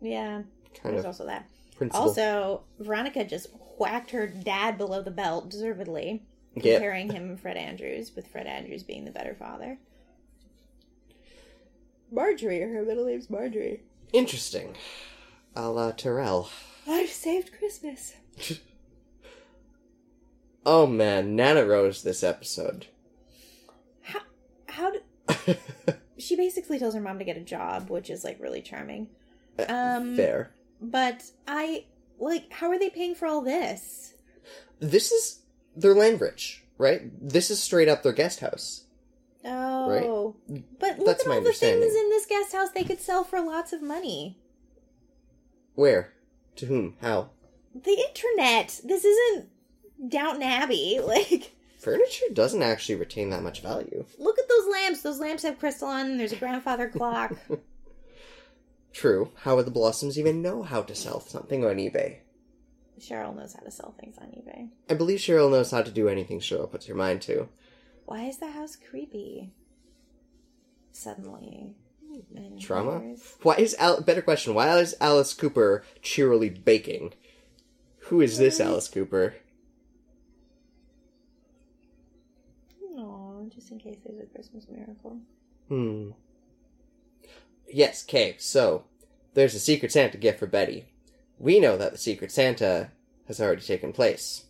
Yeah. 0.00 0.42
kind 0.74 0.94
There's 0.94 1.00
of 1.00 1.06
also 1.06 1.26
that. 1.26 1.46
principle. 1.76 2.08
Also, 2.08 2.62
Veronica 2.78 3.24
just 3.24 3.48
whacked 3.78 4.10
her 4.10 4.26
dad 4.26 4.76
below 4.76 5.00
the 5.02 5.10
belt, 5.10 5.48
deservedly, 5.48 6.22
comparing 6.54 7.10
him 7.10 7.30
and 7.30 7.40
Fred 7.40 7.56
Andrews, 7.56 8.12
with 8.14 8.26
Fred 8.26 8.46
Andrews 8.46 8.82
being 8.82 9.04
the 9.04 9.10
better 9.10 9.34
father. 9.34 9.78
Marjorie, 12.12 12.60
her 12.60 12.82
middle 12.82 13.06
name's 13.06 13.30
Marjorie. 13.30 13.82
Interesting. 14.12 14.76
A 15.54 15.68
la 15.70 15.92
Terrell. 15.92 16.50
I've 16.88 17.10
saved 17.10 17.52
Christmas. 17.56 18.14
Oh 20.66 20.86
man, 20.86 21.36
Nana 21.36 21.64
Rose 21.64 22.02
this 22.02 22.22
episode. 22.22 22.86
How? 24.02 24.20
How 24.68 24.90
did 24.90 25.58
she 26.18 26.36
basically 26.36 26.78
tells 26.78 26.94
her 26.94 27.00
mom 27.00 27.18
to 27.18 27.24
get 27.24 27.36
a 27.36 27.42
job, 27.42 27.88
which 27.88 28.10
is 28.10 28.24
like 28.24 28.38
really 28.40 28.60
charming. 28.60 29.08
Um, 29.68 30.16
Fair. 30.16 30.50
But 30.80 31.30
I 31.48 31.86
like, 32.18 32.52
how 32.52 32.68
are 32.68 32.78
they 32.78 32.90
paying 32.90 33.14
for 33.14 33.26
all 33.26 33.40
this? 33.40 34.14
This 34.78 35.10
is 35.12 35.40
their 35.76 35.94
land 35.94 36.20
rich, 36.20 36.64
right? 36.78 37.02
This 37.20 37.50
is 37.50 37.62
straight 37.62 37.88
up 37.88 38.02
their 38.02 38.12
guest 38.12 38.40
house. 38.40 38.84
Oh, 39.44 40.34
right? 40.48 40.62
but 40.78 40.98
look 40.98 41.06
That's 41.06 41.22
at 41.22 41.28
my 41.28 41.36
all 41.36 41.40
the 41.40 41.52
things 41.52 41.84
in 41.94 42.10
this 42.10 42.26
guest 42.26 42.52
house 42.52 42.70
they 42.70 42.84
could 42.84 43.00
sell 43.00 43.24
for 43.24 43.40
lots 43.40 43.72
of 43.72 43.80
money. 43.82 44.36
Where? 45.74 46.12
To 46.56 46.66
whom? 46.66 46.96
How? 47.00 47.30
The 47.74 48.04
internet. 48.08 48.80
This 48.84 49.04
isn't 49.04 49.48
Downton 50.08 50.42
Abbey. 50.42 51.00
Like, 51.06 51.52
Furniture 51.78 52.26
doesn't 52.34 52.62
actually 52.62 52.96
retain 52.96 53.30
that 53.30 53.42
much 53.42 53.62
value. 53.62 54.04
look 54.18 54.38
at 54.38 54.46
those 54.50 54.66
lamps. 54.70 55.00
Those 55.00 55.18
lamps 55.18 55.42
have 55.44 55.58
crystal 55.58 55.88
on. 55.88 56.08
them. 56.08 56.18
There's 56.18 56.32
a 56.32 56.36
grandfather 56.36 56.88
clock. 56.94 57.34
True. 58.92 59.30
How 59.36 59.56
would 59.56 59.64
the 59.66 59.70
Blossoms 59.70 60.18
even 60.18 60.42
know 60.42 60.62
how 60.62 60.82
to 60.82 60.94
sell 60.94 61.20
something 61.20 61.64
on 61.64 61.76
eBay? 61.76 62.18
Cheryl 63.00 63.34
knows 63.34 63.54
how 63.54 63.60
to 63.60 63.70
sell 63.70 63.94
things 63.98 64.18
on 64.18 64.28
eBay. 64.28 64.68
I 64.88 64.94
believe 64.94 65.18
Cheryl 65.18 65.50
knows 65.50 65.70
how 65.70 65.82
to 65.82 65.90
do 65.90 66.08
anything 66.08 66.40
Cheryl 66.40 66.70
puts 66.70 66.86
her 66.86 66.94
mind 66.94 67.22
to. 67.22 67.48
Why 68.06 68.24
is 68.24 68.38
the 68.38 68.50
house 68.50 68.76
creepy? 68.76 69.52
Suddenly. 70.92 71.74
And 72.34 72.60
Trauma? 72.60 73.14
Why 73.42 73.54
is 73.54 73.76
Al- 73.78 74.02
better 74.02 74.22
question? 74.22 74.54
Why 74.54 74.76
is 74.78 74.96
Alice 75.00 75.32
Cooper 75.32 75.84
cheerily 76.02 76.50
baking? 76.50 77.14
Who 78.04 78.20
is 78.20 78.36
this 78.36 78.58
Alice 78.60 78.88
Cooper? 78.88 79.34
Aw, 82.98 83.44
just 83.54 83.70
in 83.70 83.78
case 83.78 83.98
there's 84.04 84.20
a 84.20 84.26
Christmas 84.26 84.66
miracle. 84.68 85.18
Hmm. 85.68 86.10
Yes, 87.72 88.04
okay, 88.08 88.34
so 88.38 88.84
there's 89.34 89.54
a 89.54 89.60
Secret 89.60 89.92
Santa 89.92 90.18
gift 90.18 90.40
for 90.40 90.46
Betty. 90.46 90.89
We 91.40 91.58
know 91.58 91.76
that 91.78 91.90
the 91.92 91.98
Secret 91.98 92.30
Santa 92.30 92.90
has 93.26 93.40
already 93.40 93.62
taken 93.62 93.92
place. 93.92 94.44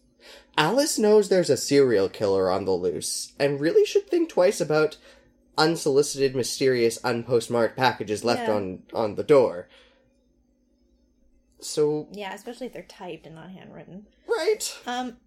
Alice 0.58 0.98
knows 0.98 1.28
there's 1.28 1.48
a 1.48 1.56
serial 1.56 2.08
killer 2.08 2.50
on 2.50 2.64
the 2.66 2.72
loose, 2.72 3.32
and 3.38 3.60
really 3.60 3.86
should 3.86 4.08
think 4.08 4.28
twice 4.28 4.60
about 4.60 4.98
unsolicited, 5.56 6.34
mysterious, 6.34 6.98
unpostmarked 7.02 7.76
packages 7.76 8.24
left 8.24 8.48
Yeah. 8.48 8.54
on 8.54 8.82
on 8.92 9.14
the 9.14 9.22
door. 9.22 9.68
So, 11.60 12.08
Yeah, 12.12 12.34
especially 12.34 12.66
if 12.66 12.72
they're 12.72 12.82
typed 12.82 13.26
and 13.26 13.34
not 13.36 13.50
handwritten. 13.50 14.06
right. 14.26 14.78
Um, 14.86 15.18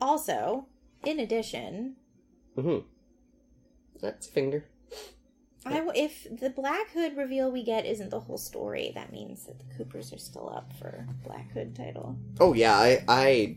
also, 0.00 0.66
in 1.04 1.18
addition, 1.20 1.96
Mm-hmm. 2.56 2.86
That's 4.00 4.26
a 4.28 4.30
finger. 4.32 4.64
I 5.66 5.78
w- 5.78 5.92
if 5.94 6.26
the 6.40 6.50
Black 6.50 6.90
Hood 6.92 7.16
reveal 7.16 7.50
we 7.50 7.62
get 7.62 7.84
isn't 7.84 8.10
the 8.10 8.20
whole 8.20 8.38
story, 8.38 8.92
that 8.94 9.12
means 9.12 9.44
that 9.44 9.58
the 9.58 9.74
Coopers 9.76 10.12
are 10.12 10.18
still 10.18 10.48
up 10.48 10.72
for 10.78 11.06
Black 11.24 11.50
Hood 11.52 11.76
title. 11.76 12.16
Oh 12.38 12.54
yeah, 12.54 12.74
I, 12.74 13.04
I, 13.08 13.56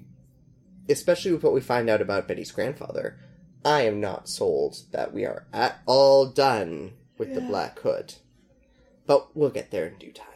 especially 0.89 1.31
with 1.31 1.43
what 1.43 1.53
we 1.53 1.61
find 1.61 1.89
out 1.89 2.01
about 2.01 2.27
Betty's 2.27 2.51
grandfather, 2.51 3.17
I 3.63 3.81
am 3.83 4.01
not 4.01 4.27
sold 4.27 4.81
that 4.91 5.13
we 5.13 5.25
are 5.25 5.45
at 5.53 5.79
all 5.85 6.25
done 6.25 6.93
with 7.17 7.33
the 7.33 7.41
Black 7.41 7.79
Hood. 7.79 8.15
But 9.05 9.35
we'll 9.35 9.49
get 9.49 9.71
there 9.71 9.85
in 9.85 9.97
due 9.97 10.11
time. 10.11 10.27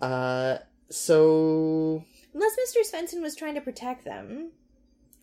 Uh, 0.00 0.58
so 0.90 2.04
Unless 2.34 2.56
Mr. 2.56 2.78
Svenson 2.90 3.20
was 3.20 3.36
trying 3.36 3.54
to 3.54 3.60
protect 3.60 4.04
them 4.04 4.50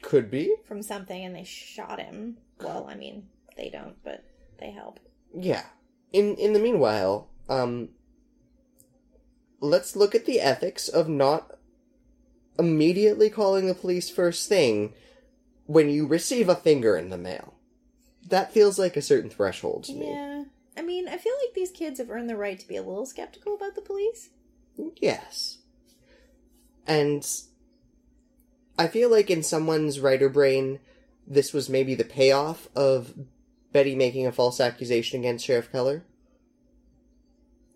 could 0.01 0.31
be, 0.31 0.55
from 0.65 0.81
something 0.81 1.25
and 1.25 1.35
they 1.35 1.43
shot 1.43 1.99
him. 1.99 2.37
Well, 2.61 2.87
I 2.89 2.95
mean, 2.95 3.27
they 3.57 3.69
don't, 3.69 4.01
but 4.03 4.23
they 4.59 4.71
help. 4.71 4.99
Yeah. 5.33 5.65
In 6.11 6.35
in 6.35 6.53
the 6.53 6.59
meanwhile, 6.59 7.29
um, 7.47 7.89
let's 9.59 9.95
look 9.95 10.15
at 10.15 10.25
the 10.25 10.39
ethics 10.39 10.87
of 10.87 11.07
not 11.07 11.57
immediately 12.57 13.29
calling 13.29 13.67
the 13.67 13.73
police 13.73 14.09
first 14.09 14.49
thing 14.49 14.93
when 15.65 15.89
you 15.89 16.05
receive 16.05 16.49
a 16.49 16.55
finger 16.55 16.97
in 16.97 17.09
the 17.09 17.17
mail. 17.17 17.53
That 18.27 18.51
feels 18.51 18.77
like 18.77 18.97
a 18.97 19.01
certain 19.01 19.29
threshold 19.29 19.85
to 19.85 19.93
me. 19.93 20.11
Yeah. 20.11 20.43
I 20.77 20.81
mean, 20.81 21.07
I 21.07 21.17
feel 21.17 21.33
like 21.45 21.53
these 21.53 21.71
kids 21.71 21.99
have 21.99 22.09
earned 22.09 22.29
the 22.29 22.37
right 22.37 22.59
to 22.59 22.67
be 22.67 22.75
a 22.75 22.83
little 22.83 23.05
skeptical 23.05 23.55
about 23.55 23.75
the 23.75 23.81
police. 23.81 24.29
Yes. 24.97 25.57
And 26.87 27.27
I 28.77 28.87
feel 28.87 29.11
like 29.11 29.29
in 29.29 29.43
someone's 29.43 29.99
writer 29.99 30.29
brain, 30.29 30.79
this 31.27 31.53
was 31.53 31.69
maybe 31.69 31.95
the 31.95 32.05
payoff 32.05 32.69
of 32.75 33.13
Betty 33.71 33.95
making 33.95 34.25
a 34.25 34.31
false 34.31 34.59
accusation 34.59 35.19
against 35.19 35.45
Sheriff 35.45 35.71
Keller. 35.71 36.03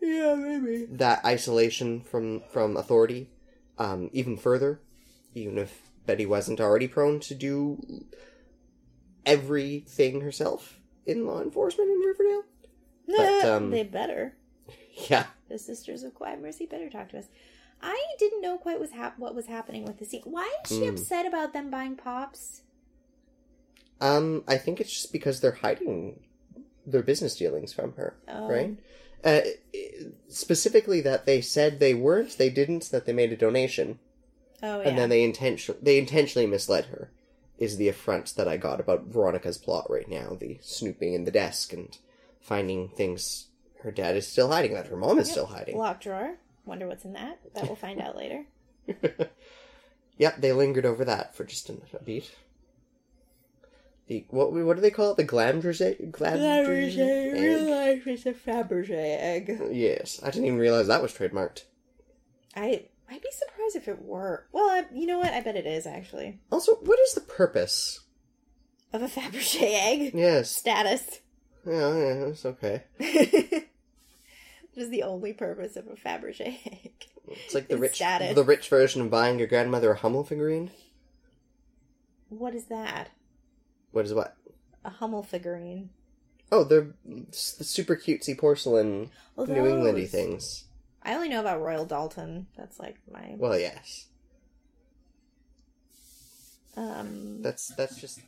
Yeah, 0.02 0.36
maybe. 0.36 0.86
That 0.90 1.24
isolation 1.26 2.02
from 2.02 2.42
from 2.52 2.76
authority, 2.78 3.30
um, 3.78 4.10
even 4.14 4.36
further, 4.38 4.82
even 5.34 5.58
if 5.58 5.90
Betty 6.06 6.26
wasn't 6.26 6.60
already 6.60 6.88
prone 6.88 7.20
to 7.22 7.36
do 7.36 8.06
everything 9.26 10.22
herself 10.22 10.80
in 11.06 11.26
law 11.26 11.42
enforcement 11.42 11.90
in 11.90 12.00
Riverdale. 12.00 12.44
But, 13.08 13.46
um, 13.46 13.70
they 13.72 13.84
better. 13.84 14.36
Yeah. 15.10 15.26
The 15.50 15.58
Sisters 15.58 16.04
of 16.04 16.14
Quiet 16.14 16.40
Mercy 16.40 16.68
better 16.68 16.88
talk 16.90 17.10
to 17.10 17.18
us. 17.18 17.26
I 17.82 18.00
didn't 18.20 18.42
know 18.42 18.58
quite 18.60 18.80
was 18.80 18.92
hap- 18.92 19.18
what 19.18 19.34
was 19.34 19.48
happening 19.48 19.86
with 19.86 19.98
the 19.98 20.06
scene. 20.06 20.22
Why 20.24 20.48
is 20.64 20.70
she 20.70 20.84
Mm. 20.84 20.90
upset 20.92 21.26
about 21.26 21.52
them 21.52 21.72
buying 21.72 21.96
pops? 21.96 22.62
Um, 24.04 24.44
I 24.48 24.58
think 24.58 24.82
it's 24.82 24.92
just 24.92 25.14
because 25.14 25.40
they're 25.40 25.52
hiding 25.54 26.20
their 26.86 27.04
business 27.04 27.36
dealings 27.38 27.72
from 27.72 27.94
her, 27.94 28.16
Oh. 28.28 28.50
right? 28.50 28.78
Uh, 29.24 29.42
specifically, 30.28 31.00
that 31.02 31.26
they 31.26 31.40
said 31.40 31.80
they 31.80 31.94
weren't, 31.94 32.38
they 32.38 32.50
didn't, 32.50 32.92
that 32.92 33.06
they 33.06 33.14
made 33.14 33.32
a 33.32 33.38
donation, 33.38 34.00
Oh 34.62 34.82
yeah. 34.82 34.90
and 34.90 34.98
then 34.98 35.10
they 35.10 35.24
intention 35.24 35.76
they 35.82 35.98
intentionally 35.98 36.46
misled 36.48 36.86
her. 36.88 37.12
Is 37.58 37.78
the 37.78 37.88
affront 37.88 38.36
that 38.36 38.48
I 38.48 38.58
got 38.58 38.80
about 38.82 39.06
Veronica's 39.06 39.58
plot 39.58 39.88
right 39.90 40.10
now? 40.10 40.36
The 40.38 40.58
snooping 40.62 41.14
in 41.14 41.24
the 41.24 41.32
desk 41.32 41.72
and 41.72 41.98
finding 42.42 42.90
things 42.90 43.48
her 43.84 43.92
dad 43.92 44.18
is 44.18 44.28
still 44.28 44.50
hiding, 44.52 44.74
that 44.74 44.88
her 44.88 44.98
mom 44.98 45.20
is 45.20 45.28
Yep. 45.30 45.34
still 45.34 45.46
hiding. 45.46 45.78
Lock 45.78 46.02
drawer. 46.02 46.36
Wonder 46.66 46.88
what's 46.88 47.06
in 47.06 47.14
that. 47.14 47.40
That 47.54 47.66
we'll 47.68 47.76
find 47.78 48.02
out 48.02 48.18
later. 48.18 48.46
yep, 50.18 50.38
they 50.42 50.52
lingered 50.52 50.86
over 50.86 51.06
that 51.06 51.36
for 51.36 51.44
just 51.46 51.70
a, 51.70 51.78
a 51.94 52.04
beat. 52.04 52.32
The 54.14 54.26
what 54.30 54.52
what 54.52 54.76
do 54.76 54.82
they 54.82 54.92
call 54.92 55.12
it? 55.12 55.18
The 55.18 55.26
Glamdrige? 55.26 56.12
Glamdrige 56.12 56.98
egg? 57.00 57.68
life 57.68 58.06
is 58.06 58.28
a 58.28 58.34
Fabergé 58.34 59.18
egg. 59.20 59.60
Yes, 59.72 60.20
I 60.22 60.30
didn't 60.30 60.46
even 60.46 60.60
realize 60.60 60.86
that 60.86 61.02
was 61.02 61.12
trademarked. 61.12 61.64
I 62.56 62.86
I'd 63.10 63.22
be 63.22 63.32
surprised 63.32 63.76
if 63.76 63.88
it 63.88 64.04
were. 64.04 64.46
Well, 64.52 64.70
I, 64.70 64.86
you 64.94 65.08
know 65.08 65.18
what? 65.18 65.34
I 65.34 65.42
bet 65.42 65.56
it 65.56 65.66
is 65.66 65.88
actually. 65.88 66.40
Also, 66.52 66.76
what 66.76 67.00
is 67.00 67.16
the 67.16 67.22
purpose 67.22 68.02
of 68.92 69.02
a 69.02 69.08
Fabergé 69.08 69.62
egg. 69.64 70.12
Yes. 70.14 70.52
Status. 70.52 71.22
Yeah, 71.66 71.98
yeah, 71.98 72.26
it's 72.28 72.46
okay. 72.46 72.84
Which 72.98 73.66
is 74.76 74.90
the 74.90 75.02
only 75.02 75.34
purpose 75.34 75.76
of 75.76 75.88
a 75.88 75.96
Fabergé 75.96 76.60
egg. 76.68 77.08
It's 77.28 77.56
like 77.56 77.68
the 77.68 77.78
rich, 77.78 77.96
status. 77.96 78.36
the 78.36 78.44
rich 78.44 78.70
version 78.70 79.02
of 79.02 79.10
buying 79.10 79.40
your 79.40 79.48
grandmother 79.48 79.94
a 79.94 79.98
Hummel 79.98 80.24
figurine. 80.24 80.70
What 82.30 82.54
is 82.54 82.66
that? 82.66 83.10
What 83.94 84.06
is 84.06 84.14
what? 84.14 84.36
A 84.84 84.90
Hummel 84.90 85.24
figurine. 85.24 85.90
Oh, 86.52 86.64
they're 86.64 86.94
s- 87.32 87.54
the 87.58 87.64
super 87.64 87.96
cutesy 87.96 88.38
porcelain 88.38 89.12
Oh, 89.38 89.46
New 89.46 89.64
Englandy 89.64 90.08
things. 90.10 90.66
I 91.04 91.14
only 91.16 91.30
know 91.30 91.40
about 91.40 91.62
Royal 91.62 91.86
Doulton. 91.86 92.48
That's 92.58 92.80
like 92.80 92.98
my 93.10 93.36
Well, 93.38 93.58
yes, 93.58 94.08
um. 96.76 97.42
that's 97.42 97.68
that's 97.76 98.00
just 98.00 98.20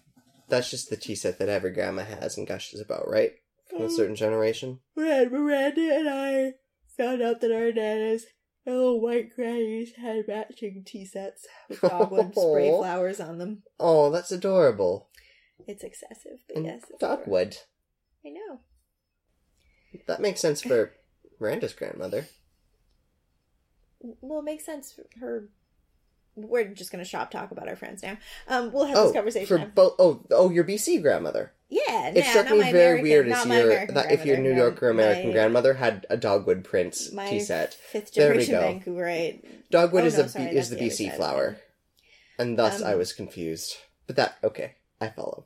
that's 0.49 0.69
just 0.69 0.89
the 0.89 0.97
tea 0.97 1.15
set 1.15 1.39
that 1.39 1.49
every 1.49 1.71
grandma 1.71 2.03
has 2.03 2.37
and 2.37 2.47
gushes 2.47 2.79
about, 2.79 3.09
right? 3.09 3.31
From 3.69 3.81
a 3.83 3.89
certain 3.89 4.15
generation. 4.15 4.79
When 4.93 5.31
Miranda 5.31 5.95
and 5.95 6.07
I 6.09 6.53
found 6.95 7.21
out 7.23 7.41
that 7.41 7.51
our 7.51 7.71
nanas, 7.71 8.23
little 8.65 9.01
white 9.01 9.35
grannies, 9.35 9.93
had 9.95 10.27
matching 10.27 10.83
tea 10.85 11.05
sets 11.05 11.47
with 11.67 11.81
dogwood 11.81 12.33
spray 12.35 12.69
flowers 12.77 13.19
on 13.19 13.39
them. 13.39 13.63
Oh, 13.79 14.11
that's 14.11 14.31
adorable. 14.31 15.09
It's 15.67 15.83
excessive, 15.83 16.39
but 16.47 16.57
And 16.57 16.65
yes, 16.65 16.81
dogwood. 16.99 17.57
I 18.25 18.29
know. 18.29 18.59
That 20.07 20.19
makes 20.21 20.41
sense 20.41 20.61
for 20.61 20.91
Miranda's 21.39 21.73
grandmother. 21.73 22.27
Well, 24.21 24.39
it 24.39 24.43
makes 24.45 24.65
sense 24.65 24.91
for 24.91 25.05
her. 25.19 25.49
We're 26.35 26.65
just 26.65 26.91
gonna 26.91 27.05
shop 27.05 27.31
talk 27.31 27.51
about 27.51 27.69
our 27.69 27.77
friends 27.77 28.03
now. 28.03 28.17
Um, 28.47 28.73
we'll 28.73 28.85
have 28.85 28.97
oh, 28.97 29.03
this 29.05 29.13
conversation. 29.13 29.47
for 29.47 29.65
both. 29.65 29.95
Oh, 29.99 30.25
oh, 30.31 30.49
your 30.49 30.65
BC 30.65 31.01
grandmother. 31.01 31.53
yeah, 31.69 32.09
It 32.09 32.15
nah, 32.15 32.29
struck 32.29 32.45
not 32.47 32.53
me 32.57 32.59
my 32.59 32.71
very 32.73 32.99
American- 32.99 33.03
weird 33.03 33.27
as 33.29 33.45
your 33.45 33.85
that 33.93 34.11
if 34.11 34.25
your 34.25 34.37
New 34.37 34.53
Yorker 34.53 34.87
York 34.87 34.93
American 34.95 35.27
my- 35.27 35.33
grandmother 35.33 35.73
had 35.75 36.05
a 36.09 36.17
dogwood 36.17 36.63
print 36.65 36.97
my 37.13 37.29
tea 37.29 37.39
set. 37.39 37.73
fifth 37.73 38.13
There 38.13 38.35
we 38.35 38.45
generation 38.45 38.83
go. 38.83 38.91
Vancouverite. 38.91 39.69
Dogwood 39.71 40.03
Oh, 40.03 40.07
is 40.07 40.17
no, 40.17 40.23
the 40.23 40.29
sorry, 40.29 40.45
is 40.57 40.69
the 40.69 40.75
the 40.75 40.81
BC 40.89 41.15
flower, 41.15 41.57
and 42.37 42.59
thus 42.59 42.81
Um, 42.81 42.87
I 42.87 42.95
was 42.95 43.13
confused. 43.13 43.77
But 44.05 44.17
that 44.17 44.35
okay, 44.43 44.75
I 45.01 45.07
follow. 45.09 45.45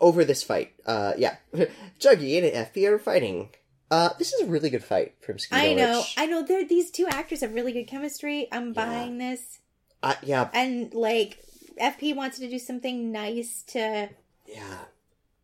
Over 0.00 0.24
this 0.24 0.42
fight, 0.42 0.72
uh, 0.86 1.12
yeah, 1.18 1.36
Juggy 2.00 2.38
and 2.38 2.66
FP 2.66 2.88
are 2.88 2.98
fighting. 2.98 3.50
Uh, 3.90 4.10
this 4.18 4.32
is 4.32 4.42
a 4.42 4.46
really 4.46 4.70
good 4.70 4.84
fight 4.84 5.14
from 5.20 5.36
Skeeto 5.38 5.52
I 5.52 5.74
know, 5.74 5.96
Rich. 5.98 6.14
I 6.16 6.26
know. 6.26 6.42
They're, 6.44 6.64
these 6.66 6.90
two 6.90 7.06
actors 7.08 7.40
have 7.40 7.54
really 7.54 7.72
good 7.72 7.86
chemistry. 7.88 8.46
I'm 8.52 8.72
buying 8.72 9.18
this, 9.18 9.58
Uh, 10.02 10.14
yeah, 10.22 10.50
and 10.52 10.92
like 10.94 11.38
FP 11.80 12.14
wants 12.14 12.38
to 12.38 12.48
do 12.48 12.58
something 12.58 13.10
nice 13.10 13.62
to. 13.68 14.08
yeah. 14.46 14.78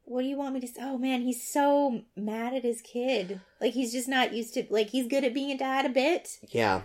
What 0.06 0.20
do 0.20 0.28
you 0.28 0.36
want 0.36 0.52
me 0.54 0.60
to 0.60 0.66
say? 0.66 0.82
Oh 0.82 0.98
man, 0.98 1.22
he's 1.22 1.42
so 1.50 2.02
mad 2.14 2.52
at 2.52 2.62
his 2.62 2.82
kid. 2.82 3.40
Like 3.60 3.72
he's 3.72 3.90
just 3.90 4.06
not 4.06 4.34
used 4.34 4.52
to. 4.54 4.66
Like 4.68 4.90
he's 4.90 5.06
good 5.08 5.24
at 5.24 5.32
being 5.32 5.50
a 5.50 5.56
dad 5.56 5.86
a 5.86 5.88
bit. 5.88 6.38
Yeah. 6.50 6.82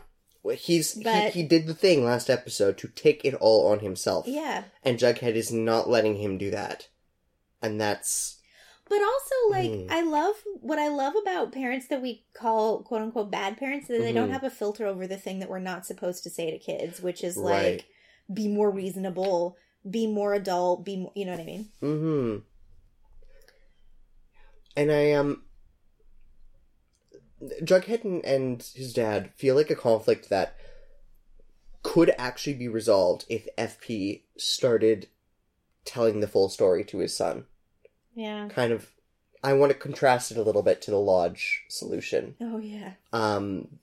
He's 0.58 0.96
But- 0.96 1.34
he, 1.34 1.42
he 1.42 1.48
did 1.48 1.68
the 1.68 1.74
thing 1.74 2.04
last 2.06 2.30
episode 2.30 2.78
to 2.80 2.88
take 2.88 3.24
it 3.26 3.34
all 3.36 3.68
on 3.68 3.80
himself. 3.80 4.26
Yeah, 4.28 4.64
And 4.84 4.98
Jughead 4.98 5.36
is 5.36 5.52
not 5.52 5.90
letting 5.90 6.16
him 6.16 6.38
do 6.38 6.50
that. 6.52 6.88
And 7.62 7.80
that's 7.80 8.38
but 8.88 9.02
also 9.04 9.36
like 9.52 9.70
Mm. 9.70 9.92
I 9.92 10.02
love 10.02 10.36
what 10.62 10.80
I 10.80 10.88
love 10.88 11.14
about 11.22 11.52
parents 11.52 11.88
that 11.90 12.02
we 12.02 12.24
call 12.34 12.82
quote 12.82 13.02
unquote 13.04 13.30
bad 13.30 13.58
parents 13.58 13.88
that 13.88 14.00
they 14.00 14.12
don't 14.14 14.30
Mhm. 14.30 14.34
have 14.34 14.44
a 14.44 14.50
filter 14.50 14.88
over 14.88 15.06
the 15.06 15.18
thing 15.18 15.38
that 15.40 15.50
we're 15.50 15.60
not 15.60 15.86
supposed 15.86 16.24
to 16.24 16.30
say 16.32 16.50
to 16.50 16.58
kids, 16.58 17.00
which 17.02 17.24
is 17.24 17.38
Right. 17.38 17.74
like 17.74 17.86
be 18.34 18.48
more 18.48 18.72
reasonable, 18.72 19.58
be 19.88 20.08
more 20.08 20.34
adult, 20.34 20.84
be 20.86 20.98
more, 20.98 21.12
you 21.16 21.26
know 21.26 21.32
what 21.34 21.42
I 21.42 21.46
mean? 21.46 21.70
mm-hmm. 21.84 22.38
And 24.76 24.92
I 24.92 25.12
um 25.12 25.44
Jughead 27.64 28.04
and, 28.04 28.24
and 28.26 28.64
his 28.76 28.94
dad 28.94 29.32
feel 29.36 29.56
like 29.56 29.70
a 29.70 29.76
conflict 29.76 30.30
that 30.30 30.56
could 31.84 32.14
actually 32.18 32.54
be 32.56 32.68
resolved 32.68 33.26
if 33.30 33.48
FP 33.58 34.22
started 34.38 35.08
telling 35.86 36.20
the 36.20 36.28
full 36.28 36.50
story 36.50 36.84
to 36.86 36.98
his 37.00 37.16
son. 37.16 37.46
Yeah. 38.16 38.50
Kind 38.50 38.74
of 38.74 38.92
I 39.42 39.54
want 39.54 39.72
to 39.72 39.78
contrast 39.78 40.32
it 40.32 40.38
a 40.38 40.42
little 40.44 40.64
bit 40.64 40.82
to 40.84 40.92
the 40.92 41.00
lodge 41.00 41.64
solution. 41.70 42.36
Oh 42.42 42.58
yeah. 42.58 42.94
um 43.14 43.80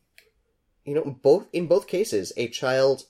you 0.84 0.94
know 0.94 1.18
both 1.22 1.46
in 1.52 1.66
both 1.66 1.86
cases 1.86 2.32
a 2.36 2.48
child 2.48 3.04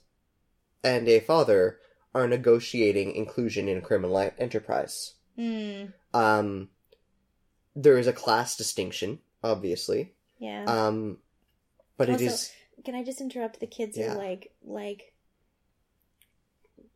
and 0.84 1.08
a 1.08 1.20
father 1.20 1.78
are 2.14 2.26
negotiating 2.28 3.14
inclusion 3.14 3.68
in 3.68 3.76
a 3.78 3.82
criminal 3.82 4.16
enterprise 4.38 5.12
Hmm. 5.36 5.86
um 6.14 6.70
there 7.74 7.98
is 7.98 8.06
a 8.06 8.12
class 8.14 8.56
distinction 8.56 9.18
obviously 9.44 10.14
Yeah. 10.38 10.64
um 10.66 11.18
but 11.96 12.08
it 12.08 12.12
Also- 12.14 12.24
is 12.26 12.52
Can 12.84 12.94
I 12.94 13.02
just 13.04 13.20
interrupt? 13.20 13.58
The 13.60 13.66
kids 13.66 13.96
Yeah. 13.96 14.12
are 14.12 14.16
like 14.18 14.52
like 14.64 15.12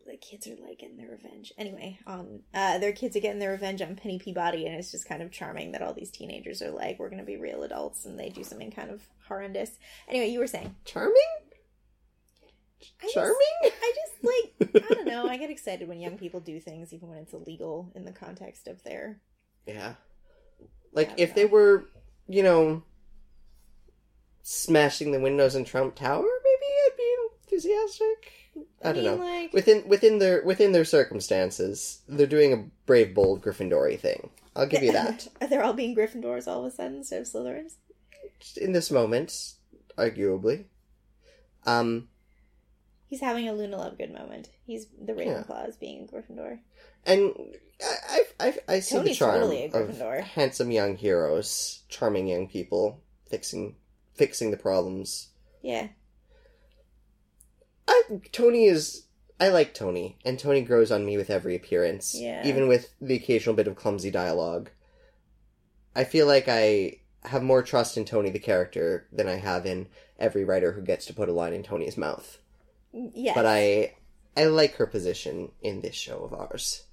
the 0.07 0.17
kids 0.17 0.47
are 0.49 0.57
like 0.57 0.79
getting 0.81 0.97
their 0.97 1.09
revenge. 1.11 1.53
Anyway, 1.57 1.99
on 2.07 2.43
uh 2.53 2.79
their 2.79 2.93
kids 2.93 3.17
are 3.17 3.21
getting 3.21 3.39
their 3.39 3.51
revenge 3.53 3.81
on 3.81 3.97
Penny 3.97 4.19
Peabody 4.19 4.67
and 4.67 4.75
it's 4.75 4.91
just 4.91 5.07
kind 5.09 5.23
of 5.23 5.31
charming 5.31 5.73
that 5.73 5.83
all 5.83 5.95
these 5.95 6.11
teenagers 6.11 6.63
are 6.63 6.71
like, 6.71 6.99
We're 6.99 7.11
gonna 7.11 7.23
be 7.25 7.37
real 7.37 7.63
adults 7.63 8.05
and 8.07 8.19
they 8.19 8.29
do 8.29 8.43
something 8.45 8.71
kind 8.73 8.91
of 8.91 9.03
horrendous. 9.29 9.71
Anyway, 10.09 10.29
you 10.29 10.39
were 10.41 10.47
saying. 10.47 10.75
charming 10.85 11.15
I 13.03 13.05
just- 13.05 13.15
charming 13.15 13.35
I 13.63 13.93
just 13.95 14.25
like 14.73 14.75
I 14.91 14.95
don't 14.95 15.07
know, 15.07 15.27
I 15.29 15.37
get 15.37 15.51
excited 15.51 15.87
when 15.89 16.01
young 16.01 16.19
people 16.19 16.41
do 16.41 16.59
things 16.61 16.93
even 16.93 17.09
when 17.09 17.19
it's 17.19 17.33
illegal 17.33 17.93
in 17.95 18.05
the 18.05 18.13
context 18.13 18.67
of 18.69 18.83
their 18.83 19.21
yeah 19.67 19.95
like 20.93 21.13
if 21.19 21.31
no. 21.31 21.35
they 21.37 21.45
were 21.45 21.85
you 22.27 22.43
know 22.43 22.83
smashing 24.43 25.13
the 25.13 25.21
windows 25.21 25.55
in 25.55 25.65
trump 25.65 25.95
tower 25.95 26.23
maybe 26.23 26.67
i'd 26.87 26.97
be 26.97 27.17
enthusiastic 27.45 28.33
I 28.83 28.93
don't 28.93 29.05
mean, 29.05 29.05
know. 29.05 29.25
like 29.25 29.53
within 29.53 29.87
within 29.89 30.19
their 30.19 30.43
within 30.43 30.73
their 30.73 30.85
circumstances, 30.85 32.01
they're 32.09 32.27
doing 32.27 32.53
a 32.53 32.65
brave, 32.85 33.15
bold 33.15 33.43
Gryffindory 33.43 33.99
thing. 33.99 34.31
I'll 34.57 34.67
give 34.67 34.83
you 34.83 34.91
that. 34.93 35.29
Are 35.41 35.47
They're 35.49 35.63
all 35.63 35.73
being 35.73 35.95
Gryffindors 35.95 36.49
all 36.49 36.67
of 36.67 36.73
a 36.73 36.75
sudden 36.75 36.97
instead 36.99 37.21
of 37.23 37.29
Slytherins. 37.29 37.75
In 38.57 38.73
this 38.73 38.91
moment, 38.91 39.55
arguably. 39.97 40.65
Um, 41.65 42.09
He's 43.07 43.21
having 43.21 43.49
a 43.49 43.53
Luna 43.53 43.77
Lovegood 43.77 44.13
moment. 44.13 44.49
He's 44.67 44.87
the 45.01 45.15
Yeah. 45.15 45.43
Ravenclaw 45.45 45.69
is 45.69 45.77
being 45.77 46.09
a 46.09 46.13
Gryffindor. 46.13 46.59
and 47.07 47.33
I 47.81 48.25
I 48.41 48.47
I, 48.49 48.59
I 48.75 48.81
see 48.81 48.99
the 48.99 49.15
charm 49.15 49.35
totally 49.41 49.71
of 49.73 50.25
handsome 50.25 50.73
young 50.73 50.97
heroes, 50.97 51.83
charming 51.89 52.27
young 52.27 52.49
people, 52.49 53.01
fixing 53.29 53.77
fixing 54.15 54.51
the 54.51 54.57
problems. 54.57 55.29
Yeah. 55.63 55.89
I 57.89 58.03
Tony 58.33 58.65
is. 58.67 59.07
I 59.39 59.49
like 59.49 59.73
Tony, 59.73 60.19
and 60.25 60.39
Tony 60.39 60.61
grows 60.61 60.93
on 60.93 61.07
me 61.07 61.17
with 61.17 61.31
every 61.31 61.57
appearance, 61.57 62.15
Yeah. 62.15 62.47
even 62.47 62.69
with 62.69 62.93
the 63.01 63.15
occasional 63.15 63.55
bit 63.55 63.67
of 63.67 63.75
clumsy 63.75 64.11
dialogue. 64.11 64.69
I 65.97 66.05
feel 66.05 66.27
like 66.27 66.45
I 66.47 66.99
have 67.25 67.43
more 67.43 67.63
trust 67.63 67.97
in 67.97 68.05
Tony 68.05 68.29
the 68.29 68.39
character 68.39 69.07
than 69.11 69.29
I 69.29 69.37
have 69.37 69.65
in 69.65 69.89
every 70.19 70.45
writer 70.45 70.73
who 70.73 70.83
gets 70.83 71.07
to 71.07 71.15
put 71.15 71.31
a 71.31 71.33
line 71.33 71.55
in 71.55 71.63
Tony's 71.63 71.97
mouth. 71.97 72.39
Yes. 72.93 73.35
But 73.35 73.47
I, 73.47 73.95
I 74.37 74.45
like 74.45 74.75
her 74.75 74.87
position 74.87 75.53
in 75.63 75.81
this 75.81 75.95
show 75.95 76.19
of 76.23 76.35
ours. 76.35 76.85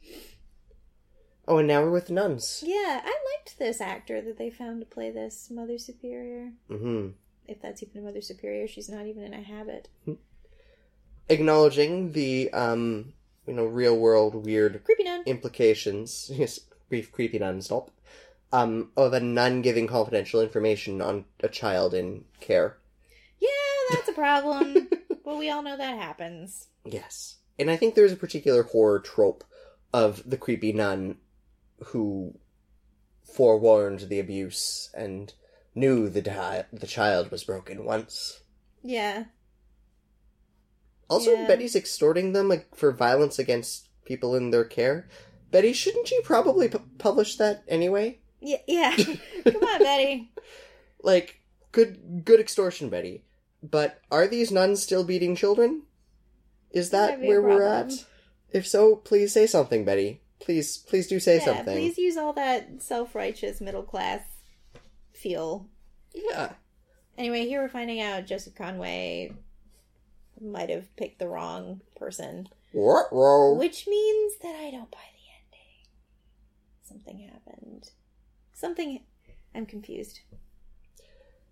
Oh, 1.47 1.59
and 1.59 1.67
now 1.67 1.81
we're 1.81 1.91
with 1.91 2.09
nuns. 2.11 2.61
Yeah, 2.65 3.01
I 3.03 3.17
liked 3.37 3.57
this 3.57 3.79
actor 3.79 4.21
that 4.21 4.37
they 4.37 4.49
found 4.49 4.81
to 4.81 4.85
play 4.85 5.11
this 5.11 5.49
Mother 5.49 5.77
Superior. 5.77 6.51
hmm 6.67 7.09
If 7.47 7.61
that's 7.61 7.81
even 7.81 8.01
a 8.01 8.05
Mother 8.05 8.21
Superior, 8.21 8.67
she's 8.67 8.89
not 8.89 9.05
even 9.05 9.23
in 9.23 9.33
a 9.33 9.41
habit. 9.41 9.87
Acknowledging 11.29 12.11
the, 12.13 12.51
um, 12.53 13.13
you 13.45 13.53
know, 13.53 13.65
real 13.65 13.97
world 13.97 14.45
weird 14.45 14.83
Creepy 14.83 15.03
nun. 15.03 15.23
implications, 15.25 16.29
yes, 16.33 16.59
brief 16.89 17.11
creepy 17.11 17.39
nun 17.39 17.61
stop, 17.61 17.91
um, 18.51 18.91
of 18.95 19.13
a 19.13 19.19
nun 19.19 19.61
giving 19.61 19.87
confidential 19.87 20.41
information 20.41 21.01
on 21.01 21.25
a 21.41 21.49
child 21.49 21.93
in 21.93 22.25
care. 22.39 22.77
Yeah, 23.39 23.49
that's 23.91 24.09
a 24.09 24.13
problem. 24.13 24.89
but 25.25 25.37
we 25.37 25.49
all 25.49 25.61
know 25.63 25.77
that 25.77 25.97
happens. 25.97 26.67
Yes. 26.85 27.37
And 27.59 27.69
I 27.69 27.75
think 27.75 27.95
there's 27.95 28.11
a 28.13 28.17
particular 28.17 28.63
horror 28.63 28.99
trope 28.99 29.43
of 29.93 30.21
the 30.29 30.37
creepy 30.37 30.71
nun 30.73 31.17
who 31.85 32.37
forewarned 33.23 34.01
the 34.09 34.19
abuse 34.19 34.89
and 34.93 35.33
knew 35.75 36.09
the 36.09 36.21
di- 36.21 36.65
the 36.73 36.87
child 36.87 37.29
was 37.31 37.43
broken 37.43 37.85
once. 37.85 38.41
Yeah. 38.83 39.25
Also, 41.09 41.31
Yeah. 41.31 41.47
Betty's 41.47 41.75
extorting 41.75 42.33
them 42.33 42.49
like, 42.49 42.75
for 42.75 42.91
violence 42.91 43.39
against 43.39 43.89
people 44.05 44.35
in 44.35 44.51
their 44.51 44.65
care. 44.65 45.07
Betty, 45.51 45.71
shouldn't 45.73 46.11
you 46.11 46.21
probably 46.23 46.67
pu- 46.67 46.81
publish 46.97 47.37
that 47.37 47.63
anyway? 47.67 48.19
Yeah. 48.41 48.57
Yeah. 48.67 48.95
Come 49.43 49.63
on, 49.63 49.79
Betty. 49.79 50.31
Like, 51.01 51.41
good 51.71 52.23
good 52.25 52.39
extortion, 52.39 52.89
Betty. 52.89 53.23
But 53.63 54.01
are 54.11 54.27
these 54.27 54.51
nuns 54.51 54.83
still 54.83 55.03
beating 55.03 55.35
children? 55.35 55.83
Is 56.71 56.89
that 56.89 57.11
Might 57.11 57.21
be 57.21 57.27
a 57.27 57.29
where 57.29 57.41
we're 57.41 57.63
at? 57.63 57.91
If 58.51 58.67
so, 58.67 58.95
please 58.95 59.33
say 59.33 59.47
something, 59.47 59.85
Betty. 59.85 60.21
Please, 60.39 60.77
please 60.77 61.07
do 61.07 61.19
say 61.19 61.37
yeah, 61.39 61.45
something. 61.45 61.65
please 61.65 61.97
use 61.97 62.15
all 62.17 62.33
that 62.33 62.81
self 62.81 63.15
righteous 63.15 63.59
middle 63.59 63.83
class 63.83 64.21
feel. 65.13 65.67
Yeah. 66.13 66.53
Anyway, 67.17 67.45
here 67.45 67.61
we're 67.61 67.69
finding 67.69 67.99
out 68.01 68.27
Joseph 68.27 68.55
Conway 68.55 69.33
might 70.39 70.69
have 70.69 70.95
picked 70.95 71.17
the 71.19 71.27
wrong 71.27 71.81
person, 71.95 72.47
Ruh-roh. 72.73 73.55
which 73.55 73.87
means 73.87 74.33
that 74.43 74.55
I 74.55 74.69
don't 74.69 74.91
buy 74.91 74.99
the 74.99 75.25
ending. 75.35 75.87
Something 76.83 77.29
happened. 77.31 77.89
Something. 78.53 79.01
I'm 79.55 79.65
confused. 79.65 80.19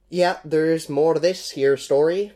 Yeah, 0.10 0.38
there's 0.46 0.88
more 0.88 1.16
to 1.16 1.20
this 1.20 1.52
here 1.52 1.78
story. 1.78 2.34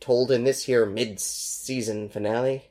Told 0.00 0.30
in 0.32 0.44
this 0.44 0.64
here 0.64 0.84
mid-season 0.84 2.08
finale. 2.08 2.70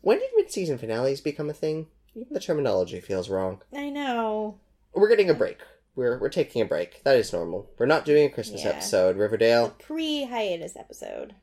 When 0.00 0.18
did 0.18 0.30
mid-season 0.36 0.78
finales 0.78 1.20
become 1.20 1.50
a 1.50 1.54
thing? 1.54 1.86
Even 2.14 2.32
the 2.32 2.40
terminology 2.40 3.00
feels 3.00 3.28
wrong. 3.28 3.62
I 3.76 3.90
know. 3.90 4.58
We're 4.94 5.08
getting 5.08 5.30
a 5.30 5.34
break. 5.34 5.58
We're 5.94 6.18
we're 6.18 6.28
taking 6.28 6.62
a 6.62 6.64
break. 6.64 7.02
That 7.04 7.16
is 7.16 7.32
normal. 7.32 7.68
We're 7.78 7.86
not 7.86 8.04
doing 8.04 8.24
a 8.26 8.30
Christmas 8.30 8.64
Yeah. 8.64 8.70
episode, 8.70 9.16
Riverdale. 9.16 9.74
pre 9.78 10.24
hiatus 10.24 10.76
episode. 10.76 11.34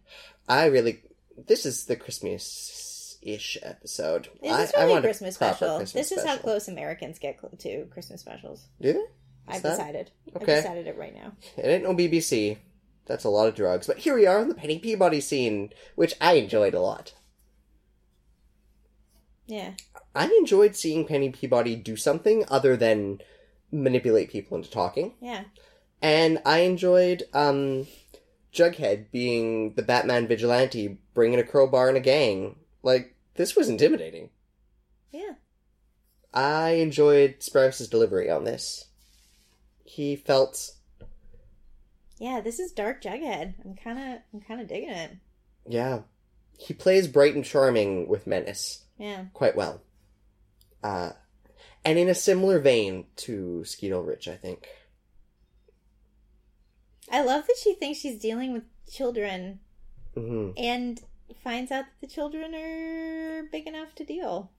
I 0.49 0.65
really 0.65 1.01
this 1.37 1.65
is 1.65 1.85
the 1.85 1.95
Christmas 1.95 3.17
ish 3.21 3.57
episode. 3.61 4.29
This 4.41 4.69
is 4.69 4.73
really 4.75 4.85
a 4.85 4.89
want 4.89 5.03
Christmas 5.05 5.35
special. 5.35 5.77
Christmas 5.77 6.09
this 6.09 6.17
is 6.17 6.25
how 6.25 6.37
close 6.37 6.67
Americans 6.67 7.19
get 7.19 7.39
to 7.59 7.85
Christmas 7.85 8.21
specials. 8.21 8.65
Do 8.81 8.93
they? 8.93 9.05
I've 9.47 9.61
that- 9.61 9.77
decided. 9.77 10.11
I've 10.35 10.45
decided 10.45 10.87
it 10.87 10.97
right 10.97 11.13
now. 11.15 11.33
It 11.57 11.65
ain't 11.67 11.83
no 11.83 11.93
BBC. 11.93 12.57
That's 13.05 13.23
a 13.23 13.29
lot 13.29 13.47
of 13.47 13.55
drugs. 13.55 13.87
But 13.87 13.99
here 13.99 14.15
we 14.15 14.25
are 14.27 14.39
on 14.39 14.49
the 14.49 14.55
Penny 14.55 14.79
Peabody 14.79 15.21
scene, 15.21 15.71
which 15.95 16.13
I 16.19 16.33
enjoyed 16.33 16.73
a 16.73 16.81
lot. 16.81 17.13
Yeah. 19.47 19.73
I 20.13 20.25
enjoyed 20.25 20.75
seeing 20.75 21.05
Penny 21.07 21.29
Peabody 21.29 21.75
do 21.75 21.95
something 21.95 22.43
other 22.49 22.75
than 22.77 23.19
manipulate 23.71 24.29
people 24.29 24.57
into 24.57 24.69
talking. 24.69 25.13
Yeah. 25.21 25.45
And 26.01 26.39
I 26.45 26.59
enjoyed 26.59 27.23
um, 27.33 27.87
Jughead 28.53 29.11
being 29.11 29.73
the 29.73 29.81
Batman 29.83 30.27
vigilante, 30.27 30.99
bringing 31.13 31.39
a 31.39 31.43
crowbar 31.43 31.87
and 31.87 31.97
a 31.97 32.01
gang. 32.01 32.57
Like, 32.83 33.15
this 33.35 33.55
was 33.55 33.69
intimidating. 33.69 34.29
Yeah. 35.11 35.33
I 36.33 36.71
enjoyed 36.71 37.37
Sprouse's 37.39 37.87
delivery 37.87 38.29
on 38.29 38.43
this. 38.43 38.85
He 39.85 40.15
felt, 40.17 40.71
Yeah, 42.19 42.41
this 42.41 42.59
is 42.59 42.71
Dark 42.73 43.01
Jughead. 43.01 43.55
I'm 43.63 43.75
kind 43.75 43.97
of 43.97 44.19
I'm 44.33 44.41
kind 44.41 44.59
of 44.61 44.67
digging 44.67 44.89
it. 44.89 45.11
yeah, 45.65 46.01
he 46.59 46.73
plays 46.73 47.07
bright 47.07 47.33
and 47.35 47.45
charming 47.45 48.07
with 48.07 48.27
menace 48.27 48.83
Yeah. 48.97 49.25
quite 49.33 49.55
well. 49.55 49.81
Uh, 50.83 51.11
and 51.85 51.97
in 51.97 52.09
a 52.09 52.15
similar 52.15 52.59
vein 52.59 53.05
to 53.17 53.63
Skeet 53.65 53.91
Ulrich, 53.93 54.27
I 54.27 54.35
think. 54.35 54.67
I 57.11 57.23
love 57.23 57.47
that 57.47 57.57
she 57.61 57.73
thinks 57.73 57.99
she's 57.99 58.19
dealing 58.19 58.53
with 58.53 58.63
children 58.91 59.59
hmm 60.13 60.51
and 60.57 60.99
finds 61.43 61.71
out 61.71 61.85
that 61.85 62.01
the 62.01 62.07
children 62.07 62.53
are 62.55 63.43
big 63.51 63.67
enough 63.67 63.93
to 63.95 64.03
deal. 64.05 64.51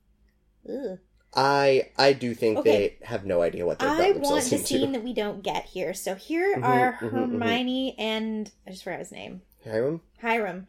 Ugh. 0.68 0.98
I 1.34 1.90
I 1.96 2.12
do 2.14 2.34
think 2.34 2.58
Okay. 2.58 2.96
they 3.00 3.06
have 3.06 3.26
no 3.26 3.42
idea 3.42 3.66
what 3.66 3.78
they've 3.78 3.88
I 3.88 4.12
want 4.12 4.44
the 4.48 4.56
into. 4.56 4.66
scene 4.66 4.92
that 4.92 5.04
we 5.04 5.12
don't 5.12 5.42
get 5.42 5.64
here. 5.66 5.92
So 5.92 6.14
here 6.14 6.56
Mhm, 6.56 6.64
are 6.64 6.92
mhm, 6.94 7.10
mhm. 7.10 7.32
Hermione 7.32 7.94
and 7.98 8.50
I 8.66 8.70
just 8.70 8.84
forgot 8.84 9.00
his 9.00 9.12
name. 9.12 9.42
Hiram? 9.64 10.00
Hiram 10.22 10.66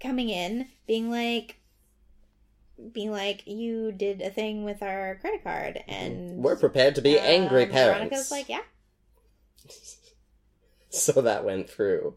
coming 0.00 0.28
in, 0.28 0.68
being 0.86 1.10
like, 1.10 1.56
being 2.92 3.10
like, 3.10 3.46
you 3.46 3.92
did 3.92 4.20
a 4.22 4.30
thing 4.30 4.64
with 4.64 4.82
our 4.82 5.16
credit 5.20 5.44
card, 5.44 5.82
and 5.86 6.38
We're 6.42 6.56
prepared 6.56 6.94
to 6.96 7.02
be 7.02 7.18
angry 7.18 7.64
um, 7.64 7.70
parents. 7.70 7.98
Veronica's 7.98 8.30
like, 8.30 8.48
yeah, 8.48 8.62
So 10.90 11.22
that 11.22 11.44
went 11.44 11.70
through. 11.70 12.16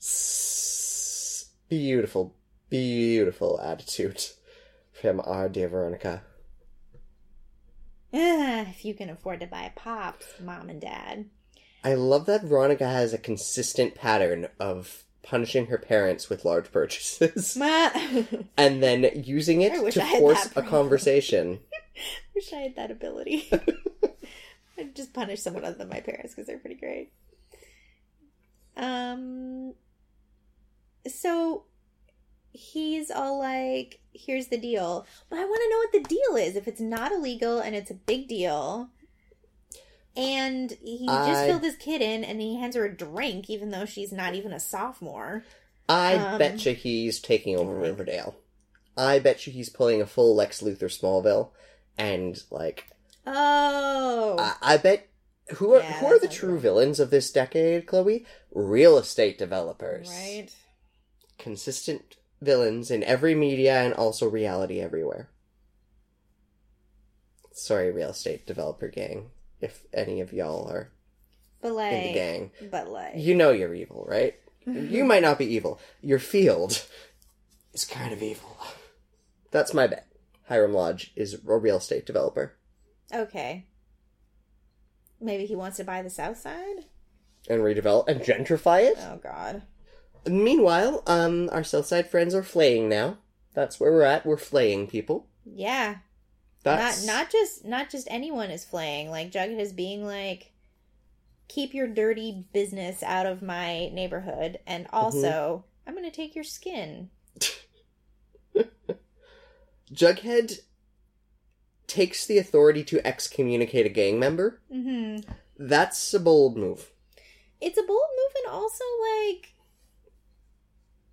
S- 0.00 1.50
Beautiful, 1.68 2.34
beautiful 2.68 3.60
attitude 3.60 4.24
from 4.92 5.20
our 5.20 5.48
dear 5.48 5.68
Veronica. 5.68 6.22
"Ah, 8.12 8.62
if 8.68 8.84
you 8.84 8.92
can 8.94 9.08
afford 9.08 9.38
to 9.40 9.46
buy 9.46 9.70
pops, 9.76 10.26
mom 10.40 10.68
and 10.68 10.80
dad. 10.80 11.26
I 11.84 11.94
love 11.94 12.26
that 12.26 12.42
Veronica 12.42 12.88
has 12.88 13.12
a 13.12 13.18
consistent 13.18 13.94
pattern 13.94 14.48
of 14.58 15.04
punishing 15.22 15.66
her 15.66 15.78
parents 15.78 16.28
with 16.28 16.44
large 16.44 16.72
purchases 16.72 17.56
and 18.56 18.82
then 18.82 19.22
using 19.24 19.62
it 19.62 19.92
to 19.92 20.00
force 20.18 20.48
a 20.56 20.62
conversation. 20.62 21.60
wish 22.34 22.52
I 22.52 22.62
had 22.62 22.76
that 22.76 22.90
ability. 22.90 23.50
I'd 24.78 24.96
just 24.96 25.12
punish 25.12 25.40
someone 25.40 25.64
other 25.64 25.76
than 25.76 25.88
my 25.88 26.00
parents 26.00 26.34
because 26.34 26.46
they're 26.46 26.58
pretty 26.58 26.76
great. 26.76 27.12
Um. 28.76 29.74
So 31.06 31.64
he's 32.52 33.10
all 33.10 33.38
like, 33.38 34.00
"Here's 34.12 34.46
the 34.46 34.56
deal," 34.56 35.06
but 35.28 35.38
I 35.38 35.44
want 35.44 35.60
to 35.62 35.68
know 35.70 35.78
what 35.78 35.92
the 35.92 36.14
deal 36.14 36.36
is. 36.36 36.56
If 36.56 36.66
it's 36.66 36.80
not 36.80 37.12
illegal 37.12 37.58
and 37.58 37.74
it's 37.74 37.90
a 37.90 37.94
big 37.94 38.28
deal, 38.28 38.90
and 40.16 40.70
he 40.82 41.06
just 41.06 41.40
I- 41.40 41.46
filled 41.46 41.62
his 41.62 41.76
kid 41.76 42.02
in, 42.02 42.24
and 42.24 42.40
he 42.40 42.56
hands 42.58 42.76
her 42.76 42.84
a 42.84 42.94
drink, 42.96 43.48
even 43.50 43.70
though 43.70 43.84
she's 43.84 44.12
not 44.12 44.34
even 44.34 44.52
a 44.52 44.60
sophomore. 44.60 45.44
I 45.88 46.14
Um, 46.14 46.56
you 46.58 46.74
he's 46.74 47.18
taking 47.20 47.56
over. 47.56 47.74
Riverdale. 47.74 48.36
I 48.96 49.18
bet 49.18 49.46
you 49.46 49.52
he's 49.52 49.68
pulling 49.70 50.00
a 50.00 50.06
full 50.06 50.34
Lex 50.34 50.60
Luthor 50.62 50.90
Smallville, 50.90 51.50
and 51.98 52.40
like 52.50 52.88
Oh, 53.26 54.36
I, 54.38 54.74
I 54.74 54.76
bet 54.76 55.08
who 55.56 55.74
are 55.74 55.80
Yeah, 55.80 55.92
who 56.00 56.06
are 56.06 56.18
the 56.18 56.28
true 56.28 56.54
right. 56.54 56.62
villains 56.62 57.00
of 57.00 57.10
this 57.10 57.30
decade, 57.32 57.86
Chloe? 57.86 58.24
Real 58.52 58.98
estate 58.98 59.36
developers, 59.38 60.08
right. 60.08 60.48
Consistent 61.38 62.16
villains 62.40 62.90
in 62.90 63.02
every 63.02 63.34
media 63.34 63.80
and 63.82 63.92
also 63.94 64.28
reality 64.28 64.80
everywhere. 64.80 65.28
Sorry, 67.52 67.90
real 67.90 68.10
estate 68.10 68.46
developer 68.46 68.88
gang, 68.88 69.30
if 69.60 69.84
any 69.92 70.20
of 70.20 70.32
y'all 70.32 70.68
are 70.68 70.90
But 71.60 71.68
in 71.76 72.06
the 72.08 72.12
gang, 72.12 72.50
but 72.70 72.88
like, 72.88 73.12
you 73.16 73.34
know 73.34 73.50
you're 73.50 73.74
evil, 73.74 74.04
right? 74.08 74.34
You 74.66 75.04
might 75.04 75.22
not 75.22 75.38
be 75.38 75.46
evil. 75.46 75.80
Your 76.00 76.18
field 76.18 76.84
is 77.72 77.84
kind 77.84 78.12
of 78.12 78.22
evil. 78.22 78.56
That's 79.50 79.74
my 79.74 79.86
bet. 79.86 80.06
Hiram 80.48 80.72
Lodge 80.74 81.12
is 81.16 81.34
a 81.34 81.56
real 81.56 81.76
estate 81.78 82.06
developer 82.06 82.56
Okay. 83.12 83.66
Maybe 85.20 85.46
he 85.46 85.56
wants 85.56 85.76
to 85.78 85.84
buy 85.84 86.02
the 86.02 86.10
south 86.10 86.38
side? 86.38 86.84
and 87.48 87.62
redevelop 87.62 88.06
and 88.06 88.20
gentrify 88.20 88.82
it. 88.82 88.98
Oh 89.00 89.16
god. 89.16 89.62
Meanwhile, 90.26 91.02
um, 91.06 91.48
our 91.50 91.64
Southside 91.64 92.10
friends 92.10 92.34
are 92.34 92.42
flaying 92.42 92.88
now. 92.88 93.16
That's 93.54 93.80
where 93.80 93.90
we're 93.90 94.02
at. 94.02 94.26
We're 94.26 94.36
flaying 94.36 94.88
people. 94.88 95.26
Yeah. 95.46 95.96
That's 96.62 97.06
Not 97.06 97.12
not 97.12 97.30
just 97.30 97.64
not 97.64 97.90
just 97.90 98.06
anyone 98.10 98.50
is 98.50 98.64
flaying. 98.64 99.10
Like 99.10 99.30
Jughead 99.32 99.58
is 99.58 99.72
being 99.72 100.04
like 100.04 100.52
keep 101.48 101.74
your 101.74 101.88
dirty 101.88 102.46
business 102.52 103.02
out 103.02 103.26
of 103.26 103.42
my 103.42 103.88
neighborhood 103.88 104.58
and 104.66 104.86
also 104.92 105.64
I'm 105.86 105.94
going 105.94 106.04
to 106.04 106.10
take 106.14 106.34
your 106.34 106.44
skin. 106.44 107.10
Jughead 109.92 110.60
takes 111.86 112.26
the 112.26 112.38
authority 112.38 112.84
to 112.84 113.04
excommunicate 113.04 113.86
a 113.86 113.88
gang 113.88 114.20
member. 114.20 114.60
Mhm. 114.72 115.24
That's 115.58 116.14
a 116.14 116.20
bold 116.20 116.56
move. 116.56 116.92
It's 117.60 117.78
a 117.78 117.82
bold 117.82 118.08
move 118.16 118.32
and 118.44 118.54
also 118.54 118.84
like 119.26 119.54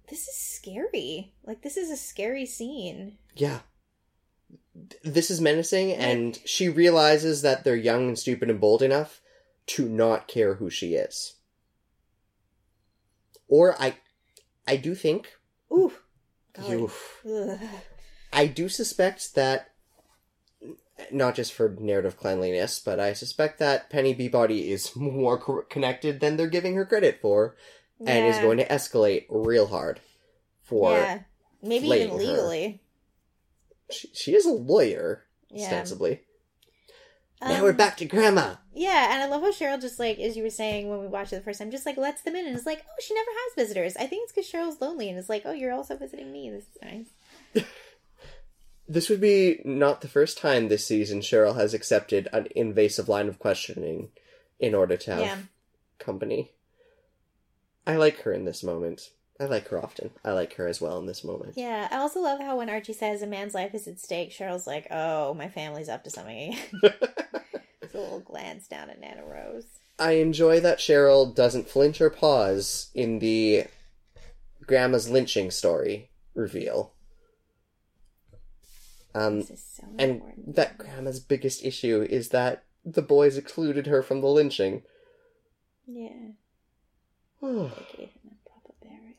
this 0.09 0.27
is 0.27 0.35
scary. 0.35 1.33
Like 1.43 1.63
this 1.63 1.77
is 1.77 1.89
a 1.89 1.97
scary 1.97 2.45
scene. 2.45 3.17
Yeah. 3.35 3.59
This 5.03 5.31
is 5.31 5.41
menacing, 5.41 5.91
and 5.93 6.39
she 6.45 6.69
realizes 6.69 7.41
that 7.41 7.63
they're 7.63 7.75
young 7.75 8.09
and 8.09 8.19
stupid 8.19 8.49
and 8.49 8.59
bold 8.59 8.81
enough 8.81 9.21
to 9.67 9.87
not 9.87 10.27
care 10.27 10.55
who 10.55 10.69
she 10.69 10.95
is. 10.95 11.35
Or 13.47 13.81
I, 13.81 13.95
I 14.67 14.75
do 14.75 14.93
think, 14.93 15.33
Ooh. 15.71 15.93
Oof. 16.69 17.23
I 18.33 18.47
do 18.47 18.67
suspect 18.69 19.35
that, 19.35 19.71
not 21.11 21.35
just 21.35 21.53
for 21.53 21.75
narrative 21.79 22.17
cleanliness, 22.17 22.79
but 22.79 22.99
I 22.99 23.13
suspect 23.13 23.59
that 23.59 23.89
Penny 23.89 24.13
Peabody 24.13 24.71
is 24.71 24.95
more 24.95 25.37
co- 25.39 25.63
connected 25.69 26.19
than 26.19 26.37
they're 26.37 26.47
giving 26.47 26.75
her 26.75 26.85
credit 26.85 27.19
for, 27.21 27.55
and 27.99 28.25
is 28.25 28.39
going 28.39 28.57
to 28.57 28.67
escalate 28.67 29.25
real 29.29 29.67
hard. 29.67 30.01
For 30.63 30.91
Yeah. 30.91 31.19
Maybe 31.61 31.87
even 31.87 32.09
her. 32.09 32.79
She 33.91 34.33
is 34.35 34.45
a 34.45 34.51
lawyer, 34.51 35.25
Yeah. 35.49 35.63
ostensibly. 35.65 36.21
Um, 37.41 37.49
now 37.49 37.61
we're 37.63 37.73
back 37.73 37.97
to 37.97 38.05
Grandma. 38.05 38.55
Yeah, 38.73 39.13
and 39.13 39.21
I 39.21 39.27
love 39.27 39.41
how 39.43 39.51
Cheryl 39.51 39.79
just 39.79 39.99
like, 39.99 40.17
as 40.19 40.35
you 40.35 40.43
were 40.43 40.49
saying 40.49 40.89
when 40.89 40.99
we 40.99 41.07
watched 41.07 41.33
it 41.33 41.37
the 41.37 41.41
first 41.43 41.59
time, 41.59 41.69
just 41.71 41.85
like 41.85 41.97
lets 41.97 42.21
them 42.23 42.35
in 42.35 42.47
and 42.47 42.55
is 42.55 42.65
like, 42.65 42.83
oh, 42.87 42.95
she 42.99 43.13
never 43.13 43.29
has 43.31 43.65
visitors. 43.67 43.95
I 43.95 44.07
think 44.07 44.23
it's 44.23 44.33
because 44.33 44.51
Cheryl's 44.51 44.81
lonely 44.81 45.09
and 45.09 45.17
is 45.19 45.29
like, 45.29 45.43
oh, 45.45 45.51
you're 45.51 45.71
also 45.73 45.95
visiting 45.95 46.31
me. 46.31 46.49
This 46.49 46.63
is 46.63 46.77
nice. 47.53 47.65
This 48.89 49.09
would 49.09 49.19
be 49.19 49.59
not 49.65 49.99
the 49.99 50.07
first 50.07 50.37
time 50.37 50.69
this 50.69 50.85
season 50.87 51.19
Cheryl 51.19 51.57
has 51.57 51.73
accepted 51.73 52.29
an 52.31 52.47
invasive 52.55 53.09
line 53.09 53.27
of 53.27 53.37
questioning 53.37 54.11
in 54.61 54.73
order 54.73 54.95
to 54.95 55.11
have 55.11 55.19
Yeah. 55.19 55.37
company. 55.99 56.53
I 57.85 57.97
like 57.97 58.21
her 58.21 58.31
in 58.31 58.45
this 58.45 58.63
moment. 58.63 59.09
I 59.39 59.45
like 59.45 59.67
her 59.67 59.83
often. 59.83 60.09
I 60.25 60.31
like 60.31 60.53
her 60.55 60.67
as 60.67 60.81
well 60.81 60.97
in 60.97 61.05
this 61.05 61.23
moment. 61.23 61.53
Yeah, 61.55 61.87
I 61.91 61.97
also 61.97 62.19
love 62.21 62.39
how 62.39 62.57
when 62.57 62.69
Archie 62.69 62.93
says 62.93 63.21
a 63.21 63.27
man's 63.27 63.53
life 63.53 63.75
is 63.75 63.87
at 63.87 63.99
stake, 63.99 64.31
Cheryl's 64.31 64.65
like, 64.65 64.87
"Oh, 64.89 65.33
my 65.35 65.47
family's 65.47 65.89
up 65.89 66.03
to 66.05 66.09
something." 66.09 66.55
again." 66.83 66.93
It's 67.81 67.93
a 67.95 67.99
little 67.99 68.19
glance 68.19 68.67
down 68.67 68.89
at 68.89 68.99
Nana 68.99 69.23
Rose. 69.25 69.63
I 69.97 70.13
enjoy 70.13 70.59
that 70.59 70.79
Cheryl 70.79 71.33
doesn't 71.33 71.69
flinch 71.69 72.01
or 72.01 72.09
pause 72.09 72.89
in 72.93 73.19
the 73.19 73.65
grandma's 74.65 75.09
lynching 75.09 75.51
story 75.51 76.09
reveal. 76.35 76.91
Um, 79.15 79.39
This 79.39 79.51
is 79.51 79.63
so 79.77 79.83
and 79.97 80.11
important. 80.17 80.55
that 80.57 80.77
grandma's 80.77 81.21
biggest 81.21 81.63
issue 81.63 82.05
is 82.09 82.29
that 82.29 82.63
the 82.83 83.01
boys 83.01 83.37
excluded 83.37 83.87
her 83.87 84.03
from 84.03 84.19
the 84.19 84.27
lynching. 84.27 84.83
yeah, 85.85 86.09
oh, 87.41 87.63
they 87.69 87.97
gave 87.97 88.09
him 88.11 88.31
a 88.31 88.49
proper 88.49 88.73
burial. 88.81 89.15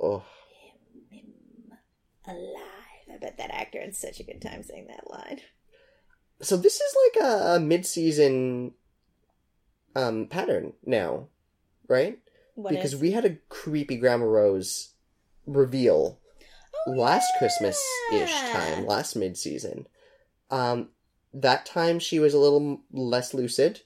Oh, 0.00 0.24
Him 1.10 1.24
alive. 2.26 2.64
I 3.12 3.16
bet 3.20 3.38
that 3.38 3.50
actor 3.52 3.80
had 3.80 3.96
such 3.96 4.20
a 4.20 4.24
good 4.24 4.40
time 4.42 4.62
saying 4.62 4.86
that 4.88 5.10
line. 5.10 5.40
so 6.40 6.56
this 6.56 6.76
is 6.80 6.96
like 7.16 7.24
a, 7.24 7.54
a 7.56 7.60
mid-season 7.60 8.74
um 9.96 10.26
pattern 10.26 10.72
now, 10.84 11.28
right? 11.88 12.18
What 12.54 12.70
because 12.74 12.94
is- 12.94 13.00
we 13.00 13.12
had 13.12 13.24
a 13.24 13.36
creepy 13.48 13.96
Grandma 13.96 14.26
Rose 14.26 14.92
reveal 15.46 16.20
Oh, 16.86 16.92
last 16.92 17.26
Christmas 17.38 17.78
ish 18.12 18.30
time, 18.52 18.86
last 18.86 19.16
mid 19.16 19.36
season. 19.36 19.86
Um, 20.50 20.90
that 21.34 21.66
time 21.66 21.98
she 21.98 22.18
was 22.18 22.34
a 22.34 22.38
little 22.38 22.82
less 22.92 23.34
lucid. 23.34 23.80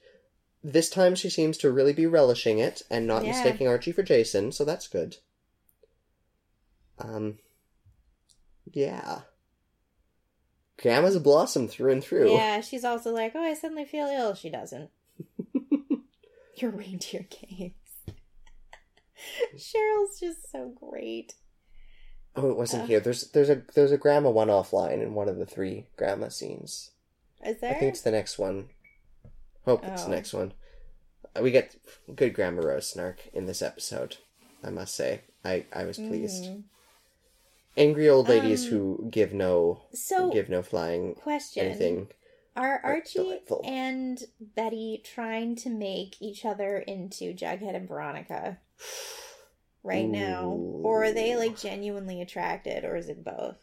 This 0.62 0.88
time 0.90 1.14
she 1.14 1.28
seems 1.30 1.56
to 1.58 1.70
really 1.72 1.92
be 1.92 2.06
relishing 2.06 2.58
it 2.58 2.82
and 2.90 3.06
not 3.06 3.24
Yeah. 3.24 3.30
mistaking 3.30 3.66
Archie 3.66 3.92
for 3.92 4.02
Jason, 4.02 4.52
so 4.52 4.64
that's 4.64 4.86
good. 4.88 5.16
Um, 7.02 7.38
yeah. 8.72 9.20
Grandma's 10.80 11.16
a 11.16 11.20
blossom 11.20 11.68
through 11.68 11.92
and 11.92 12.02
through. 12.02 12.32
Yeah, 12.32 12.60
she's 12.60 12.84
also 12.84 13.12
like, 13.12 13.32
"Oh, 13.34 13.42
I 13.42 13.54
suddenly 13.54 13.84
feel 13.84 14.06
ill." 14.06 14.34
She 14.34 14.50
doesn't. 14.50 14.90
Your 16.56 16.70
reindeer 16.70 17.26
games. 17.28 17.74
Cheryl's 19.56 20.18
just 20.18 20.50
so 20.50 20.72
great. 20.74 21.34
Oh, 22.34 22.50
it 22.50 22.56
wasn't 22.56 22.84
Uh. 22.84 22.86
here. 22.86 23.00
There's 23.00 23.30
there's 23.30 23.50
a 23.50 23.62
there's 23.74 23.92
a 23.92 23.98
grandma 23.98 24.30
one 24.30 24.50
off 24.50 24.72
line 24.72 25.00
in 25.00 25.14
one 25.14 25.28
of 25.28 25.36
the 25.36 25.46
three 25.46 25.86
grandma 25.96 26.28
scenes. 26.28 26.90
Is 27.44 27.60
there? 27.60 27.70
I 27.74 27.78
think 27.78 27.92
it's 27.92 28.02
the 28.02 28.10
next 28.10 28.38
one. 28.38 28.70
Hope 29.64 29.84
it's 29.84 30.02
Oh. 30.02 30.04
the 30.06 30.14
next 30.14 30.32
one. 30.32 30.54
Uh, 31.36 31.42
We 31.42 31.50
get 31.50 31.76
good 32.14 32.34
Grandma 32.34 32.62
Rose 32.62 32.88
snark 32.88 33.28
in 33.32 33.46
this 33.46 33.62
episode. 33.62 34.16
I 34.64 34.70
must 34.70 34.94
say, 34.94 35.20
I 35.44 35.66
I 35.72 35.84
was 35.84 35.98
pleased. 35.98 36.44
Mhm. 36.44 36.62
Angry 37.76 38.08
old 38.08 38.28
ladies 38.28 38.64
Um, 38.66 38.70
who 38.70 39.08
give 39.10 39.32
no 39.32 39.82
So, 39.94 40.30
give 40.30 40.48
no 40.48 40.62
flying 40.62 41.14
question: 41.14 41.66
anything. 41.66 42.08
Are 42.54 42.80
Archie 42.84 43.18
delightful. 43.18 43.62
and 43.64 44.22
Betty 44.38 45.00
trying 45.02 45.56
to 45.56 45.70
make 45.70 46.20
each 46.20 46.44
other 46.44 46.78
into 46.78 47.32
Jughead 47.32 47.74
and 47.74 47.88
Veronica 47.88 48.60
right 49.82 50.06
now, 50.06 50.50
or 50.82 51.04
are 51.04 51.12
they 51.12 51.34
like 51.34 51.58
genuinely 51.58 52.20
attracted, 52.20 52.84
or 52.84 52.96
is 52.96 53.08
it 53.08 53.24
both? 53.24 53.56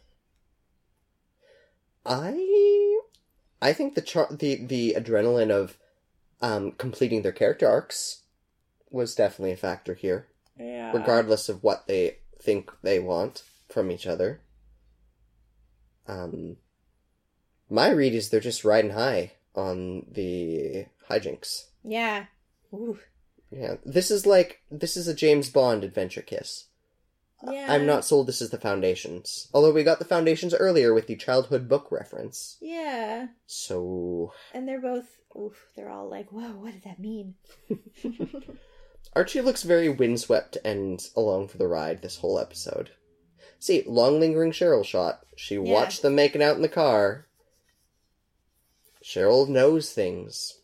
I 2.04 3.00
I 3.62 3.72
think 3.72 3.94
the 3.94 4.00
char- 4.02 4.34
the 4.34 4.56
the 4.56 4.94
adrenaline 4.98 5.50
of 5.50 5.78
um 6.40 6.72
completing 6.72 7.22
their 7.22 7.30
character 7.32 7.68
arcs 7.68 8.22
was 8.90 9.14
definitely 9.14 9.52
a 9.52 9.56
factor 9.56 9.94
here. 9.94 10.26
Yeah. 10.58 10.92
regardless 10.92 11.48
of 11.48 11.62
what 11.62 11.86
they 11.86 12.18
think 12.42 12.70
they 12.82 12.98
want 12.98 13.44
from 13.70 13.90
each 13.90 14.06
other. 14.06 14.40
Um, 16.06 16.56
my 17.68 17.90
read 17.90 18.14
is 18.14 18.28
they're 18.28 18.40
just 18.40 18.64
riding 18.64 18.92
high 18.92 19.32
on 19.54 20.06
the 20.10 20.86
hijinks. 21.08 21.66
Yeah. 21.84 22.26
Ooh. 22.72 22.98
Yeah, 23.50 23.76
this 23.84 24.10
is 24.10 24.26
like 24.26 24.62
this 24.70 24.96
is 24.96 25.08
a 25.08 25.14
James 25.14 25.50
Bond 25.50 25.82
adventure 25.84 26.22
kiss. 26.22 26.66
Yeah. 27.48 27.66
I'm 27.70 27.86
not 27.86 28.04
sold. 28.04 28.26
This 28.26 28.42
is 28.42 28.50
the 28.50 28.58
Foundations, 28.58 29.48
although 29.54 29.72
we 29.72 29.82
got 29.82 29.98
the 29.98 30.04
Foundations 30.04 30.54
earlier 30.54 30.92
with 30.92 31.06
the 31.06 31.16
childhood 31.16 31.68
book 31.68 31.90
reference. 31.90 32.58
Yeah. 32.60 33.28
So 33.46 34.32
And 34.52 34.68
they're 34.68 34.80
both. 34.80 35.06
Oof. 35.34 35.56
They're 35.74 35.90
all 35.90 36.08
like, 36.08 36.30
"Whoa, 36.30 36.52
what 36.52 36.72
did 36.72 36.84
that 36.84 36.98
mean?" 37.00 37.34
Archie 39.14 39.40
looks 39.40 39.62
very 39.62 39.88
windswept 39.88 40.58
and 40.64 41.00
along 41.16 41.48
for 41.48 41.58
the 41.58 41.66
ride 41.66 42.02
this 42.02 42.16
whole 42.18 42.38
episode. 42.38 42.90
See, 43.60 43.84
long 43.86 44.18
lingering 44.18 44.50
Cheryl 44.52 44.84
shot. 44.84 45.24
She 45.36 45.54
Yeah. 45.54 45.60
watched 45.60 46.02
them 46.02 46.14
making 46.16 46.42
out 46.42 46.56
in 46.56 46.62
the 46.62 46.68
car. 46.68 47.26
Cheryl 49.04 49.48
knows 49.48 49.92
things. 49.92 50.58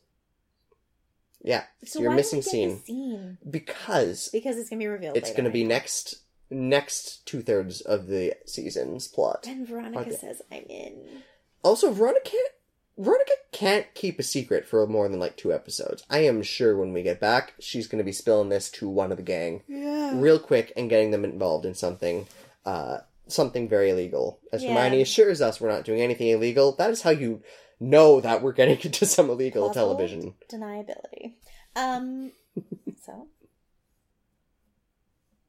Yeah, 1.42 1.64
So 1.84 2.00
your 2.00 2.10
why 2.10 2.16
missing 2.16 2.40
don't 2.40 2.52
we 2.52 2.58
get 2.68 2.70
scene. 2.80 2.82
scene? 2.84 3.38
Because 3.48 4.28
Because 4.32 4.56
it's 4.56 4.68
gonna 4.68 4.80
be 4.80 4.86
revealed. 4.88 5.16
it's 5.16 5.28
later, 5.28 5.36
going 5.36 5.44
to 5.44 5.52
be 5.52 5.62
right? 5.62 5.68
next 5.68 6.16
next 6.50 7.24
two 7.26 7.42
thirds 7.42 7.80
of 7.80 8.06
the 8.08 8.34
season's 8.46 9.06
plot. 9.08 9.46
And 9.48 9.66
Veronica 9.66 10.00
Okay. 10.00 10.16
says, 10.16 10.42
"I'm 10.50 10.64
in." 10.68 11.22
Also, 11.62 11.90
Veronica 11.92 12.30
can't, 12.30 12.52
Veronica 12.98 13.32
can't 13.52 13.92
keep 13.94 14.18
a 14.18 14.22
secret 14.22 14.64
for 14.66 14.86
more 14.86 15.08
than 15.08 15.18
like 15.20 15.36
two 15.36 15.52
episodes. 15.52 16.02
I 16.08 16.20
am 16.20 16.42
sure 16.42 16.76
when 16.76 16.92
we 16.92 17.02
get 17.02 17.18
back, 17.20 17.54
she's 17.58 17.86
going 17.88 17.98
to 17.98 18.04
be 18.04 18.12
spilling 18.12 18.48
this 18.48 18.70
to 18.72 18.88
one 18.88 19.10
of 19.10 19.16
the 19.18 19.22
gang. 19.24 19.62
Yeah. 19.68 20.18
real 20.20 20.38
quick 20.38 20.72
and 20.76 20.88
getting 20.90 21.10
them 21.10 21.24
involved 21.24 21.66
in 21.66 21.74
something 21.74 22.26
uh 22.66 22.98
something 23.28 23.68
very 23.68 23.90
illegal 23.90 24.40
as 24.52 24.62
Yeah. 24.62 24.74
hermione 24.74 25.00
assures 25.00 25.40
us 25.40 25.60
we're 25.60 25.70
not 25.70 25.84
doing 25.84 26.00
anything 26.00 26.28
illegal 26.28 26.72
that 26.76 26.90
is 26.90 27.02
how 27.02 27.10
you 27.10 27.42
know 27.80 28.20
that 28.20 28.42
we're 28.42 28.52
getting 28.52 28.78
into 28.82 29.06
some 29.06 29.30
illegal 29.30 29.70
television 29.70 30.34
deniability. 30.52 31.34
Um. 31.74 32.32
so. 33.04 33.28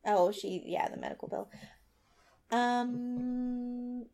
Oh, 0.05 0.31
she 0.31 0.63
yeah, 0.65 0.87
the 0.89 0.97
medical 0.97 1.27
bill. 1.27 1.49
Um, 2.51 4.05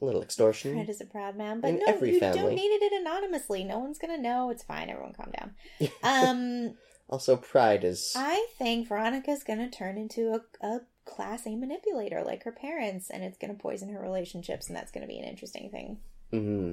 a 0.00 0.04
little 0.04 0.22
extortion 0.22 0.74
Fred 0.74 0.88
is 0.90 1.00
a 1.00 1.06
proud 1.06 1.36
man, 1.36 1.60
but 1.60 1.68
In 1.70 1.76
no, 1.76 1.84
every 1.88 2.12
you 2.14 2.20
family. 2.20 2.40
donated 2.40 2.82
it 2.82 2.92
anonymously. 3.00 3.64
No 3.64 3.78
one's 3.78 3.98
gonna 3.98 4.18
know. 4.18 4.50
It's 4.50 4.62
fine. 4.62 4.90
Everyone, 4.90 5.12
calm 5.14 5.30
down. 5.38 5.54
Um, 6.02 6.74
also 7.08 7.36
pride 7.36 7.82
is 7.84 8.12
I 8.16 8.46
think 8.58 8.88
Veronica's 8.88 9.42
gonna 9.42 9.70
turn 9.70 9.96
into 9.98 10.32
a, 10.32 10.66
a 10.66 10.80
class 11.10 11.46
A 11.46 11.56
manipulator 11.56 12.22
like 12.24 12.44
her 12.44 12.52
parents, 12.52 13.10
and 13.10 13.22
it's 13.22 13.36
gonna 13.38 13.54
poison 13.54 13.90
her 13.90 14.00
relationships, 14.00 14.68
and 14.68 14.76
that's 14.76 14.90
gonna 14.92 15.06
be 15.06 15.18
an 15.18 15.24
interesting 15.24 15.68
thing. 15.70 15.98
Mm-hmm. 16.32 16.72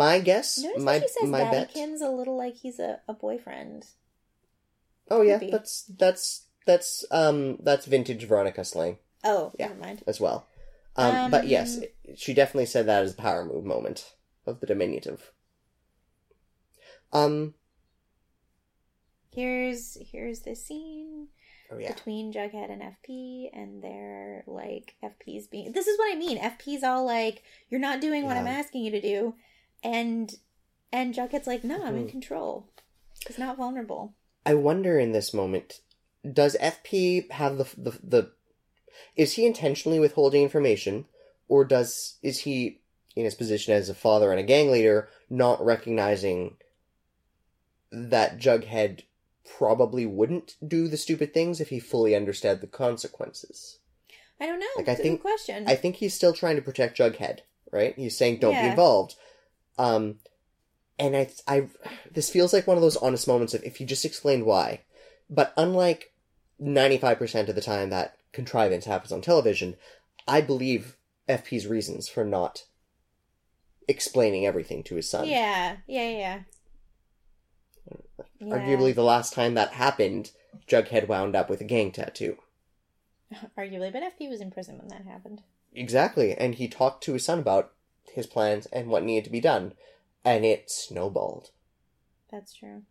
my 0.00 0.20
guess 0.20 0.58
Notice 0.58 0.82
my 0.82 1.00
she 1.00 1.08
says 1.08 1.28
my 1.28 1.50
bet 1.50 1.74
Daddykins 1.74 2.00
a 2.00 2.08
little 2.08 2.36
like 2.36 2.56
he's 2.56 2.78
a, 2.78 3.00
a 3.08 3.12
boyfriend. 3.12 3.86
oh 5.10 5.22
yeah 5.22 5.38
Creepy. 5.38 5.50
that's 5.52 5.82
that's 5.98 6.46
that's 6.66 7.04
um 7.10 7.56
that's 7.62 7.86
vintage 7.86 8.24
veronica 8.24 8.64
slang 8.64 8.98
Oh, 9.24 9.52
Yeah. 9.58 9.68
never 9.68 9.80
mind. 9.80 10.02
as 10.06 10.20
well 10.20 10.46
um, 10.96 11.30
but 11.30 11.46
yes 11.48 11.78
Um, 11.78 12.14
she 12.16 12.32
definitely 12.34 12.66
said 12.66 12.86
that 12.86 13.02
as 13.02 13.12
a 13.12 13.16
power 13.16 13.44
move 13.44 13.64
moment 13.64 14.14
of 14.46 14.60
the 14.60 14.66
diminutive 14.66 15.32
um 17.12 17.54
Here's 19.30 19.98
here's 20.00 20.40
the 20.40 20.54
scene 20.54 21.28
oh 21.70 21.78
yeah 21.78 21.92
between 21.92 22.32
Jughead 22.32 22.70
and 22.70 22.82
FP, 22.82 23.50
and 23.52 23.82
they're 23.82 24.44
like 24.46 24.94
FP's 25.02 25.46
being. 25.46 25.72
This 25.72 25.86
is 25.86 25.98
what 25.98 26.12
I 26.12 26.18
mean. 26.18 26.38
FP's 26.38 26.82
all 26.82 27.04
like, 27.04 27.42
"You're 27.68 27.80
not 27.80 28.00
doing 28.00 28.24
what 28.24 28.36
I'm 28.36 28.46
asking 28.46 28.84
you 28.84 28.90
to 28.92 29.00
do," 29.00 29.34
and 29.82 30.34
and 30.92 31.14
Jughead's 31.14 31.46
like, 31.46 31.64
"No, 31.64 31.84
I'm 31.84 31.96
in 31.96 32.06
Mhm. 32.06 32.10
control. 32.10 32.68
It's 33.28 33.38
not 33.38 33.56
vulnerable." 33.56 34.14
I 34.44 34.54
wonder 34.54 34.98
in 34.98 35.12
this 35.12 35.34
moment, 35.34 35.80
does 36.30 36.56
FP 36.60 37.30
have 37.30 37.58
the 37.58 37.64
the 37.76 37.98
the 38.02 38.32
is 39.14 39.32
he 39.34 39.46
intentionally 39.46 39.98
withholding 39.98 40.42
information, 40.42 41.06
or 41.48 41.64
does 41.64 42.18
is 42.22 42.40
he 42.40 42.80
in 43.14 43.24
his 43.24 43.34
position 43.34 43.72
as 43.74 43.88
a 43.88 43.94
father 43.94 44.30
and 44.30 44.38
a 44.38 44.44
gang 44.44 44.70
leader 44.70 45.08
not 45.30 45.64
recognizing 45.64 46.56
that 47.90 48.38
Jughead 48.38 49.02
probably 49.58 50.06
wouldn't 50.06 50.56
do 50.66 50.88
the 50.88 50.96
stupid 50.96 51.32
things 51.32 51.60
if 51.60 51.68
he 51.68 51.78
fully 51.80 52.14
understood 52.14 52.60
the 52.60 52.66
consequences? 52.66 53.78
I 54.40 54.46
don't 54.46 54.60
know. 54.60 54.66
Like, 54.76 54.88
I 54.88 54.92
It's 54.92 55.00
a 55.00 55.02
think- 55.02 55.22
good 55.22 55.28
question. 55.28 55.64
I 55.68 55.74
think 55.76 55.96
he's 55.96 56.14
still 56.14 56.32
trying 56.32 56.56
to 56.56 56.62
protect 56.62 56.98
Jughead, 56.98 57.40
right? 57.72 57.94
He's 57.96 58.16
saying 58.16 58.38
don't 58.40 58.54
be 58.54 58.68
involved. 58.68 59.14
Um 59.78 60.18
and 60.98 61.16
I 61.16 61.28
I 61.46 61.68
this 62.10 62.30
feels 62.30 62.52
like 62.52 62.66
one 62.66 62.76
of 62.76 62.82
those 62.82 62.96
honest 62.96 63.26
moments 63.28 63.54
of 63.54 63.62
if 63.64 63.80
you 63.80 63.86
just 63.86 64.04
explained 64.04 64.44
why. 64.46 64.82
But 65.28 65.52
unlike 65.56 66.12
95% 66.60 67.48
of 67.48 67.54
the 67.54 67.60
time 67.60 67.90
that 67.90 68.16
contrivance 68.32 68.84
happens 68.86 69.12
on 69.12 69.20
television, 69.20 69.76
I 70.28 70.40
believe 70.40 70.96
FP's 71.28 71.66
reasons 71.66 72.08
for 72.08 72.24
not 72.24 72.64
explaining 73.88 74.46
everything 74.46 74.82
to 74.84 74.94
his 74.96 75.08
son. 75.10 75.26
Yeah, 75.28 75.76
yeah, 75.86 76.08
yeah. 76.10 76.38
Yeah. 78.40 78.54
Arguably, 78.54 78.94
the 78.94 79.02
last 79.02 79.32
time 79.32 79.54
that 79.54 79.72
happened, 79.72 80.30
Jughead 80.68 81.08
wound 81.08 81.36
up 81.36 81.48
with 81.48 81.60
a 81.60 81.64
gang 81.64 81.92
tattoo. 81.92 82.36
Arguably, 83.58 83.92
but 83.92 84.02
FP 84.02 84.28
was 84.28 84.40
in 84.40 84.50
prison 84.50 84.78
when 84.78 84.88
that 84.88 85.04
happened. 85.04 85.42
Exactly, 85.74 86.34
and 86.34 86.54
he 86.54 86.68
talked 86.68 87.02
to 87.04 87.14
his 87.14 87.24
son 87.24 87.38
about 87.38 87.72
his 88.12 88.26
plans 88.26 88.66
and 88.66 88.88
what 88.88 89.02
needed 89.02 89.24
to 89.24 89.30
be 89.30 89.40
done, 89.40 89.74
and 90.24 90.44
it 90.44 90.70
snowballed. 90.70 91.50
That's 92.30 92.54
true. 92.54 92.82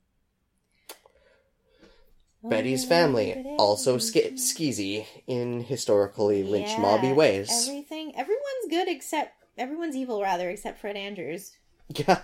Betty's 2.43 2.85
family 2.85 3.55
also 3.57 3.97
ske- 3.97 4.35
skeezy 4.35 5.05
in 5.25 5.61
historically 5.61 6.43
lynch 6.43 6.77
mobby 6.77 7.15
ways. 7.15 7.67
Everything, 7.67 8.15
everyone's 8.15 8.67
good 8.69 8.87
except 8.87 9.43
everyone's 9.57 9.95
evil 9.95 10.21
rather, 10.21 10.49
except 10.49 10.79
Fred 10.79 10.95
Andrews 10.95 11.57
Yeah, 11.95 12.21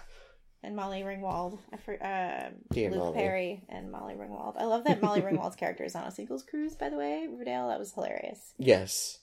and 0.63 0.75
Molly 0.75 1.01
Ringwald. 1.01 1.59
I 1.73 1.77
for, 1.77 2.01
uh, 2.03 2.49
Luke 2.75 2.95
Molly. 2.95 3.13
Perry 3.17 3.63
and 3.69 3.91
Molly 3.91 4.13
Ringwald. 4.15 4.55
I 4.57 4.65
love 4.65 4.83
that 4.85 5.01
Molly 5.01 5.21
Ringwald's 5.21 5.55
character 5.55 5.83
is 5.83 5.95
on 5.95 6.03
a 6.03 6.11
Seagulls 6.11 6.43
cruise. 6.43 6.75
By 6.75 6.89
the 6.89 6.97
way, 6.97 7.27
Riverdale, 7.29 7.67
that 7.69 7.79
was 7.79 7.93
hilarious. 7.93 8.53
yes. 8.57 9.19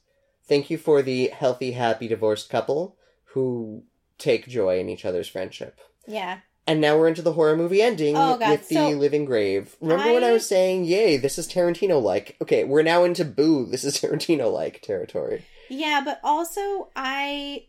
Thank 0.47 0.71
you 0.71 0.79
for 0.79 1.03
the 1.03 1.29
healthy, 1.29 1.73
happy 1.73 2.09
divorced 2.09 2.49
couple 2.49 2.97
who 3.35 3.85
take 4.17 4.49
joy 4.49 4.79
in 4.81 4.89
each 4.89 5.05
other's 5.05 5.29
friendship. 5.29 5.79
Yeah, 6.07 6.39
And 6.67 6.81
now 6.81 6.97
we're 6.99 7.09
into 7.09 7.21
the 7.23 7.35
horror 7.35 7.55
movie 7.57 7.83
ending 7.83 8.17
Oh, 8.17 8.37
with 8.39 8.69
the 8.69 8.75
so- 8.75 8.89
living 8.91 9.25
grave. 9.27 9.77
Remember 9.81 10.13
when 10.13 10.25
I 10.25 10.29
I- 10.29 10.33
was 10.33 10.47
saying, 10.49 10.85
"Yay, 10.87 11.17
this 11.19 11.39
is 11.39 11.47
Tarantino 11.47 12.03
like"? 12.03 12.37
Okay, 12.43 12.65
we're 12.65 12.83
now 12.83 13.05
into 13.05 13.25
boo. 13.27 13.65
This 13.67 13.85
is 13.85 13.95
Tarantino 14.01 14.51
like 14.53 14.81
territory. 14.83 15.45
yeah, 15.71 16.01
but 16.05 16.19
also 16.25 16.89
I 16.97 17.68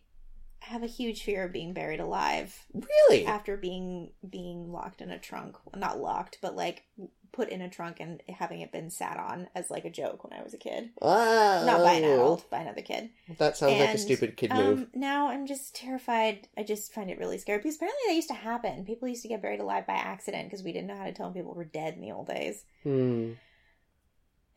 have 0.70 0.84
a 0.84 0.88
huge 0.88 1.24
fear 1.24 1.44
of 1.44 1.52
being 1.52 1.74
buried 1.74 2.00
alive 2.00 2.66
Really? 2.74 3.26
after 3.26 3.58
being 3.58 4.12
being 4.28 4.72
locked 4.72 5.02
in 5.02 5.10
a 5.10 5.20
trunk. 5.20 5.58
Well, 5.66 5.80
not 5.80 6.00
locked, 6.00 6.38
but 6.42 6.56
like 6.56 6.84
put 7.32 7.50
in 7.50 7.62
a 7.62 7.70
trunk 7.70 7.98
and 8.00 8.22
having 8.28 8.62
it 8.62 8.72
been 8.72 8.90
sat 8.90 9.18
on 9.18 9.48
as 9.56 9.70
like 9.70 9.86
a 9.86 9.90
joke 9.90 10.24
when 10.24 10.38
I 10.38 10.44
was 10.44 10.54
a 10.54 10.58
kid. 10.58 10.90
Wow. 11.02 11.66
Not 11.66 11.84
by 11.84 11.94
an 11.94 12.04
adult, 12.04 12.50
by 12.50 12.60
another 12.60 12.82
kid. 12.82 13.10
That 13.38 13.58
sounds 13.58 13.80
like 13.80 13.94
a 13.94 13.98
stupid 13.98 14.38
kid 14.38 14.54
move. 14.54 14.80
Um, 14.80 14.88
now 14.94 15.30
I'm 15.30 15.46
just 15.48 15.76
terrified. 15.76 16.48
I 16.58 16.64
just 16.64 16.94
find 16.94 17.10
it 17.10 17.20
really 17.20 17.38
scary 17.38 17.60
because 17.60 17.76
apparently 17.76 18.02
that 18.08 18.16
used 18.16 18.30
to 18.30 18.34
happen. 18.36 18.86
People 18.86 19.08
used 19.08 19.24
to 19.24 19.28
get 19.28 19.42
buried 19.42 19.60
alive 19.60 19.86
by 19.88 19.94
accident 19.94 20.50
because 20.50 20.64
we 20.64 20.72
didn't 20.74 20.88
know 20.88 20.98
how 20.98 21.06
to 21.06 21.12
tell 21.12 21.28
when 21.28 21.34
people 21.36 21.54
were 21.54 21.66
dead 21.66 21.96
in 21.96 22.02
the 22.02 22.12
old 22.12 22.28
days. 22.28 22.64
Hmm. 22.84 23.34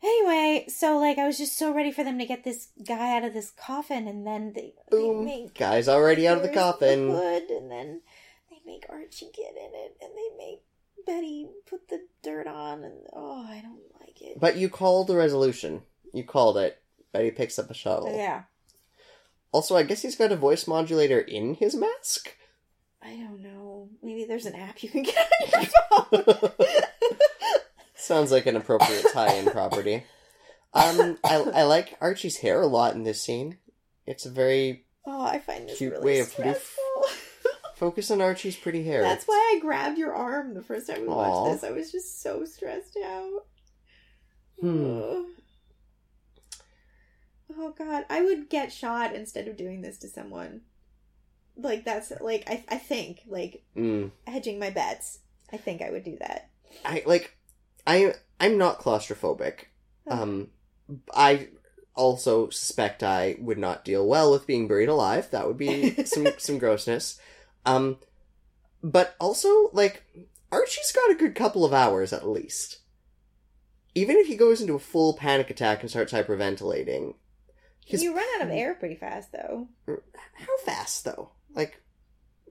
Anyway, 0.03 0.65
so 0.67 0.97
like 0.97 1.17
I 1.17 1.25
was 1.25 1.37
just 1.37 1.57
so 1.57 1.73
ready 1.73 1.91
for 1.91 2.03
them 2.03 2.19
to 2.19 2.25
get 2.25 2.43
this 2.43 2.67
guy 2.85 3.15
out 3.15 3.23
of 3.23 3.33
this 3.33 3.51
coffin, 3.51 4.07
and 4.07 4.27
then 4.27 4.51
they, 4.53 4.73
they 4.91 4.97
Boom. 4.97 5.23
make 5.25 5.57
Guy's 5.57 5.87
already 5.87 6.27
out 6.27 6.37
of 6.37 6.43
the 6.43 6.49
coffin. 6.49 7.09
hood, 7.09 7.43
and 7.49 7.71
then 7.71 8.01
they 8.49 8.57
make 8.65 8.85
Archie 8.89 9.29
get 9.33 9.51
in 9.55 9.71
it, 9.73 9.95
and 10.01 10.11
they 10.13 10.37
make 10.37 10.61
Betty 11.05 11.47
put 11.69 11.87
the 11.87 12.01
dirt 12.21 12.47
on, 12.47 12.83
and 12.83 12.95
oh, 13.13 13.45
I 13.47 13.61
don't 13.61 13.79
like 14.01 14.21
it. 14.21 14.39
But 14.39 14.57
you 14.57 14.67
called 14.69 15.07
the 15.07 15.15
resolution. 15.15 15.83
You 16.13 16.23
called 16.25 16.57
it. 16.57 16.81
Betty 17.13 17.31
picks 17.31 17.57
up 17.57 17.69
a 17.69 17.73
shovel. 17.73 18.13
yeah, 18.15 18.43
Also, 19.51 19.75
I 19.77 19.83
guess 19.83 20.01
he's 20.01 20.15
got 20.17 20.31
a 20.31 20.35
voice 20.35 20.67
modulator 20.67 21.19
in 21.19 21.53
his 21.53 21.75
mask. 21.75 22.35
I 23.01 23.11
don't 23.15 23.41
know. 23.41 23.89
Maybe 24.01 24.25
there's 24.25 24.45
an 24.45 24.55
app 24.55 24.81
you 24.81 24.89
can 24.89 25.03
get 25.03 25.15
on 25.17 25.61
your 26.11 26.25
phone. 26.49 26.81
Sounds 28.03 28.31
like 28.31 28.45
an 28.45 28.55
appropriate 28.57 29.05
tie-in 29.13 29.45
property. 29.51 30.03
Um, 30.73 31.17
I, 31.23 31.35
I 31.35 31.63
like 31.63 31.95
Archie's 32.01 32.37
hair 32.37 32.61
a 32.61 32.67
lot 32.67 32.95
in 32.95 33.03
this 33.03 33.21
scene. 33.21 33.57
It's 34.05 34.25
a 34.25 34.29
very 34.29 34.85
Oh, 35.05 35.21
I 35.21 35.39
find 35.39 35.67
this 35.69 35.77
Cute 35.77 35.93
really 35.93 36.05
way 36.05 36.19
of 36.19 36.27
stressful. 36.27 36.83
focus 37.75 38.09
on 38.11 38.21
Archie's 38.21 38.55
pretty 38.57 38.83
hair. 38.83 39.01
That's 39.03 39.25
why 39.25 39.53
I 39.55 39.59
grabbed 39.61 39.97
your 39.97 40.13
arm 40.13 40.53
the 40.53 40.61
first 40.61 40.87
time 40.87 41.01
we 41.03 41.07
Aw. 41.07 41.15
watched 41.15 41.61
this. 41.61 41.69
I 41.69 41.73
was 41.73 41.91
just 41.91 42.21
so 42.21 42.43
stressed 42.45 42.97
out. 43.05 43.45
Hmm. 44.59 44.85
Ugh. 44.85 45.25
Oh 47.57 47.71
god, 47.77 48.05
I 48.09 48.21
would 48.21 48.49
get 48.49 48.71
shot 48.73 49.13
instead 49.13 49.47
of 49.47 49.57
doing 49.57 49.81
this 49.81 49.97
to 49.99 50.07
someone. 50.09 50.61
Like 51.55 51.85
that's 51.85 52.11
like 52.19 52.43
I 52.47 52.63
I 52.67 52.77
think 52.77 53.21
like 53.27 53.63
Mm. 53.77 54.11
hedging 54.25 54.57
my 54.59 54.71
bets. 54.71 55.19
I 55.51 55.57
think 55.57 55.81
I 55.81 55.91
would 55.91 56.03
do 56.03 56.17
that. 56.19 56.49
I 56.83 57.03
like. 57.05 57.37
I 57.85 58.15
I'm 58.39 58.57
not 58.57 58.79
claustrophobic. 58.79 59.65
Um, 60.07 60.49
I 61.15 61.47
also 61.95 62.49
suspect 62.49 63.03
I 63.03 63.35
would 63.39 63.57
not 63.57 63.85
deal 63.85 64.05
well 64.07 64.31
with 64.31 64.47
being 64.47 64.67
buried 64.67 64.89
alive. 64.89 65.29
That 65.31 65.47
would 65.47 65.57
be 65.57 66.03
some 66.05 66.27
some 66.37 66.57
grossness. 66.57 67.19
Um, 67.65 67.97
but 68.81 69.15
also 69.19 69.69
like 69.71 70.03
Archie's 70.51 70.91
got 70.91 71.11
a 71.11 71.15
good 71.15 71.35
couple 71.35 71.63
of 71.65 71.73
hours 71.73 72.11
at 72.13 72.27
least. 72.27 72.79
Even 73.95 74.17
if 74.17 74.27
he 74.27 74.35
goes 74.35 74.59
into 74.59 74.73
a 74.75 74.79
full 74.79 75.13
panic 75.13 75.49
attack 75.49 75.81
and 75.81 75.89
starts 75.89 76.11
hyperventilating, 76.11 77.13
he's 77.85 78.01
You 78.01 78.15
run 78.15 78.25
out 78.35 78.47
of 78.47 78.51
air 78.51 78.73
pretty 78.73 78.95
fast 78.95 79.31
though. 79.31 79.67
how 79.87 80.57
fast 80.65 81.05
though? 81.05 81.31
Like. 81.53 81.79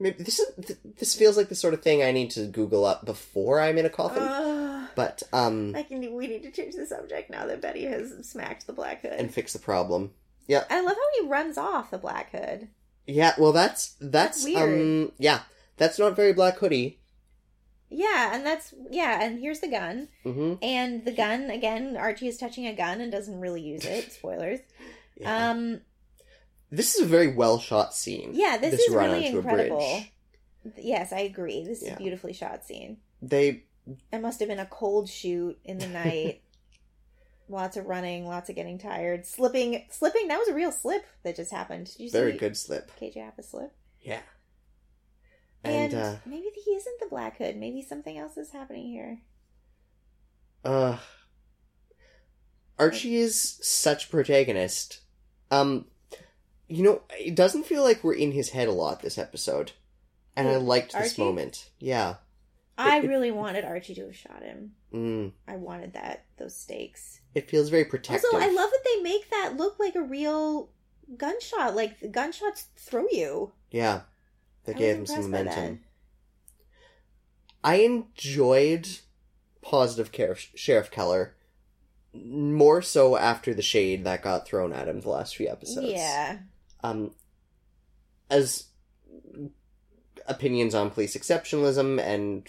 Maybe 0.01 0.25
this 0.25 0.41
is 0.41 0.77
this 0.99 1.15
feels 1.15 1.37
like 1.37 1.49
the 1.49 1.55
sort 1.55 1.75
of 1.75 1.83
thing 1.83 2.03
I 2.03 2.11
need 2.13 2.31
to 2.33 2.47
Google 2.47 2.85
up 2.85 3.05
before 3.05 3.61
I'm 3.61 3.77
in 3.79 3.87
a 3.87 3.91
coffin. 3.91 4.23
Ugh. 4.23 4.82
But 4.95 5.23
um, 5.33 5.75
I 5.77 5.83
can 5.83 6.01
we 6.15 6.27
need 6.27 6.43
to 6.45 6.51
change 6.51 6.75
the 6.75 6.87
subject 6.87 7.31
now 7.31 7.47
that 7.47 7.61
Betty 7.61 7.85
has 7.85 8.13
smacked 8.29 8.67
the 8.67 8.73
black 8.73 9.03
hood. 9.03 9.13
and 9.13 9.33
fix 9.33 9.53
the 9.53 9.59
problem. 9.59 10.13
Yeah, 10.49 10.65
I 10.71 10.81
love 10.81 10.97
how 10.97 11.23
he 11.23 11.29
runs 11.29 11.57
off 11.59 11.91
the 11.91 11.99
black 11.99 12.31
hood. 12.33 12.69
yeah. 13.07 13.35
Well, 13.39 13.53
that's 13.53 13.95
that's, 14.01 14.45
That's 14.45 14.45
weird. 14.45 14.81
um, 14.81 15.13
yeah, 15.19 15.41
that's 15.77 15.99
not 15.99 16.17
very 16.17 16.33
Black 16.33 16.59
Hoodie. 16.59 16.99
Yeah, 17.91 18.35
and 18.35 18.45
that's 18.45 18.75
yeah, 18.91 19.23
and 19.23 19.39
here's 19.39 19.61
the 19.61 19.69
gun. 19.69 20.09
hmm 20.25 20.55
And 20.63 21.05
the 21.05 21.13
gun 21.13 21.51
again, 21.51 21.97
Archie 21.97 22.27
is 22.29 22.39
touching 22.39 22.67
a 22.67 22.75
gun 22.75 23.01
and 23.01 23.13
doesn't 23.13 23.39
really 23.41 23.61
use 23.61 23.85
it. 23.85 24.11
Spoilers. 24.19 24.61
Yeah. 25.17 25.51
Um 25.51 25.81
this 26.71 26.95
is 26.95 27.03
a 27.03 27.07
very 27.07 27.35
well 27.35 27.59
shot 27.59 27.95
scene. 27.95 28.31
yeah, 28.33 28.57
this, 28.57 28.81
is 28.81 28.95
run 28.95 29.11
really 29.11 29.27
incredible. 29.27 30.03
Yes, 30.79 31.13
I 31.13 31.21
agree. 31.21 31.65
This 31.65 31.83
is 31.83 31.93
a 31.93 31.97
beautifully 31.97 32.33
shot 32.33 32.65
scene. 32.65 32.97
They 33.21 33.65
It 34.13 34.21
must 34.21 34.41
have 34.41 34.49
been 34.49 34.61
a 34.61 34.67
cold 34.67 35.09
shoot 35.09 35.59
in 35.65 35.79
the 35.79 35.89
night. 35.89 36.43
lots 37.49 37.77
of 37.77 37.87
running, 37.87 38.27
lots 38.27 38.49
of 38.49 38.57
getting 38.57 38.79
tired, 38.79 39.27
slipping, 39.27 39.85
slipping. 39.91 40.29
That 40.29 40.39
was 40.39 40.49
a 40.49 40.55
real 40.55 40.73
slip 40.73 41.05
that 41.23 41.37
just 41.37 41.51
happened. 41.51 41.87
Did 41.97 42.01
you 42.05 42.11
very 42.11 42.33
good 42.33 42.57
slip. 42.57 42.91
KJ 43.01 43.29
Apa 43.29 43.43
slip? 43.43 43.73
Yeah. 44.01 44.21
And, 45.65 45.93
And, 45.93 45.95
uh, 45.95 46.17
maybe 46.27 46.49
he 46.65 46.73
isn't 46.73 47.01
the 47.01 47.07
Black 47.09 47.39
Hood. 47.39 47.57
Maybe 47.57 47.83
something 47.83 48.19
else 48.19 48.37
is 48.37 48.51
happening 48.53 48.87
here. 48.87 49.21
uh, 50.65 50.99
Archie 52.79 53.17
is 53.17 53.59
such 53.63 54.07
a 54.07 54.09
protagonist. 54.09 55.01
Um, 55.51 55.87
you 56.69 56.83
know, 56.83 57.03
it 57.11 57.35
doesn't 57.37 57.67
feel 57.67 57.83
like 57.85 58.03
we're 58.03 58.15
in 58.15 58.33
his 58.33 58.51
head 58.51 58.67
a 58.67 58.73
lot 58.73 59.03
this 59.03 59.19
episode, 59.19 59.73
and 60.35 60.49
I 60.49 60.57
liked 60.57 60.93
this 60.95 61.13
Archie? 61.13 61.23
moment. 61.23 61.71
Yeah. 61.79 62.15
I 62.79 62.99
it- 62.99 63.09
really 63.09 63.31
wanted 63.31 63.65
Archie 63.65 63.95
to 63.95 64.07
have 64.07 64.17
shot 64.17 64.43
him. 64.43 64.73
Mm. 64.93 65.33
I 65.49 65.57
wanted 65.57 65.93
that 65.95 66.25
those 66.39 66.57
stakes. 66.57 67.21
It 67.35 67.49
feels 67.49 67.69
very 67.69 67.85
protective. 67.85 68.25
Also, 68.33 68.45
I 68.45 68.51
love 68.51 68.71
that 68.71 68.85
they 68.85 69.03
make 69.03 69.31
that 69.31 69.57
look 69.57 69.79
like 69.79 69.95
a 69.95 70.03
real 70.03 70.71
gunshot. 71.17 71.75
Like 71.75 72.01
the 72.01 72.09
gunshots 72.09 72.67
throw 72.77 73.07
you. 73.11 73.53
Yeah. 73.71 74.03
That 74.65 74.77
I 74.77 74.79
gave 74.79 74.97
him 74.97 75.07
some 75.07 75.31
momentum. 75.31 75.81
I 77.65 77.77
enjoyed 77.77 78.89
positive 79.61 80.13
Ker- 80.13 80.37
Sheriff 80.55 80.91
Keller 80.91 81.35
more 82.15 82.83
so 82.83 83.17
after 83.17 83.55
the 83.55 83.63
shade 83.63 84.05
that 84.05 84.23
got 84.23 84.47
thrown 84.47 84.73
at 84.73 84.89
him 84.89 85.01
the 85.01 85.09
last 85.09 85.37
few 85.37 85.49
episodes. 85.49 85.89
Yeah. 85.89 86.39
Um, 86.83 87.13
as 88.29 88.67
opinions 90.27 90.75
on 90.75 90.91
police 90.91 91.17
exceptionalism 91.17 92.01
and 92.01 92.47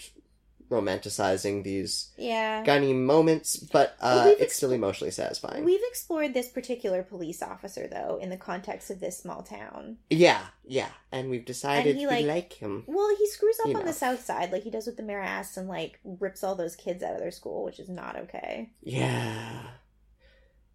romanticizing 0.70 1.62
these 1.62 2.10
Yeah. 2.16 2.64
gunny 2.64 2.92
moments, 2.92 3.56
but 3.56 3.96
uh, 4.00 4.22
Well, 4.26 4.36
it's 4.38 4.56
still 4.56 4.72
emotionally 4.72 5.10
satisfying. 5.10 5.64
We've 5.64 5.82
explored 5.88 6.34
this 6.34 6.48
particular 6.48 7.02
police 7.02 7.42
officer 7.42 7.86
though 7.86 8.18
in 8.20 8.30
the 8.30 8.36
context 8.36 8.90
of 8.90 9.00
this 9.00 9.18
small 9.18 9.42
town. 9.42 9.98
Yeah, 10.10 10.42
yeah, 10.64 10.88
and 11.12 11.30
we've 11.30 11.44
decided 11.44 11.90
And 11.92 11.98
he, 12.00 12.06
we 12.06 12.12
like- 12.12 12.26
like 12.26 12.52
him. 12.54 12.84
Well, 12.86 13.14
he 13.16 13.26
screws 13.28 13.58
up 13.64 13.74
on 13.76 13.84
the 13.84 13.92
south 13.92 14.24
side 14.24 14.52
like 14.52 14.62
he 14.62 14.70
does 14.70 14.86
with 14.86 14.96
the 14.96 15.02
Marass 15.02 15.56
and 15.56 15.68
like 15.68 16.00
rips 16.04 16.42
all 16.42 16.54
those 16.54 16.76
kids 16.76 17.02
out 17.02 17.14
of 17.14 17.20
their 17.20 17.30
school, 17.30 17.64
which 17.64 17.78
is 17.78 17.88
not 17.88 18.16
okay. 18.16 18.70
Yeah. 18.82 19.62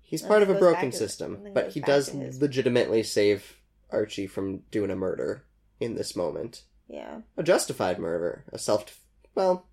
He's 0.02 0.22
part 0.24 0.42
of 0.42 0.50
a 0.50 0.56
broken 0.56 0.92
system, 0.92 1.44
then 1.44 1.54
but 1.54 1.70
he 1.72 1.80
does 1.82 2.10
his- 2.10 2.42
legitimately 2.42 3.04
save 3.04 3.58
Archie 3.92 4.28
from 4.28 4.60
doing 4.72 4.90
a 4.92 4.96
murder 4.96 5.46
in 5.80 5.96
this 5.96 6.16
moment. 6.16 6.64
Yeah. 6.88 7.22
A 7.38 7.44
justified 7.44 8.00
murder. 8.00 8.44
A 8.52 8.58
self. 8.58 9.00
Well, 9.36 9.68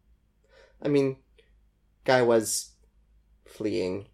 I 0.83 0.89
mean, 0.89 1.16
guy 2.05 2.22
was 2.22 2.72
fleeing 3.45 4.07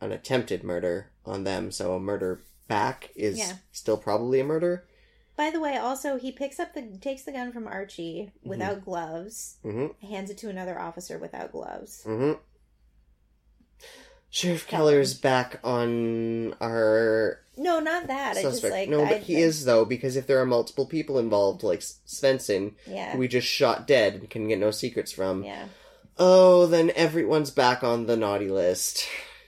an 0.00 0.12
attempted 0.12 0.62
murder 0.64 1.10
on 1.24 1.44
them, 1.44 1.70
so 1.70 1.94
a 1.94 2.00
murder 2.00 2.42
back 2.68 3.10
is 3.14 3.38
Yeah. 3.38 3.54
still 3.72 3.96
probably 3.96 4.40
a 4.40 4.44
murder. 4.44 4.86
By 5.36 5.50
the 5.50 5.60
way, 5.60 5.76
also 5.76 6.16
he 6.18 6.32
picks 6.32 6.58
up 6.58 6.74
the 6.74 6.82
takes 7.00 7.22
the 7.22 7.32
gun 7.32 7.52
from 7.52 7.66
Archie 7.68 8.32
without 8.42 8.84
gloves, 8.84 9.58
Mm-hmm. 9.64 10.06
hands 10.06 10.30
it 10.30 10.38
to 10.38 10.48
another 10.48 10.78
officer 10.80 11.16
without 11.18 11.52
gloves. 11.52 12.02
Mm-hmm. 12.04 12.40
Sheriff 14.30 14.66
Keller's 14.66 15.14
back 15.14 15.58
on 15.64 16.54
our 16.60 17.40
No, 17.56 17.80
not 17.80 18.08
that. 18.08 18.36
I 18.36 18.42
just 18.42 18.60
suspect. 18.60 18.72
like 18.74 18.88
no, 18.90 19.04
I- 19.04 19.08
but 19.12 19.22
he 19.22 19.36
is 19.40 19.64
though 19.64 19.84
because 19.84 20.16
if 20.16 20.26
there 20.26 20.40
are 20.40 20.46
multiple 20.46 20.86
people 20.86 21.18
involved, 21.18 21.62
like 21.62 21.80
Svenson, 21.80 22.74
Yeah, 22.86 23.12
who 23.12 23.18
we 23.18 23.28
just 23.28 23.46
shot 23.48 23.86
dead 23.86 24.14
and 24.14 24.28
can 24.30 24.48
get 24.48 24.58
no 24.58 24.70
secrets 24.70 25.12
from. 25.12 25.44
yeah, 25.44 25.68
Oh, 26.18 26.66
then 26.66 26.90
everyone's 26.96 27.50
back 27.50 27.84
on 27.84 28.06
the 28.06 28.16
naughty 28.16 28.48
list. 28.48 29.06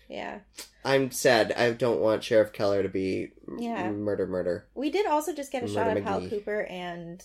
yeah. 0.08 0.40
I'm 0.84 1.10
sad. 1.10 1.52
I 1.52 1.72
don't 1.72 2.00
want 2.00 2.24
Sheriff 2.24 2.52
Keller 2.54 2.82
to 2.82 2.88
be 2.88 3.32
Yeah. 3.58 3.90
murder, 3.90 4.26
murder. 4.26 4.66
We 4.74 4.88
did 4.90 5.04
also 5.06 5.34
just 5.34 5.52
get 5.52 5.62
a 5.62 5.68
shot 5.68 5.86
Murder 5.88 6.00
of 6.00 6.06
Hal 6.06 6.26
Cooper 6.28 6.62
and 6.62 7.22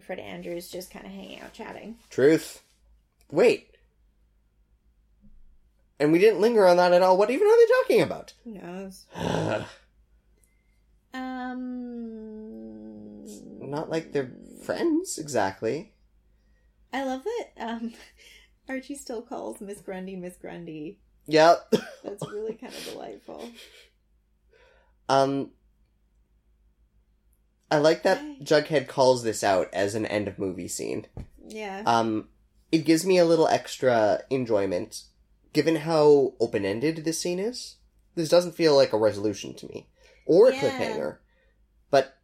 Fred 0.00 0.18
Andrews 0.18 0.70
just 0.70 0.90
kind 0.90 1.04
of 1.04 1.12
hanging 1.12 1.40
out 1.40 1.52
chatting. 1.52 1.96
Truth. 2.08 2.62
Wait. 3.30 3.70
And 6.00 6.12
we 6.12 6.18
didn't 6.18 6.40
linger 6.40 6.66
on 6.66 6.78
that 6.78 6.94
at 6.94 7.02
all. 7.02 7.18
What 7.18 7.30
even 7.30 7.46
are 7.46 7.58
they 7.58 7.66
talking 7.82 8.00
about? 8.02 8.32
Who 8.44 8.52
knows? 8.54 9.04
Um, 11.12 13.24
Not 13.60 13.90
like 13.90 14.12
they're 14.12 14.32
friends, 14.64 15.18
exactly. 15.18 15.92
I 16.92 17.04
love 17.04 17.22
that. 17.24 17.50
Um, 17.64 17.92
Archie 18.68 18.94
still 18.94 19.22
calls 19.22 19.60
Miss 19.60 19.80
Grundy 19.80 20.16
Miss 20.16 20.36
Grundy. 20.36 20.98
Yep. 21.26 21.74
That's 22.04 22.26
really 22.30 22.54
kind 22.54 22.72
of 22.72 22.84
delightful. 22.84 23.48
Um, 25.08 25.50
I 27.70 27.78
like 27.78 28.02
that? 28.04 28.20
Jughead 28.42 28.88
calls 28.88 29.22
this 29.22 29.42
out 29.42 29.68
as 29.72 29.94
an 29.94 30.06
end 30.06 30.28
of 30.28 30.38
movie 30.38 30.68
scene. 30.68 31.06
Yeah. 31.46 31.82
Um, 31.86 32.28
it 32.70 32.84
gives 32.84 33.04
me 33.04 33.18
a 33.18 33.24
little 33.24 33.48
extra 33.48 34.22
enjoyment, 34.30 35.02
given 35.52 35.76
how 35.76 36.34
open 36.40 36.64
ended 36.64 37.04
this 37.04 37.20
scene 37.20 37.38
is. 37.38 37.76
This 38.14 38.28
doesn't 38.28 38.54
feel 38.54 38.76
like 38.76 38.92
a 38.92 38.98
resolution 38.98 39.54
to 39.56 39.66
me, 39.66 39.88
or 40.26 40.48
a 40.48 40.54
Yeah. 40.54 40.60
cliffhanger. 40.60 41.18
But 41.90 42.16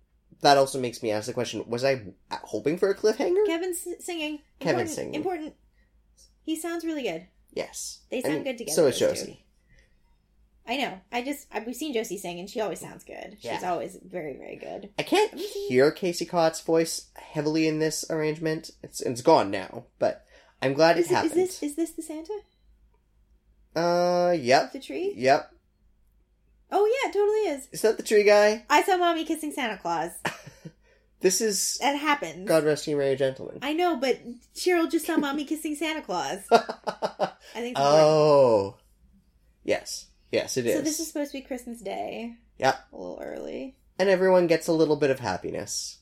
that 0.42 0.56
also 0.56 0.78
makes 0.80 1.02
me 1.02 1.10
ask 1.10 1.26
the 1.26 1.32
question: 1.32 1.64
Was 1.66 1.84
I 1.84 2.02
hoping 2.30 2.78
for 2.78 2.88
a 2.90 2.94
cliffhanger? 2.96 3.44
Kevin's 3.46 3.86
singing. 3.98 4.40
Kevin 4.60 4.80
Important- 4.80 4.90
singing. 4.90 5.14
Important. 5.14 5.54
He 6.42 6.56
sounds 6.56 6.84
really 6.84 7.02
good. 7.02 7.26
yes, 7.52 8.00
They 8.10 8.22
sound 8.22 8.34
mean, 8.36 8.44
good 8.44 8.58
together, 8.58 8.74
So 8.74 8.86
is 8.86 8.98
those 8.98 9.10
two. 9.10 9.20
Josie. 9.20 9.44
I 10.66 10.76
know. 10.76 11.00
I 11.10 11.22
just 11.22 11.46
I, 11.52 11.60
we've 11.60 11.74
seen 11.74 11.92
Josie 11.92 12.16
sing, 12.18 12.38
and 12.38 12.48
she 12.48 12.60
always 12.60 12.78
sounds 12.80 13.02
good. 13.02 13.36
She's 13.40 13.44
Yeah. 13.44 13.70
always 13.72 13.96
very 14.04 14.34
very 14.36 14.56
good. 14.56 14.90
I 14.98 15.02
can't 15.02 15.32
Let 15.32 15.40
me 15.40 15.48
see. 15.48 15.66
hear 15.68 15.90
Casey 15.90 16.24
Cott's 16.26 16.60
voice 16.60 17.08
heavily 17.16 17.66
in 17.66 17.78
this 17.80 18.04
arrangement. 18.10 18.70
It's 18.82 19.00
it's 19.00 19.22
gone 19.22 19.50
now, 19.50 19.86
but 19.98 20.24
I'm 20.62 20.74
glad 20.74 20.96
it 20.96 21.00
Is, 21.00 21.06
it, 21.06 21.10
is 21.10 21.14
happened. 21.16 21.32
this 21.32 21.62
is 21.62 21.76
this 21.76 21.90
the 21.92 22.02
Santa 22.02 22.38
Uh, 23.74 24.32
yep, 24.38 24.72
the 24.72 24.80
tree? 24.80 25.12
yep. 25.16 25.50
Oh 26.70 26.84
yeah, 26.86 27.08
it 27.10 27.12
totally 27.12 27.56
is. 27.58 27.68
Is 27.72 27.82
that 27.82 27.96
the 27.96 28.02
tree 28.04 28.22
guy? 28.22 28.64
I 28.70 28.82
saw 28.82 28.96
mommy 28.96 29.24
kissing 29.24 29.50
Santa 29.52 29.76
Claus. 29.78 30.12
This 31.20 31.40
is 31.40 31.78
That 31.80 31.96
happens. 31.96 32.48
God 32.48 32.64
rest 32.64 32.86
you, 32.86 32.96
merry 32.96 33.14
gentlemen. 33.16 33.58
I 33.62 33.72
know, 33.74 33.96
but 33.96 34.18
Cheryl 34.54 34.90
just 34.90 35.06
saw 35.06 35.16
mommy 35.16 35.44
kissing 35.44 35.74
Santa 35.74 36.00
Claus. 36.02 36.38
I 36.50 37.30
think. 37.54 37.76
Oh, 37.78 38.76
yes, 39.64 40.06
yes, 40.32 40.56
it 40.56 40.66
is. 40.66 40.74
So 40.76 40.80
this 40.82 40.98
is 41.00 41.08
supposed 41.08 41.32
to 41.32 41.38
be 41.38 41.42
Christmas 41.42 41.80
Day. 41.80 42.36
Yep. 42.58 42.78
A 42.92 42.96
little 42.96 43.20
early. 43.22 43.76
and 43.98 44.08
everyone 44.08 44.46
gets 44.46 44.66
a 44.68 44.72
little 44.72 44.96
bit 44.96 45.10
of 45.10 45.20
happiness. 45.20 45.98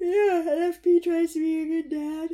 Yeah, 0.00 0.44
NFP 0.48 1.02
tries 1.02 1.34
to 1.34 1.38
be 1.40 1.60
a 1.60 1.66
good 1.82 1.90
dad. 1.90 2.30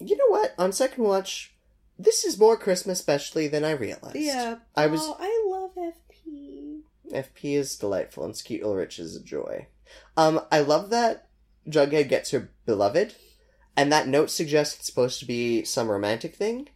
You 0.00 0.16
know 0.16 0.28
what? 0.28 0.52
On 0.58 0.72
second 0.72 1.04
watch, 1.04 1.54
this 1.98 2.24
is 2.24 2.38
more 2.38 2.56
Christmas 2.56 2.98
specially 2.98 3.46
than 3.48 3.64
I 3.64 3.70
realized. 3.70 4.16
Yeah. 4.16 4.56
I 4.74 4.86
was 4.88 5.00
Oh, 5.02 5.16
I 5.20 5.44
love 5.46 5.70
FP. 5.76 6.80
FP 7.12 7.56
is 7.56 7.76
delightful 7.76 8.24
and 8.24 8.36
Skeet 8.36 8.62
Ulrich 8.64 8.98
is 8.98 9.14
a 9.16 9.22
joy. 9.22 9.68
Um, 10.16 10.40
I 10.50 10.60
love 10.60 10.90
that 10.90 11.28
Jughead 11.68 12.08
gets 12.08 12.30
her 12.32 12.50
beloved, 12.66 13.14
and 13.76 13.92
that 13.92 14.08
note 14.08 14.30
suggests 14.30 14.76
it's 14.78 14.86
supposed 14.86 15.20
to 15.20 15.26
be 15.26 15.64
some 15.64 15.90
romantic 15.90 16.34
thing. 16.34 16.68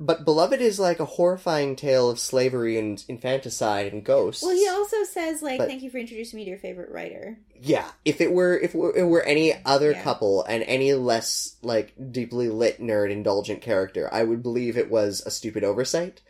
But 0.00 0.24
beloved 0.24 0.60
is 0.60 0.78
like 0.78 1.00
a 1.00 1.04
horrifying 1.04 1.74
tale 1.74 2.08
of 2.08 2.20
slavery 2.20 2.78
and 2.78 3.04
infanticide 3.08 3.92
and 3.92 4.04
ghosts. 4.04 4.44
Well, 4.44 4.54
he 4.54 4.68
also 4.68 5.02
says 5.02 5.42
like, 5.42 5.58
But- 5.58 5.66
"Thank 5.68 5.82
you 5.82 5.90
for 5.90 5.98
introducing 5.98 6.36
me 6.36 6.44
to 6.44 6.50
your 6.50 6.58
favorite 6.60 6.90
writer." 6.90 7.40
Yeah, 7.60 7.90
if 8.04 8.20
it 8.20 8.30
were 8.32 8.56
if 8.56 8.76
it 8.76 8.78
were, 8.78 8.96
it 8.96 9.02
were 9.02 9.24
any 9.24 9.54
other 9.64 9.90
Yeah. 9.90 10.02
couple 10.04 10.44
and 10.44 10.62
any 10.62 10.94
less 10.94 11.56
like 11.62 11.94
deeply 12.12 12.48
lit 12.48 12.80
nerd 12.80 13.10
indulgent 13.10 13.60
character, 13.60 14.08
I 14.12 14.22
would 14.22 14.40
believe 14.40 14.76
it 14.78 14.88
was 14.90 15.20
a 15.26 15.32
stupid 15.32 15.64
oversight. 15.64 16.20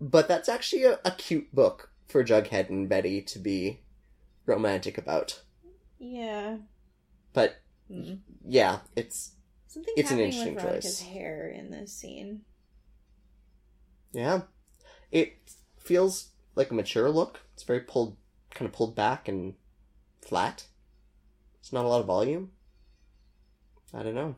But 0.00 0.28
that's 0.28 0.48
actually 0.48 0.84
a, 0.84 1.00
a 1.04 1.10
cute 1.10 1.52
book 1.52 1.90
for 2.06 2.22
Jughead 2.22 2.68
and 2.68 2.88
Betty 2.88 3.20
to 3.22 3.38
be 3.40 3.80
romantic 4.46 4.96
about. 4.96 5.42
Yeah. 5.98 6.58
But 7.32 7.56
Mm. 7.90 8.20
yeah, 8.46 8.80
it's 8.96 9.32
Something's 9.66 9.98
It's 9.98 10.10
an 10.10 10.18
interesting 10.20 10.54
with 10.54 10.62
Veronica's 10.64 10.98
choice. 11.00 11.08
hair 11.08 11.48
in 11.48 11.70
this 11.70 11.92
scene. 11.92 12.44
yeah, 14.12 14.42
it 15.10 15.36
feels 15.78 16.28
like 16.54 16.70
a 16.70 16.74
mature 16.74 17.10
look. 17.10 17.40
It's 17.54 17.62
very 17.64 17.80
pulled, 17.80 18.16
kind 18.50 18.66
of 18.68 18.74
pulled 18.74 18.94
back 18.94 19.28
and 19.28 19.54
flat. 20.20 20.66
It's 21.60 21.72
not 21.72 21.84
a 21.84 21.88
lot 21.88 22.00
of 22.00 22.06
volume. 22.06 22.52
I 23.94 24.02
don't 24.02 24.14
know. 24.14 24.36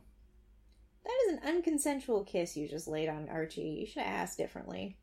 That 1.04 1.12
is 1.26 1.32
an 1.38 1.62
unconsensual 1.62 2.26
kiss 2.26 2.56
you 2.56 2.68
just 2.68 2.86
laid 2.88 3.08
on 3.08 3.28
Archie. 3.28 3.62
You 3.80 3.86
should 3.86 4.02
have 4.02 4.14
asked 4.22 4.38
differently. 4.38 4.96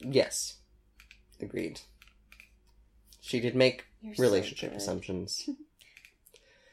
Yes, 0.00 0.58
agreed. 1.40 1.80
She 3.20 3.40
did 3.40 3.54
make 3.56 3.84
You're 4.00 4.14
relationship 4.18 4.70
good. 4.70 4.76
assumptions. 4.80 5.48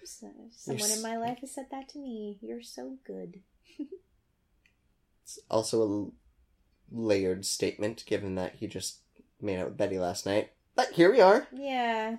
So- 0.06 0.32
Someone 0.52 0.82
s- 0.84 0.96
in 0.98 1.02
my 1.02 1.18
life 1.18 1.40
has 1.40 1.52
said 1.54 1.68
that 1.72 1.90
to 1.90 2.00
me. 2.00 2.38
You're 2.42 2.62
so 2.62 2.98
good. 3.06 3.42
It's 5.24 5.40
also 5.50 5.82
a 5.82 5.86
l- 5.88 6.14
layered 6.92 7.46
statement, 7.46 8.04
given 8.06 8.36
that 8.36 8.56
he 8.56 8.68
just 8.68 9.00
made 9.42 9.58
out 9.60 9.70
with 9.70 9.78
Betty 9.78 9.98
last 9.98 10.26
night. 10.26 10.52
But 10.76 10.92
here 10.92 11.12
we 11.12 11.20
are. 11.20 11.48
Yeah. 11.52 12.18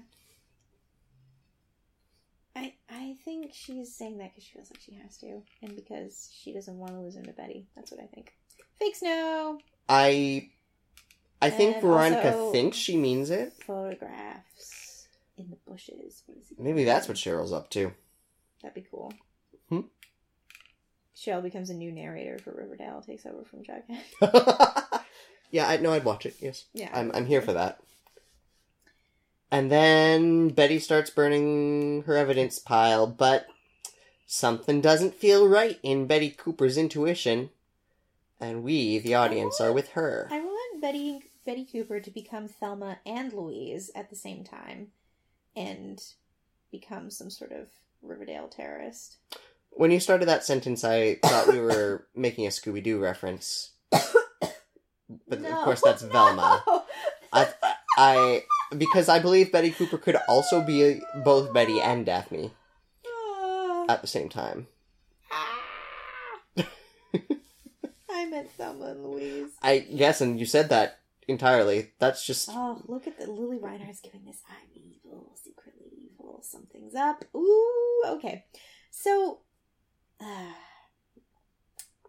I 2.56 2.74
I 2.88 3.16
think 3.24 3.52
she's 3.54 3.94
saying 3.94 4.18
that 4.18 4.30
because 4.34 4.44
she 4.44 4.54
feels 4.54 4.70
like 4.70 4.80
she 4.80 4.94
has 4.94 5.16
to, 5.18 5.42
and 5.62 5.76
because 5.76 6.30
she 6.34 6.52
doesn't 6.52 6.76
want 6.78 6.92
to 6.92 7.00
lose 7.00 7.14
him 7.16 7.24
to 7.26 7.32
Betty. 7.32 7.68
That's 7.76 7.90
what 7.92 8.00
I 8.02 8.06
think. 8.06 8.32
Fake 8.78 8.96
snow 8.96 9.58
I, 9.88 10.50
I 11.40 11.50
think 11.50 11.74
And 11.76 11.82
Veronica 11.82 12.50
thinks 12.52 12.76
she 12.76 12.96
means 12.96 13.30
it. 13.30 13.52
photographs 13.66 14.85
in 15.38 15.50
the 15.50 15.56
bushes. 15.66 16.22
What 16.26 16.38
is 16.38 16.50
it? 16.50 16.58
Maybe 16.58 16.84
that's 16.84 17.08
what 17.08 17.16
Cheryl's 17.16 17.52
up 17.52 17.70
to. 17.70 17.92
That'd 18.62 18.74
be 18.74 18.86
cool. 18.90 19.12
Hmm? 19.68 19.80
Cheryl 21.16 21.42
becomes 21.42 21.70
a 21.70 21.74
new 21.74 21.90
narrator 21.92 22.38
for 22.38 22.52
Riverdale. 22.52 23.02
Takes 23.02 23.26
over 23.26 23.44
from 23.44 23.62
Jughead. 23.62 25.02
yeah, 25.50 25.68
I 25.68 25.76
know. 25.78 25.92
I'd 25.92 26.04
watch 26.04 26.26
it. 26.26 26.36
Yes, 26.40 26.66
Yeah, 26.74 26.90
I'm. 26.92 27.10
I'm 27.14 27.26
here 27.26 27.42
for 27.42 27.52
that. 27.52 27.80
And 29.50 29.70
then 29.70 30.48
Betty 30.48 30.78
starts 30.78 31.10
burning 31.10 32.02
her 32.06 32.16
evidence 32.16 32.58
pile, 32.58 33.06
but 33.06 33.46
something 34.26 34.80
doesn't 34.80 35.14
feel 35.14 35.48
right 35.48 35.78
in 35.82 36.06
Betty 36.06 36.30
Cooper's 36.30 36.76
intuition, 36.76 37.50
and 38.40 38.64
we, 38.64 38.98
the 38.98 39.14
audience, 39.14 39.60
are 39.60 39.72
with 39.72 39.90
her. 39.90 40.28
I 40.30 40.40
want 40.40 40.82
Betty 40.82 41.20
Betty 41.46 41.64
Cooper 41.64 42.00
to 42.00 42.10
become 42.10 42.48
Thelma 42.48 42.98
and 43.06 43.32
Louise 43.32 43.90
at 43.94 44.10
the 44.10 44.16
same 44.16 44.42
time, 44.42 44.88
and 45.56 46.00
become 46.70 47.10
some 47.10 47.30
sort 47.30 47.52
of 47.52 47.68
Riverdale 48.02 48.48
terrorist. 48.48 49.16
When 49.70 49.90
you 49.90 49.98
started 50.00 50.28
that 50.28 50.44
sentence, 50.44 50.84
I 50.84 51.16
thought 51.24 51.48
we 51.48 51.58
were 51.60 52.06
making 52.14 52.46
a 52.46 52.50
Scooby 52.50 52.82
Doo 52.82 52.98
reference, 52.98 53.72
but 53.90 55.38
of 55.44 55.54
course 55.64 55.80
that's 55.82 56.02
Velma. 56.12 56.62
I, 57.32 57.48
I, 57.98 58.42
because 58.76 59.08
I 59.08 59.18
believe 59.18 59.52
Betty 59.52 59.70
Cooper 59.70 59.98
could 59.98 60.16
also 60.28 60.60
be 60.62 61.00
both 61.24 61.52
Betty 61.52 61.80
and 61.80 62.06
Daphne 62.06 62.52
Ah. 63.06 63.86
at 63.88 64.00
the 64.02 64.06
same 64.08 64.28
time. 64.28 64.66
Ah. 65.30 65.62
I 68.10 68.26
meant 68.26 68.50
Thelma 68.52 68.86
and 68.86 69.04
Louise. 69.04 69.50
I 69.62 69.78
guess, 69.80 70.20
and 70.20 70.38
you 70.40 70.46
said 70.46 70.70
that 70.70 71.00
entirely. 71.28 71.92
That's 71.98 72.24
just 72.26 72.48
Oh, 72.52 72.82
look 72.86 73.06
at 73.06 73.18
the 73.18 73.30
Lili 73.30 73.58
Reinhart's 73.58 74.00
giving 74.00 74.24
this 74.24 74.42
I'm 74.48 74.68
evil, 74.74 75.32
secretly 75.42 75.90
evil, 76.12 76.40
something's 76.42 76.94
up. 76.94 77.24
Ooh, 77.34 78.02
okay. 78.06 78.44
So, 78.90 79.40
uh, 80.20 80.52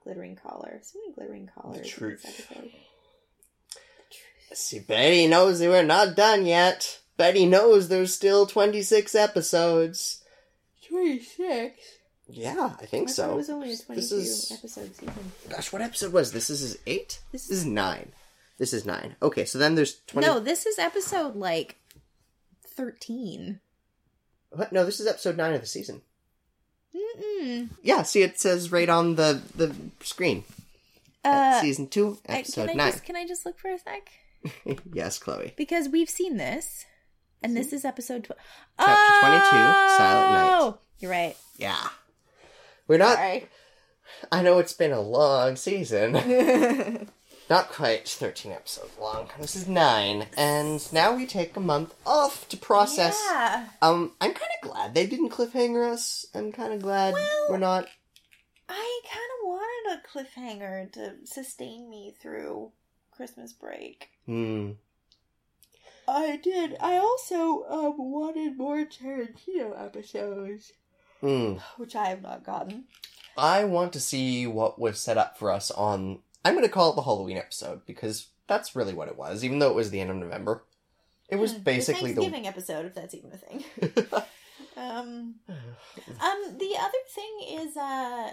glittering 0.04 0.36
collar. 0.36 0.80
So 0.84 1.00
many 1.00 1.14
glittering 1.14 1.50
collars. 1.54 1.80
in 1.80 1.84
truth. 1.88 2.22
The 2.24 2.54
truth. 2.56 2.72
see. 4.54 4.80
Betty 4.80 5.28
knows 5.28 5.60
that 5.60 5.70
we're 5.70 5.84
not 5.84 6.16
done 6.16 6.46
yet. 6.46 7.00
Betty 7.18 7.46
knows 7.46 7.88
there's 7.90 8.14
still 8.14 8.46
26 8.46 9.16
episodes. 9.16 10.24
26. 10.88 11.80
Yeah, 12.30 12.76
I 12.80 12.86
think 12.86 13.10
I 13.10 13.12
so. 13.12 13.32
it 13.32 13.36
was 13.38 13.50
only 13.50 13.74
a 13.74 13.78
22 13.78 13.96
This 13.96 14.12
is 14.12 14.52
episode 14.52 14.96
season. 14.96 15.14
gosh, 15.50 15.72
what 15.74 15.82
episode 15.82 16.12
was 16.14 16.32
this? 16.32 16.48
This 16.50 16.62
is 16.62 16.78
eight. 16.86 17.20
This 17.32 17.48
This 17.48 17.60
is 17.60 17.66
nine. 17.66 18.12
This 18.58 18.74
is 18.74 18.86
nine. 18.86 19.16
Okay, 19.22 19.46
so 19.46 19.58
then 19.58 19.76
there's 19.76 20.00
20. 20.08 20.28
No, 20.28 20.40
this 20.40 20.66
is 20.66 20.80
episode 20.80 21.36
like 21.36 21.76
13. 22.66 23.60
What? 24.50 24.72
No, 24.72 24.86
this 24.86 25.00
is 25.00 25.08
episode 25.08 25.38
nine 25.38 25.54
of 25.54 25.62
the 25.62 25.68
season. 25.68 26.02
Mm-mm. 26.96 27.70
Yeah, 27.84 28.04
see, 28.04 28.24
it 28.24 28.40
says 28.40 28.72
right 28.72 28.90
on 28.90 29.16
the 29.16 29.42
the 29.56 29.76
screen. 30.02 30.44
Uh, 31.24 31.60
season 31.62 31.88
two, 31.88 32.18
episode 32.26 32.70
can 32.70 32.80
I 32.80 32.84
nine. 32.84 32.92
just 32.94 33.04
can 33.04 33.16
I 33.16 33.28
just 33.28 33.46
look 33.46 33.60
for 33.60 33.70
a 33.70 33.78
sec? 33.78 34.10
yes, 34.94 35.20
Chloe. 35.20 35.54
Because 35.58 35.90
we've 35.90 36.10
seen 36.10 36.38
this, 36.38 36.86
and 37.44 37.56
this 37.56 37.74
is 37.74 37.84
episode 37.86 38.24
tw- 38.24 38.32
Chapter 38.80 39.28
22, 39.28 39.46
Silent 39.50 40.32
Night. 40.32 40.50
Oh! 40.52 40.78
You're 41.00 41.12
right. 41.12 41.36
Yeah, 41.58 41.90
we're 42.88 42.98
not. 42.98 43.16
Sorry. 43.16 43.48
I 44.32 44.42
know 44.42 44.58
it's 44.60 44.74
been 44.74 44.94
a 44.94 45.02
long 45.02 45.58
season. 45.58 46.14
Not 47.50 47.70
quite 47.70 48.08
13 48.08 48.52
episodes 48.52 48.98
long. 49.00 49.30
This 49.40 49.56
is 49.56 49.68
9. 49.70 50.28
And 50.36 50.92
now 50.94 51.16
we 51.16 51.26
take 51.26 51.56
a 51.56 51.62
month 51.62 51.94
off 52.06 52.48
to 52.50 52.58
process. 52.58 53.18
Yeah. 53.32 53.68
Um, 53.82 54.12
I'm 54.20 54.34
kind 54.34 54.52
of 54.62 54.70
glad 54.70 54.94
they 54.94 55.08
didn't 55.08 55.30
cliffhanger 55.30 55.90
us. 55.90 56.26
I'm 56.36 56.52
kind 56.52 56.74
of 56.74 56.82
glad 56.82 57.14
Well- 57.14 57.48
we're 57.50 57.58
not. 57.58 57.88
I 58.70 59.02
kind 59.10 59.30
of 59.40 59.48
wanted 59.48 59.94
a 59.98 60.08
cliffhanger 60.08 60.92
to 60.94 61.14
sustain 61.26 61.90
me 61.90 62.14
through 62.22 62.74
Christmas 63.12 63.54
break. 63.54 64.10
Hmm. 64.26 64.72
I 66.06 66.36
did. 66.38 66.76
I 66.82 66.98
also 66.98 67.64
um, 67.70 67.96
wanted 67.98 68.58
more 68.58 68.84
Tarantino 68.86 69.82
episodes, 69.82 70.74
Hmm. 71.22 71.54
which 71.78 71.96
I 71.96 72.10
have 72.10 72.22
not 72.22 72.44
gotten. 72.44 72.86
I 73.38 73.64
want 73.64 73.94
to 73.94 74.00
see 74.02 74.48
what 74.48 74.80
was 74.80 75.00
set 75.00 75.18
up 75.18 75.38
for 75.38 75.50
us 75.52 75.72
on. 75.72 76.20
I'm 76.48 76.54
going 76.54 76.66
to 76.66 76.72
call 76.72 76.92
it 76.92 76.96
the 76.96 77.02
Halloween 77.02 77.38
episode 77.38 77.86
because 77.86 78.28
that's 78.48 78.74
really 78.74 78.94
what 78.94 79.10
it 79.10 79.18
was, 79.18 79.44
even 79.44 79.60
though 79.60 79.70
it 79.70 79.76
was 79.76 79.92
the 79.92 80.00
end 80.00 80.10
of 80.10 80.16
November. 80.16 80.64
It 81.30 81.36
was 81.36 81.52
basically 81.54 82.14
the 82.14 82.22
the. 82.22 82.22
Thanksgiving 82.22 82.48
episode, 82.48 82.86
if 82.86 82.96
that's 82.96 83.14
even 83.14 83.32
a 83.34 83.38
thing. 83.38 83.64
um, 84.78 85.36
um, 85.48 86.58
the 86.58 86.76
other 86.80 87.04
thing 87.14 87.60
is, 87.60 87.76
uh, 87.76 88.32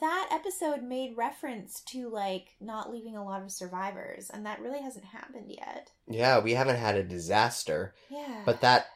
that 0.00 0.28
episode 0.30 0.82
made 0.82 1.16
reference 1.16 1.80
to 1.80 2.10
like 2.10 2.56
not 2.60 2.92
leaving 2.92 3.16
a 3.16 3.24
lot 3.24 3.42
of 3.42 3.50
survivors, 3.50 4.28
and 4.28 4.44
that 4.44 4.60
really 4.60 4.82
hasn't 4.82 5.06
happened 5.06 5.46
yet. 5.48 5.92
yeah, 6.06 6.40
we 6.40 6.52
haven't 6.52 6.76
had 6.76 6.96
a 6.96 7.02
disaster. 7.02 7.94
Yeah, 8.10 8.42
But 8.44 8.60
that 8.60 8.86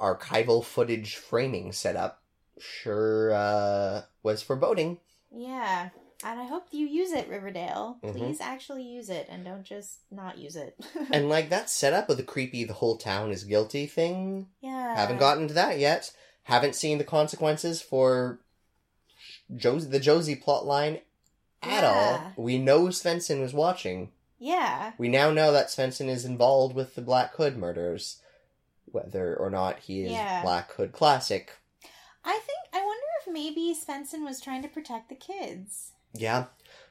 archival 0.00 0.64
footage 0.64 1.14
framing 1.14 1.70
setup 1.70 2.20
sure 2.58 3.32
uh, 3.32 4.02
was 4.24 4.42
foreboding. 4.42 4.98
yeah, 5.32 5.90
and 6.24 6.38
I 6.40 6.44
hope 6.44 6.66
you 6.70 6.86
use 6.86 7.12
it, 7.12 7.28
Riverdale. 7.28 7.98
Mhm. 8.02 8.16
Please 8.16 8.40
actually 8.40 8.82
use 8.84 9.08
it, 9.08 9.26
and 9.30 9.44
don't 9.44 9.64
just 9.64 9.98
not 10.10 10.38
use 10.38 10.56
it. 10.56 10.76
And 11.12 11.28
like 11.28 11.48
that 11.50 11.68
setup 11.70 12.08
of 12.10 12.16
the 12.16 12.22
creepy 12.22 12.64
the 12.64 12.74
whole 12.74 12.96
town 12.96 13.30
is 13.32 13.44
guilty 13.44 13.86
thing, 13.86 14.48
yeah, 14.60 14.94
haven't 14.96 15.18
gotten 15.18 15.48
to 15.48 15.54
that 15.54 15.78
yet. 15.78 16.12
Haven't 16.44 16.74
seen 16.74 16.98
the 16.98 17.04
consequences 17.04 17.80
for 17.82 18.40
Josie 19.54 19.88
the 19.88 20.00
Josie 20.00 20.36
plot 20.36 20.66
line 20.66 21.00
at 21.62 21.82
Yeah. 21.82 22.32
all. 22.36 22.44
We 22.44 22.58
know 22.58 22.84
Svenson 22.88 23.40
was 23.40 23.54
watching. 23.54 24.12
Yeah, 24.38 24.92
We 24.98 25.08
now 25.08 25.30
know 25.30 25.52
that 25.52 25.68
Svenson 25.68 26.08
is 26.08 26.24
involved 26.24 26.74
with 26.74 26.96
the 26.96 27.02
Black 27.02 27.34
Hood 27.36 27.56
murders. 27.56 28.20
Whether 28.86 29.36
or 29.36 29.50
not 29.50 29.78
he 29.80 30.02
is 30.02 30.10
Yeah. 30.12 30.42
Black 30.42 30.72
Hood 30.72 30.92
Classic. 30.92 31.56
I 32.24 32.38
think 32.40 32.58
I 32.72 32.84
wonder 32.84 33.06
if 33.20 33.32
maybe 33.32 33.72
Svenson 33.74 34.24
was 34.24 34.40
trying 34.40 34.62
to 34.62 34.68
protect 34.68 35.08
the 35.08 35.14
kids. 35.14 35.91
Yeah. 36.14 36.46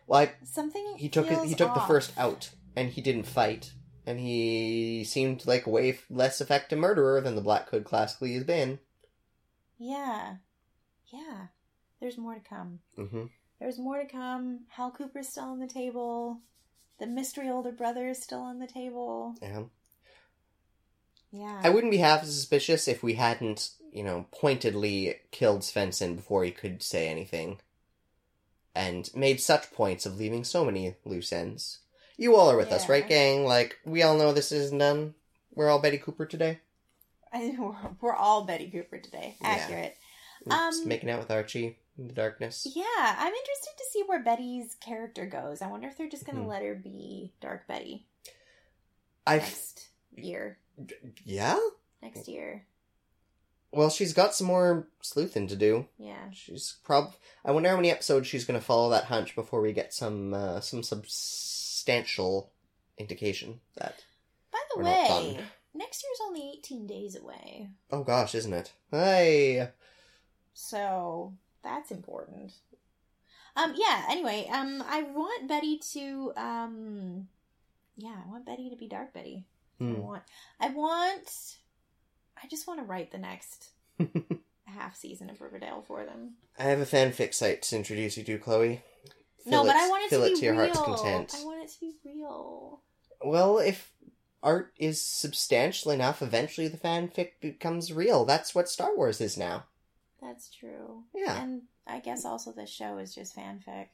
Well, 0.07 0.22
I 0.22 0.34
Something 0.43 0.95
he 0.97 1.09
took 1.09 1.32
it, 1.32 1.43
he 1.43 1.55
took 1.55 1.74
the 1.74 1.80
first 1.82 2.11
out 2.17 2.51
and 2.76 2.89
he 2.89 3.01
didn't 3.01 3.28
fight 3.28 3.74
and 4.05 4.19
he 4.19 5.03
seemed 5.03 5.45
like 5.45 5.65
a 5.65 5.69
way 5.69 5.99
less 6.09 6.41
effective 6.41 6.80
murderer 6.80 7.22
than 7.22 7.36
the 7.36 7.41
black 7.41 7.69
hood 7.69 7.84
classically 7.86 8.34
has 8.34 8.43
been 8.43 8.80
Yeah, 9.78 10.36
yeah. 11.13 11.47
There's 11.99 12.17
more 12.17 12.34
to 12.36 12.41
come. 12.41 12.80
hmm 12.95 13.26
There's 13.59 13.78
more 13.78 13.99
to 13.99 14.05
come. 14.05 14.61
Hal 14.69 14.91
Cooper's 14.91 15.30
still 15.30 15.43
on 15.45 15.59
the 15.59 15.67
table. 15.67 16.39
The 16.99 17.05
mystery 17.07 17.49
older 17.49 17.72
brother 17.72 18.07
is 18.09 18.22
still 18.22 18.41
on 18.41 18.59
the 18.59 18.67
table. 18.67 19.36
yeah 19.41 19.63
Yeah. 21.32 21.61
i 21.63 21.69
wouldn't 21.69 21.91
be 21.91 21.97
half 21.97 22.24
as 22.24 22.34
suspicious 22.34 22.88
if 22.88 23.01
we 23.03 23.13
hadn't 23.13 23.72
you 23.93 24.03
know 24.03 24.26
pointedly 24.32 25.15
killed 25.32 25.61
svenson 25.61 26.15
before 26.15 26.43
he 26.43 26.51
could 26.51 26.82
say 26.84 27.07
anything 27.07 27.59
and 28.76 29.09
made 29.15 29.39
such 29.41 29.72
points 29.72 30.05
of 30.05 30.17
leaving 30.17 30.43
so 30.43 30.63
many 30.65 30.95
loose 31.05 31.32
ends 31.34 31.80
you 32.17 32.36
all 32.36 32.49
are 32.51 32.57
with 32.57 32.72
us 32.72 32.88
right 32.89 33.07
gang 33.07 33.45
like 33.45 33.78
we 33.86 34.01
all 34.03 34.17
know 34.17 34.32
this 34.34 34.51
isn't 34.51 34.78
done 34.78 35.13
we're 35.55 35.69
all 35.69 35.80
betty 35.80 35.97
cooper 35.97 36.26
today 36.26 36.59
I, 37.34 37.55
we're, 37.59 37.76
we're 38.01 38.13
all 38.15 38.43
Betty 38.43 38.69
Cooper 38.69 38.97
today. 38.97 39.38
Accurate. 39.41 39.95
Just 40.45 40.82
Um, 40.84 40.88
making 40.89 41.09
out 41.09 41.19
with 41.19 41.32
archie 41.32 41.78
in 41.97 42.09
the 42.09 42.13
darkness 42.13 42.67
Yeah, 42.76 42.84
I'm 42.97 43.34
interested 43.34 43.72
to 43.78 43.86
see 43.89 44.03
where 44.05 44.22
Betty's 44.22 44.76
character 44.82 45.26
goes. 45.26 45.61
I 45.61 45.67
wonder 45.67 45.88
if 45.88 45.97
they're 45.97 46.09
just 46.09 46.26
going 46.26 46.36
to 46.36 46.41
Hmm. 46.43 46.49
let 46.49 46.61
her 46.61 46.76
be 46.76 47.32
Dark 47.39 47.67
Betty 47.69 48.05
i 49.26 49.38
next 49.38 49.88
year. 50.13 50.57
yeah 51.24 51.57
Next 52.01 52.28
year. 52.28 52.65
Well 53.72 53.89
she's 53.89 54.13
got 54.13 54.34
some 54.36 54.47
more 54.47 54.88
sleuthing 55.01 55.47
to 55.47 55.55
do 55.55 55.88
Yeah. 55.97 56.30
She's 56.34 56.76
prob. 56.84 57.13
I 57.45 57.51
wonder 57.51 57.69
how 57.69 57.76
many 57.76 57.91
episodes 57.91 58.28
she's 58.28 58.45
going 58.45 58.59
to 58.59 58.65
follow 58.65 58.89
that 58.91 59.05
hunch 59.05 59.36
before 59.36 59.61
we 59.61 59.74
get 59.74 59.93
some 59.93 60.34
uh, 60.34 60.59
some 60.61 60.84
substantial 60.84 62.51
indication 62.97 63.59
that. 63.76 64.03
By 64.51 64.59
the 64.76 64.84
way, 64.84 65.38
next 65.74 66.03
year's 66.03 66.19
only 66.26 66.51
18 66.57 66.86
days 66.88 67.15
away. 67.15 67.69
Oh 67.91 68.03
gosh, 68.03 68.36
isn't 68.36 68.53
it? 68.53 68.74
Hey, 68.91 69.69
So 70.53 71.34
that's 71.63 71.91
important. 71.91 72.53
Um 73.55 73.74
yeah, 73.76 74.05
anyway, 74.09 74.47
um 74.51 74.84
I 74.88 75.03
want 75.03 75.47
Betty 75.47 75.80
to 75.93 76.32
um 76.38 77.28
yeah, 77.97 78.15
I 78.26 78.30
want 78.30 78.45
Betty 78.45 78.69
to 78.69 78.76
be 78.76 78.88
Dark 78.88 79.13
Betty. 79.13 79.45
I 79.80 79.84
Hmm. 79.84 79.99
want 79.99 80.24
I 80.59 80.69
want 80.69 81.55
I 82.44 82.48
just 82.48 82.68
want 82.68 82.80
to 82.80 82.86
write 82.86 83.12
the 83.12 83.18
next 83.18 83.70
half 84.66 84.96
season 84.96 85.30
of 85.30 85.42
Riverdale 85.42 85.84
for 85.88 86.06
them. 86.06 86.36
I 86.58 86.64
have 86.64 86.80
a 86.80 86.86
fanfic 86.86 87.34
site 87.34 87.62
to 87.64 87.76
introduce 87.76 88.18
you 88.18 88.24
to, 88.24 88.38
Chloe. 88.38 88.82
no, 89.46 89.64
Fill 89.64 89.66
but 89.66 89.76
I 89.76 89.89
want 89.89 90.04
it 90.06 90.10
fill 90.10 90.22
to 90.22 90.28
it 90.28 90.34
be 90.34 90.39
to 90.39 90.46
your 90.46 90.54
real. 90.56 90.62
heart's 90.74 90.80
content. 90.80 91.36
I 91.38 91.46
want 91.46 91.64
it 91.64 91.70
to 91.74 91.80
be 91.80 91.94
real. 92.06 92.82
Well, 93.24 93.60
if 93.60 93.92
art 94.42 94.74
is 94.78 95.00
substantial 95.02 95.92
enough, 95.92 96.22
eventually 96.22 96.68
the 96.68 96.78
fanfic 96.78 97.34
becomes 97.42 97.94
real. 97.94 98.26
That's 98.26 98.56
what 98.56 98.70
Star 98.70 98.96
Wars 98.96 99.22
is 99.22 99.38
now. 99.38 99.66
That's 100.22 100.50
true. 100.50 101.04
Yeah. 101.14 101.42
And 101.42 101.64
I 101.88 102.00
guess 102.00 102.26
also 102.26 102.52
the 102.52 102.66
show 102.66 102.98
is 102.98 103.14
just 103.14 103.36
fanfic. 103.36 103.88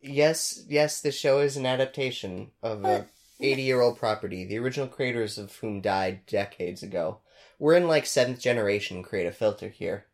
Yes, 0.00 0.64
yes, 0.68 1.00
the 1.00 1.12
show 1.12 1.38
is 1.38 1.56
an 1.56 1.64
adaptation 1.64 2.50
of 2.62 2.80
a 2.80 2.82
But 2.82 3.08
80 3.40 3.62
year 3.62 3.80
old 3.80 3.98
property, 3.98 4.44
the 4.44 4.58
original 4.58 4.86
creators 4.88 5.38
of 5.38 5.54
whom 5.56 5.80
died 5.80 6.26
decades 6.26 6.82
ago. 6.82 7.18
We're 7.58 7.74
in 7.74 7.88
like 7.88 8.06
seventh 8.06 8.40
generation 8.40 9.02
creative 9.02 9.36
filter 9.36 9.68
here. 9.68 10.06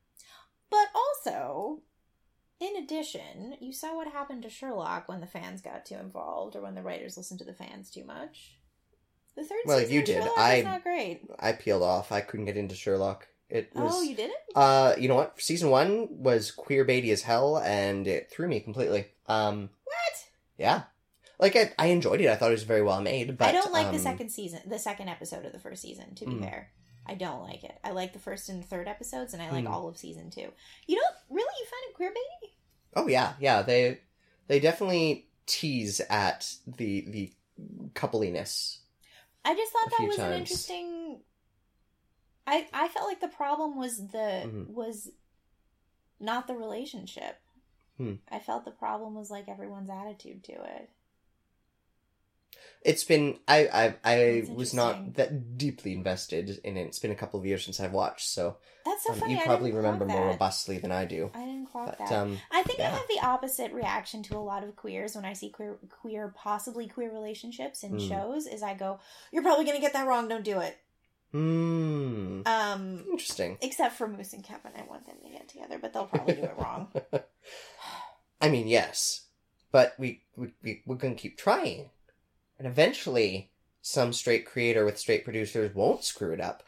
But 0.70 0.86
also, 0.94 1.80
in 2.60 2.76
addition, 2.76 3.56
you 3.60 3.72
saw 3.72 3.96
what 3.96 4.08
happened 4.12 4.42
to 4.44 4.50
Sherlock 4.50 5.08
when 5.08 5.20
the 5.20 5.26
fans 5.26 5.60
got 5.60 5.84
too 5.86 5.96
involved, 5.96 6.54
or 6.54 6.60
when 6.62 6.74
the 6.74 6.82
writers 6.82 7.16
listened 7.16 7.38
to 7.40 7.46
the 7.46 7.54
fans 7.54 7.90
too 7.90 8.04
much. 8.04 8.56
The 9.36 9.44
third 9.44 9.58
Well, 9.64 9.78
season 9.80 9.94
you 9.94 10.02
did. 10.02 10.22
Sherlock 10.22 10.38
I- 10.38 10.56
was 10.56 10.64
not 10.64 10.82
great. 10.82 11.22
I 11.38 11.52
peeled 11.52 11.82
off. 11.82 12.12
I 12.12 12.20
couldn't 12.20 12.46
get 12.46 12.56
into 12.56 12.74
Sherlock. 12.74 13.26
It 13.48 13.74
was. 13.74 13.92
Oh, 13.94 14.02
you 14.02 14.14
didn't? 14.14 14.36
Uh, 14.54 14.94
you 14.98 15.08
know 15.08 15.16
what? 15.16 15.40
Season 15.40 15.70
one 15.70 16.08
was 16.22 16.50
queer 16.52 16.84
baity 16.84 17.10
as 17.12 17.22
hell, 17.22 17.58
and 17.58 18.06
it 18.06 18.30
threw 18.30 18.46
me 18.46 18.60
completely. 18.60 19.06
Um, 19.26 19.70
What? 19.84 20.26
yeah, 20.56 20.82
like 21.40 21.56
I, 21.56 21.72
I 21.78 21.86
enjoyed 21.86 22.20
it. 22.20 22.28
I 22.28 22.36
thought 22.36 22.50
it 22.50 22.52
was 22.52 22.62
very 22.64 22.82
well 22.82 23.00
made. 23.00 23.36
But 23.38 23.48
I 23.48 23.52
don't 23.52 23.72
like 23.72 23.86
the 23.90 23.96
um, 23.96 24.02
second 24.02 24.30
season, 24.30 24.60
the 24.66 24.78
second 24.78 25.08
episode 25.08 25.44
of 25.44 25.52
the 25.52 25.58
first 25.58 25.82
season. 25.82 26.14
To 26.16 26.26
be 26.26 26.32
Mm. 26.32 26.40
fair, 26.42 26.70
I 27.06 27.14
don't 27.14 27.42
like 27.42 27.64
it. 27.64 27.78
I 27.82 27.90
like 27.90 28.12
the 28.12 28.18
first 28.18 28.48
and 28.48 28.64
third 28.64 28.86
episodes, 28.88 29.32
and 29.34 29.42
I 29.42 29.50
like 29.50 29.64
Mm. 29.64 29.70
all 29.70 29.88
of 29.88 29.96
season 29.96 30.30
two. 30.30 30.52
You 30.86 30.96
don't 30.96 31.16
really? 31.30 31.54
You 31.60 31.66
find 31.66 31.82
it 31.88 31.94
queer 31.94 32.10
baby? 32.10 32.52
Oh 32.96 33.08
yeah, 33.08 33.32
yeah. 33.40 33.62
They 33.62 34.00
they 34.48 34.60
definitely 34.60 35.26
tease 35.46 36.00
at 36.10 36.52
the 36.66 37.00
the 37.08 37.32
coupliness. 37.94 38.78
I 39.44 39.54
just 39.54 39.72
thought 39.72 39.90
that 39.98 40.06
was 40.06 40.18
an 40.18 40.32
interesting. 40.32 41.20
I 42.46 42.66
I 42.72 42.88
felt 42.88 43.06
like 43.08 43.20
the 43.20 43.28
problem 43.28 43.76
was 43.76 43.96
the 44.08 44.42
Mhm. 44.46 44.68
was 44.68 45.10
not 46.18 46.46
the 46.46 46.54
relationship. 46.54 47.38
Hmm. 47.96 48.14
I 48.30 48.38
felt 48.38 48.64
the 48.64 48.70
problem 48.70 49.14
was 49.14 49.30
like 49.30 49.48
everyone's 49.48 49.90
attitude 49.90 50.44
to 50.44 50.52
it. 50.52 50.90
It's 52.82 53.04
been 53.04 53.38
I 53.46 53.66
I 53.68 53.84
I 54.04 54.40
That's 54.40 54.48
was 54.50 54.72
not 54.74 55.14
that 55.14 55.58
deeply 55.58 55.92
invested 55.92 56.60
in 56.64 56.76
it. 56.78 56.86
It's 56.86 56.98
been 56.98 57.10
a 57.10 57.14
couple 57.16 57.38
of 57.38 57.44
years 57.44 57.64
since 57.64 57.78
I've 57.78 57.92
watched, 57.92 58.28
so 58.28 58.56
That's 58.86 59.04
so 59.04 59.12
um, 59.12 59.18
funny. 59.18 59.34
you 59.34 59.40
probably 59.42 59.72
remember 59.72 60.06
more 60.06 60.28
robustly 60.28 60.78
than 60.78 60.90
I 60.90 61.04
do. 61.04 61.30
I 61.34 61.40
didn't 61.44 61.66
clock 61.66 61.86
But 61.86 61.98
that. 61.98 62.12
um, 62.12 62.38
I 62.50 62.62
think 62.62 62.80
I 62.80 62.84
have 62.84 63.06
the 63.14 63.20
opposite 63.26 63.72
reaction 63.72 64.22
to 64.24 64.36
a 64.36 64.40
lot 64.40 64.64
of 64.64 64.76
queers 64.76 65.14
when 65.14 65.26
I 65.26 65.34
see 65.34 65.50
queer, 65.50 65.76
queer, 66.00 66.32
possibly 66.34 66.88
queer 66.88 67.12
relationships 67.12 67.82
in 67.82 67.90
Hmm. 67.92 67.98
shows. 67.98 68.46
Is 68.46 68.62
I 68.62 68.72
go, 68.74 68.98
"You're 69.30 69.42
probably 69.42 69.66
gonna 69.66 69.80
get 69.80 69.92
that 69.92 70.06
wrong. 70.06 70.28
Don't 70.28 70.44
do 70.44 70.60
it." 70.60 70.78
hmm, 71.32 72.42
Um, 72.46 73.04
interesting. 73.10 73.58
except 73.60 73.94
for 73.96 74.08
Moose 74.08 74.32
and 74.32 74.42
Kevin, 74.42 74.72
I 74.76 74.82
want 74.88 75.06
them 75.06 75.16
to 75.22 75.28
get 75.28 75.48
together, 75.48 75.78
but 75.78 75.92
they'll 75.92 76.06
probably 76.06 76.34
do 76.34 76.42
it 76.44 76.56
wrong. 76.58 76.92
I 78.40 78.48
mean, 78.48 78.66
yes, 78.68 79.26
but 79.70 79.94
we 79.98 80.22
we 80.34 80.54
we 80.62 80.82
we're 80.86 80.96
gonna 80.96 81.14
keep 81.14 81.36
trying, 81.38 81.90
and 82.60 82.68
eventually, 82.68 83.50
some 83.82 84.12
straight 84.12 84.44
creator 84.44 84.84
with 84.84 84.98
straight 84.98 85.24
producers 85.24 85.74
won't 85.74 86.04
screw 86.04 86.32
it 86.32 86.40
up, 86.40 86.62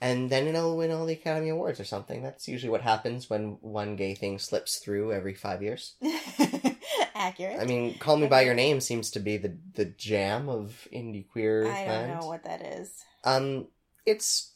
and 0.00 0.30
then 0.30 0.46
it'll 0.46 0.76
win 0.76 0.92
all 0.92 1.04
the 1.06 1.14
Academy 1.14 1.48
Awards 1.48 1.80
or 1.80 1.84
something. 1.84 2.22
That's 2.22 2.46
usually 2.46 2.70
what 2.70 2.82
happens 2.82 3.28
when 3.28 3.58
one 3.60 3.96
gay 3.96 4.14
thing 4.14 4.38
slips 4.38 4.76
through 4.76 5.12
every 5.12 5.34
five 5.34 5.60
years. 5.62 5.96
Accurate. 7.16 7.58
I 7.60 7.64
mean, 7.64 7.98
Call 7.98 8.16
Me 8.16 8.26
by 8.28 8.42
Your 8.42 8.54
Name 8.54 8.80
seems 8.80 9.10
to 9.12 9.20
be 9.20 9.36
the 9.36 9.56
the 9.74 9.84
jam 9.86 10.48
of 10.48 10.86
indie 10.92 11.28
queer 11.28 11.66
I 11.66 11.84
don't 11.86 12.20
know 12.20 12.26
what 12.28 12.44
that 12.44 12.62
is. 12.62 13.04
Um, 13.24 13.66
it's 14.06 14.52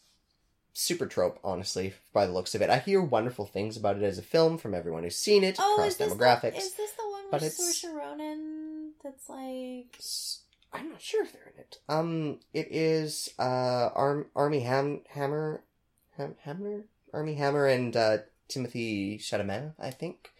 super 0.74 1.06
trope, 1.06 1.40
honestly, 1.42 1.94
by 2.12 2.26
the 2.26 2.32
looks 2.32 2.54
of 2.54 2.62
it. 2.62 2.70
I 2.70 2.78
hear 2.78 3.02
wonderful 3.02 3.46
things 3.46 3.76
about 3.76 3.96
it 3.96 4.02
as 4.04 4.18
a 4.18 4.22
film 4.22 4.58
from 4.58 4.74
everyone 4.74 5.02
who's 5.02 5.16
seen 5.16 5.42
it 5.42 5.56
Oh, 5.58 5.74
across 5.74 5.98
is 6.00 6.06
demographics. 6.12 6.52
The, 6.52 6.58
is 6.58 6.74
this 6.74 6.92
the 6.92 7.08
one 7.10 7.22
but 7.30 7.40
with 7.40 7.52
it's- 7.58 7.82
Saoirse 7.84 7.94
Ronan? 7.96 8.92
That's 9.02 9.28
like 9.28 9.96
S- 9.98 10.40
I'm 10.72 10.90
not 10.90 11.00
sure 11.00 11.24
if 11.24 11.32
they're 11.32 11.52
in 11.54 11.60
it. 11.60 11.78
Um, 11.88 12.40
it 12.52 12.68
is 12.70 13.30
uh 13.38 13.90
Arm 13.94 14.26
Army 14.36 14.60
Ham 14.60 15.00
Hammer 15.10 15.62
Ham 16.16 16.34
Hammer 16.42 16.84
Armie 17.12 17.34
Hammer 17.34 17.66
and 17.66 17.96
uh 17.96 18.18
Timothée 18.48 19.18
Chalamet, 19.20 19.74
I 19.78 19.90
think. 19.90 20.30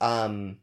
Um, 0.00 0.58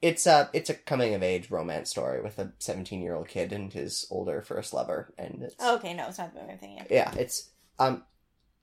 it's 0.00 0.26
a 0.26 0.50
it's 0.52 0.70
a 0.70 0.74
coming 0.74 1.14
of 1.14 1.22
age 1.22 1.50
romance 1.50 1.90
story 1.90 2.20
with 2.20 2.38
a 2.38 2.52
17 2.58 3.00
year 3.00 3.14
old 3.14 3.28
kid 3.28 3.52
and 3.52 3.72
his 3.72 4.06
older 4.10 4.42
first 4.42 4.74
lover, 4.74 5.12
and 5.16 5.42
it's 5.42 5.62
okay. 5.62 5.94
No, 5.94 6.08
it's 6.08 6.18
not 6.18 6.34
the 6.34 6.40
movie 6.40 6.52
I'm 6.52 6.58
thinking 6.58 6.80
of. 6.80 6.90
yeah, 6.90 7.12
it's 7.16 7.50
um 7.78 8.02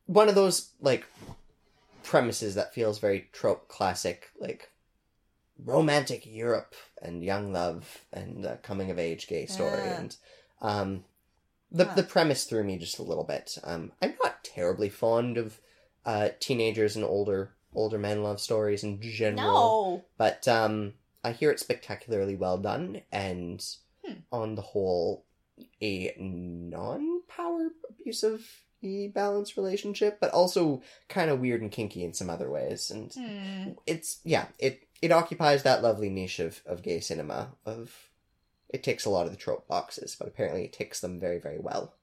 one 0.05 0.27
of 0.27 0.35
those 0.35 0.71
like 0.81 1.05
premises 2.03 2.55
that 2.55 2.73
feels 2.73 2.99
very 2.99 3.29
trope 3.31 3.67
classic, 3.69 4.31
like 4.39 4.71
romantic 5.63 6.25
Europe 6.25 6.73
and 7.01 7.23
young 7.23 7.51
love 7.53 8.05
and 8.13 8.45
uh, 8.45 8.55
coming 8.63 8.91
of 8.91 8.99
age 8.99 9.27
gay 9.27 9.45
story, 9.45 9.89
Ah. 9.91 9.97
and 9.97 10.15
um 10.61 11.03
the 11.71 11.85
Huh. 11.85 11.95
the 11.95 12.03
premise 12.03 12.45
threw 12.45 12.63
me 12.63 12.77
just 12.77 12.99
a 12.99 13.03
little 13.03 13.23
bit. 13.23 13.57
Um, 13.63 13.91
I'm 14.01 14.15
not 14.23 14.43
terribly 14.43 14.89
fond 14.89 15.37
of 15.37 15.59
uh 16.05 16.29
teenagers 16.39 16.95
and 16.95 17.05
older 17.05 17.53
older 17.73 17.97
men 17.99 18.23
love 18.23 18.39
stories 18.41 18.83
in 18.83 18.99
general, 19.01 19.45
No. 19.97 20.03
but 20.17 20.47
um 20.47 20.93
I 21.23 21.33
hear 21.33 21.51
it's 21.51 21.61
spectacularly 21.61 22.35
well 22.35 22.57
done 22.57 23.01
and 23.11 23.63
Hmm. 24.05 24.13
on 24.31 24.55
the 24.55 24.61
whole 24.61 25.25
a 25.81 26.13
non-power 26.17 27.69
abusive 27.89 28.63
balanced 28.81 29.57
relationship, 29.57 30.19
but 30.19 30.31
also 30.31 30.81
kind 31.07 31.29
of 31.29 31.39
weird 31.39 31.61
and 31.61 31.71
kinky 31.71 32.03
in 32.03 32.13
some 32.13 32.29
other 32.29 32.49
ways. 32.49 32.89
And 32.91 33.13
Hmm. 33.13 33.71
it's 33.85 34.19
yeah, 34.23 34.47
it 34.57 34.87
it 35.01 35.11
occupies 35.11 35.63
that 35.63 35.81
lovely 35.83 36.09
niche 36.09 36.39
of 36.39 36.61
of 36.65 36.81
gay 36.81 36.99
cinema 36.99 37.51
of 37.65 38.09
it 38.69 38.83
ticks 38.83 39.05
a 39.05 39.09
lot 39.09 39.25
of 39.25 39.31
the 39.31 39.37
trope 39.37 39.67
boxes, 39.67 40.15
but 40.17 40.27
apparently 40.27 40.65
it 40.65 40.73
ticks 40.73 40.99
them 41.01 41.19
very 41.19 41.39
very 41.39 41.59
well. 41.59 41.93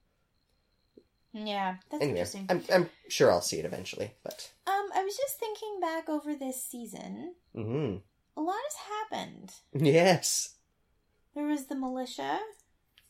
Yeah, 1.33 1.75
that's 1.91 2.01
anyway, 2.01 2.19
interesting. 2.19 2.45
I'm 2.49 2.63
I'm 2.73 2.89
sure 3.09 3.31
I'll 3.31 3.41
see 3.41 3.59
it 3.59 3.65
eventually, 3.65 4.13
but 4.23 4.51
Um, 4.65 4.89
I 4.95 5.03
was 5.03 5.15
just 5.17 5.39
thinking 5.39 5.79
back 5.79 6.09
over 6.09 6.35
this 6.35 6.63
season. 6.63 7.35
Mm-hmm. 7.55 7.97
A 8.37 8.41
lot 8.41 8.55
has 8.69 8.75
happened. 9.11 9.51
yes, 9.73 10.55
There 11.35 11.45
was 11.45 11.65
the 11.65 11.75
militia. 11.75 12.39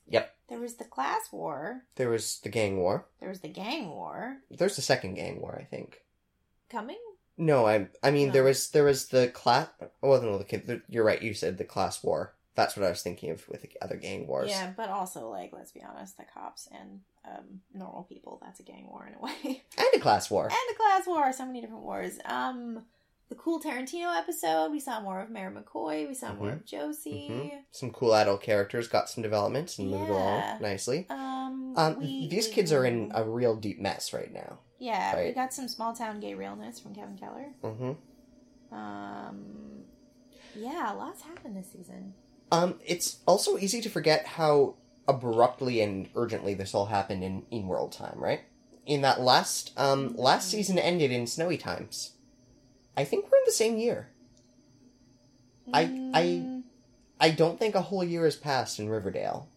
Yep. 0.09 0.33
There 0.49 0.59
was 0.59 0.75
the 0.75 0.85
class 0.85 1.31
war. 1.31 1.83
there 1.95 2.09
was 2.09 2.39
the 2.39 2.49
gang 2.49 2.77
war. 2.77 3.05
There 3.19 3.29
was 3.29 3.41
the 3.41 3.49
gang 3.49 3.89
war 3.89 4.37
There's 4.49 4.75
the 4.75 4.81
second 4.81 5.15
gang 5.15 5.41
war, 5.41 5.57
I 5.59 5.63
think. 5.65 6.01
coming. 6.69 6.97
No, 7.37 7.67
I 7.67 7.87
I 8.01 8.11
mean 8.11 8.27
No. 8.27 8.33
there 8.33 8.43
was 8.43 8.69
there 8.69 8.83
was 8.85 9.07
the 9.09 9.27
class. 9.27 9.67
Well, 10.01 10.21
no, 10.21 10.37
the 10.37 10.43
kid. 10.43 10.81
You're 10.89 11.03
right. 11.05 11.21
You 11.21 11.33
said 11.33 11.57
the 11.57 11.63
class 11.65 12.03
war. 12.03 12.33
That's 12.55 12.75
what 12.75 12.85
I 12.85 12.89
was 12.89 13.03
thinking 13.03 13.29
of 13.29 13.47
with 13.47 13.61
the 13.61 13.69
other 13.81 13.97
gang 13.97 14.25
wars. 14.25 14.49
Yeah, 14.49 14.73
but 14.75 14.89
also 14.89 15.29
like 15.29 15.51
let's 15.53 15.71
be 15.71 15.83
honest, 15.83 16.17
the 16.17 16.23
cops 16.33 16.67
and 16.71 17.01
um, 17.25 17.61
normal 17.75 18.03
people. 18.03 18.39
That's 18.41 18.59
a 18.59 18.63
gang 18.63 18.87
war 18.89 19.05
in 19.07 19.13
a 19.13 19.19
way. 19.21 19.61
and 19.77 19.87
a 19.95 19.99
class 19.99 20.31
war. 20.31 20.45
and 20.45 20.75
a 20.75 20.75
class 20.75 21.05
war. 21.05 21.31
So 21.33 21.45
many 21.45 21.61
different 21.61 21.83
wars. 21.83 22.17
Um, 22.25 22.85
the 23.29 23.35
cool 23.35 23.59
Tarantino 23.59 24.15
episode. 24.17 24.71
We 24.71 24.79
saw 24.79 25.01
more 25.01 25.19
of 25.21 25.29
Mayor 25.29 25.51
McCoy. 25.51 26.07
We 26.07 26.13
saw 26.13 26.33
more 26.33 26.49
Mhm. 26.49 26.53
of 26.53 26.65
Josie. 26.65 27.27
Mhm. 27.29 27.63
Some 27.71 27.91
cool 27.91 28.15
adult 28.15 28.41
characters 28.41 28.87
got 28.87 29.09
some 29.09 29.21
development 29.21 29.77
and 29.77 29.91
moved 29.91 30.09
along 30.09 30.61
nicely. 30.61 31.05
Um, 31.09 31.73
Um, 31.77 31.99
we- 31.99 32.27
these 32.29 32.47
kids 32.47 32.71
are 32.71 32.85
in 32.85 33.11
a 33.13 33.23
real 33.23 33.55
deep 33.55 33.79
mess 33.79 34.13
right 34.13 34.31
now. 34.31 34.59
Yeah, 34.79 35.21
we 35.23 35.31
got 35.33 35.53
some 35.53 35.67
small 35.67 35.93
town 35.93 36.19
gay 36.19 36.35
realness 36.35 36.79
from 36.79 36.93
Kevin 36.95 37.17
Keller. 37.17 37.53
hmm 37.61 37.93
Um, 38.71 39.85
yeah, 40.53 40.91
lots 40.91 41.21
happened 41.21 41.55
this 41.55 41.71
season. 41.71 42.13
Um, 42.51 42.79
it's 42.85 43.19
also 43.25 43.57
easy 43.57 43.81
to 43.81 43.89
forget 43.89 44.25
how 44.25 44.75
abruptly 45.07 45.81
and 45.81 46.09
urgently 46.15 46.53
this 46.53 46.73
all 46.75 46.85
happened 46.87 47.23
in 47.23 47.45
in 47.49 47.67
world 47.67 47.91
time, 47.93 48.19
right? 48.19 48.41
In 48.85 49.01
that 49.01 49.21
last 49.21 49.71
um 49.77 50.15
last 50.15 50.49
season 50.49 50.77
ended 50.77 51.11
in 51.11 51.27
snowy 51.27 51.57
times. 51.57 52.16
I 52.97 53.03
think 53.05 53.25
we're 53.31 53.37
in 53.37 53.43
the 53.45 53.51
same 53.51 53.77
year. 53.77 54.09
I- 55.71 55.83
I- 56.13 56.23
Mm, 56.23 56.63
I 57.19 57.29
don't 57.31 57.59
think 57.59 57.75
a 57.75 57.81
whole 57.83 58.03
year 58.03 58.25
has 58.25 58.35
passed 58.35 58.79
in 58.79 58.89
Riverdale 58.89 59.47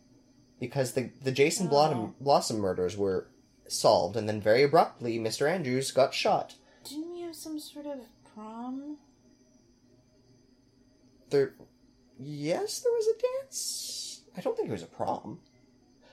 because 0.58 0.92
the 0.92 1.10
the 1.22 1.32
Jason 1.32 1.68
Blossom, 1.68 2.14
Blossom 2.20 2.58
murders 2.58 2.96
were 2.96 3.28
solved, 3.68 4.16
and 4.16 4.28
then 4.28 4.40
very 4.40 4.62
abruptly, 4.62 5.18
Mr. 5.18 5.48
Andrews 5.50 5.90
got 5.90 6.12
shot. 6.14 6.54
didn't 6.84 7.12
we 7.12 7.20
have 7.20 7.36
some 7.36 7.58
sort 7.60 7.86
of 7.86 8.00
prom? 8.34 8.96
There, 11.28 11.54
yes, 12.18 12.80
there 12.80 12.92
was 12.92 13.06
a 13.06 13.18
dance. 13.44 14.22
I 14.36 14.40
don't 14.40 14.56
think 14.56 14.68
it 14.68 14.72
was 14.72 14.82
a 14.82 14.86
prom. 14.86 15.40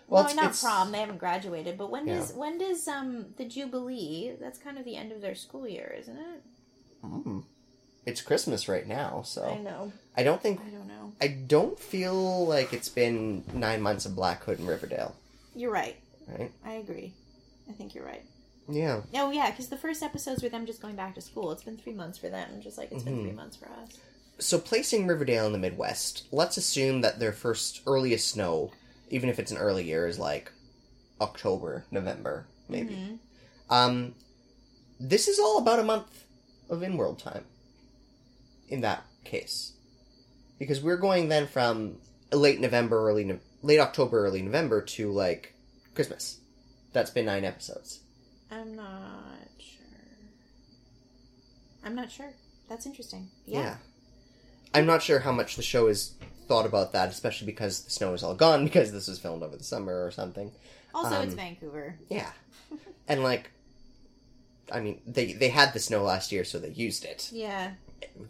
Well, 0.08 0.22
it's- 0.24 0.36
not 0.36 0.46
it's- 0.46 0.62
prom. 0.62 0.92
They 0.92 1.00
haven't 1.00 1.18
graduated. 1.18 1.78
But 1.78 1.90
when 1.90 2.06
Yeah. 2.08 2.18
does 2.20 2.34
when 2.34 2.58
does 2.58 2.88
um 2.88 3.34
the 3.38 3.45
Jubilee? 3.45 4.36
That's 4.40 4.60
kind 4.60 4.78
of 4.78 4.86
the 4.86 4.95
end 4.95 5.12
of 5.12 5.22
their 5.22 5.36
school 5.36 5.68
year, 5.68 5.95
isn't 5.99 6.18
it? 6.18 6.44
Mm. 7.03 7.44
It's 8.06 8.22
Christmas 8.22 8.68
right 8.69 8.88
now, 8.88 9.22
so 9.24 9.44
I 9.44 9.57
know. 9.57 9.91
I 10.15 10.24
don't 10.24 10.41
think 10.41 10.61
I 10.61 10.69
don't 10.69 10.88
know. 10.88 11.14
I 11.22 11.28
don't 11.28 11.78
feel 11.80 12.45
like 12.48 12.74
it's 12.74 12.90
been 12.90 13.44
nine 13.53 13.82
months 13.82 14.06
of 14.06 14.15
Black 14.15 14.44
Hood 14.44 14.60
and 14.60 14.68
Riverdale, 14.68 15.15
You're 15.56 15.72
right. 15.72 15.95
right? 16.28 16.52
I 16.65 16.74
agree. 16.74 17.14
I 17.69 17.74
think 17.74 17.94
you're 17.95 18.06
right. 18.06 18.24
Yeah. 18.69 19.02
Oh 19.14 19.32
yeah, 19.32 19.49
because 19.52 19.68
the 19.68 19.78
first 19.78 20.02
episodes 20.03 20.41
were 20.44 20.49
them 20.49 20.65
just 20.65 20.82
going 20.82 20.95
back 20.95 21.15
to 21.15 21.22
school. 21.22 21.52
It's 21.52 21.64
been 21.64 21.78
three 21.78 21.94
months 21.94 22.18
for 22.18 22.30
them, 22.30 22.61
just 22.61 22.78
like 22.78 22.91
it's 22.91 23.03
been 23.03 23.18
Mhm. 23.19 23.24
three 23.24 23.32
months 23.34 23.56
for 23.57 23.68
us. 23.69 23.98
So 24.40 24.57
placing 24.60 25.07
Riverdale 25.07 25.45
in 25.48 25.52
the 25.52 25.57
Midwest, 25.57 26.24
let's 26.32 26.57
assume 26.57 27.02
that 27.02 27.19
their 27.19 27.34
first 27.34 27.82
earliest 27.88 28.28
snow, 28.28 28.72
even 29.10 29.30
if 29.30 29.40
it's 29.40 29.52
an 29.52 29.57
early 29.57 29.84
year, 29.86 30.07
is 30.07 30.19
like 30.19 30.52
October, 31.19 31.86
November, 31.91 32.45
maybe. 32.69 32.94
Mhm. 32.95 33.19
Um, 33.69 34.15
this 34.99 35.28
is 35.28 35.40
all 35.40 35.57
about 35.57 35.80
a 35.80 35.84
month 35.84 36.24
of 36.69 36.84
in-world 36.84 37.19
time. 37.19 37.45
In 38.69 38.81
that 38.81 39.03
case, 39.23 39.73
because 40.60 40.81
we're 40.81 40.98
going 40.98 41.30
then 41.30 41.48
from 41.48 41.98
late 42.34 42.60
November, 42.60 43.07
early 43.07 43.23
no- 43.23 43.39
late 43.61 43.80
October, 43.80 44.26
early 44.26 44.41
November 44.41 44.81
to 44.81 45.11
like 45.11 45.53
Christmas. 45.95 46.39
That's 46.91 47.10
been 47.11 47.26
nine 47.26 47.45
episodes. 47.45 48.02
I'm 48.52 48.76
not 48.76 49.48
sure. 49.60 49.85
I'm 51.84 51.95
not 51.95 52.11
sure. 52.11 52.34
That's 52.69 52.85
interesting. 52.85 53.30
Yeah. 53.45 53.60
Yeah. 53.61 53.76
I'm 54.73 54.85
not 54.85 55.02
sure 55.02 55.19
how 55.19 55.31
much 55.31 55.56
the 55.56 55.64
show 55.64 55.88
has 55.88 56.14
thought 56.48 56.65
about 56.65 56.91
that, 56.94 57.10
especially 57.10 57.45
because 57.45 57.81
the 57.84 57.91
snow 57.91 58.14
is 58.14 58.23
all 58.23 58.35
gone 58.35 58.64
because 58.65 58.91
this 58.91 59.07
was 59.07 59.19
filmed 59.19 59.44
over 59.44 59.56
the 59.56 59.64
summer 59.64 60.06
or 60.06 60.11
something. 60.11 60.52
Also, 60.94 61.22
it's 61.22 61.31
Um, 61.34 61.38
Vancouver. 61.38 61.95
Yeah. 62.10 62.31
and 63.07 63.23
like 63.23 63.52
I 64.72 64.80
mean, 64.81 65.02
they 65.06 65.34
they 65.34 65.49
had 65.49 65.73
the 65.73 65.80
snow 65.80 66.03
last 66.03 66.31
year 66.31 66.44
so 66.44 66.60
they 66.60 66.69
used 66.69 67.06
it. 67.06 67.30
Yeah. 67.31 67.72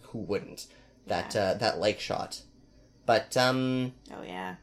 Who 0.10 0.20
wouldn't? 0.20 0.68
That 1.08 1.34
Yeah. 1.36 1.42
uh 1.42 1.54
that 1.56 1.80
lake 1.80 2.00
shot. 2.00 2.42
But 3.06 3.36
um 3.38 3.94
Oh 4.14 4.22
yeah. 4.24 4.56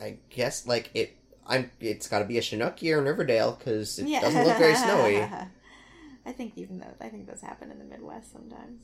I 0.00 0.18
guess 0.30 0.66
like 0.66 0.90
it 0.94 1.16
I'm 1.46 1.70
it's 1.80 2.08
got 2.08 2.20
to 2.20 2.24
be 2.24 2.38
a 2.38 2.42
Chinook 2.42 2.80
year 2.82 2.98
in 2.98 3.04
Riverdale 3.04 3.52
cuz 3.54 3.98
it 3.98 4.06
yeah. 4.08 4.20
doesn't 4.20 4.44
look 4.46 4.56
very 4.58 4.74
snowy. 4.76 5.16
I 6.26 6.32
think 6.32 6.52
even 6.56 6.78
though 6.78 6.94
I 7.00 7.08
think 7.08 7.26
those 7.26 7.40
happen 7.40 7.70
in 7.70 7.78
the 7.78 7.84
Midwest 7.84 8.32
sometimes. 8.32 8.80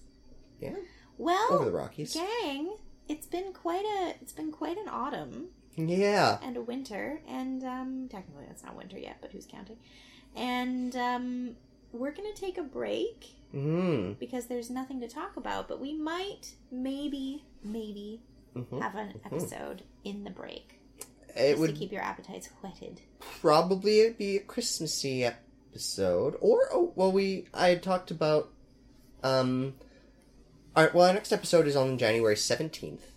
Yeah. 0.60 0.74
Well, 1.18 1.52
Over 1.52 1.64
the 1.66 1.70
Rockies. 1.70 2.14
gang, 2.14 2.76
it's 3.08 3.26
been 3.26 3.52
quite 3.52 3.84
a 3.84 4.14
it's 4.20 4.32
been 4.32 4.52
quite 4.52 4.76
an 4.78 4.88
autumn. 4.88 5.48
Yeah. 5.78 6.38
and 6.42 6.56
a 6.56 6.62
winter, 6.62 7.20
and 7.28 7.62
um, 7.62 8.08
technically 8.10 8.44
that's 8.48 8.64
not 8.64 8.74
winter 8.76 8.98
yet, 8.98 9.18
but 9.20 9.30
who's 9.32 9.46
counting? 9.46 9.76
And 10.34 10.96
um, 10.96 11.56
we're 11.97 12.12
gonna 12.12 12.35
take 12.35 12.59
a 12.59 12.62
break 12.62 13.32
Mm. 13.55 14.18
because 14.18 14.47
there's 14.47 14.70
nothing 14.70 15.01
to 15.01 15.09
talk 15.09 15.36
about, 15.36 15.68
but 15.68 15.81
we 15.81 15.94
might, 15.94 16.52
maybe, 16.70 17.44
maybe 17.62 18.20
Mhm. 18.55 18.81
have 18.82 18.94
an 18.97 19.20
episode 19.24 19.82
in 20.05 20.24
the 20.24 20.31
break 20.31 20.81
It 21.35 21.51
just 21.51 21.60
would 21.60 21.70
to 21.70 21.77
keep 21.77 21.93
your 21.93 22.02
appetites 22.02 22.48
whetted. 22.60 23.01
probably 23.40 24.01
it'd 24.01 24.18
be 24.18 24.36
a 24.36 24.40
Christmassy 24.40 25.24
episode, 25.24 26.36
or 26.40 26.68
oh, 26.73 26.93
well, 26.97 27.12
we 27.12 27.47
I 27.55 27.77
talked 27.77 28.10
about 28.10 28.51
um. 29.23 29.74
Our, 30.74 30.90
well, 30.93 31.06
our 31.09 31.14
next 31.14 31.32
episode 31.32 31.66
is 31.66 31.74
on 31.77 31.97
January 31.97 32.36
seventeenth, 32.36 33.10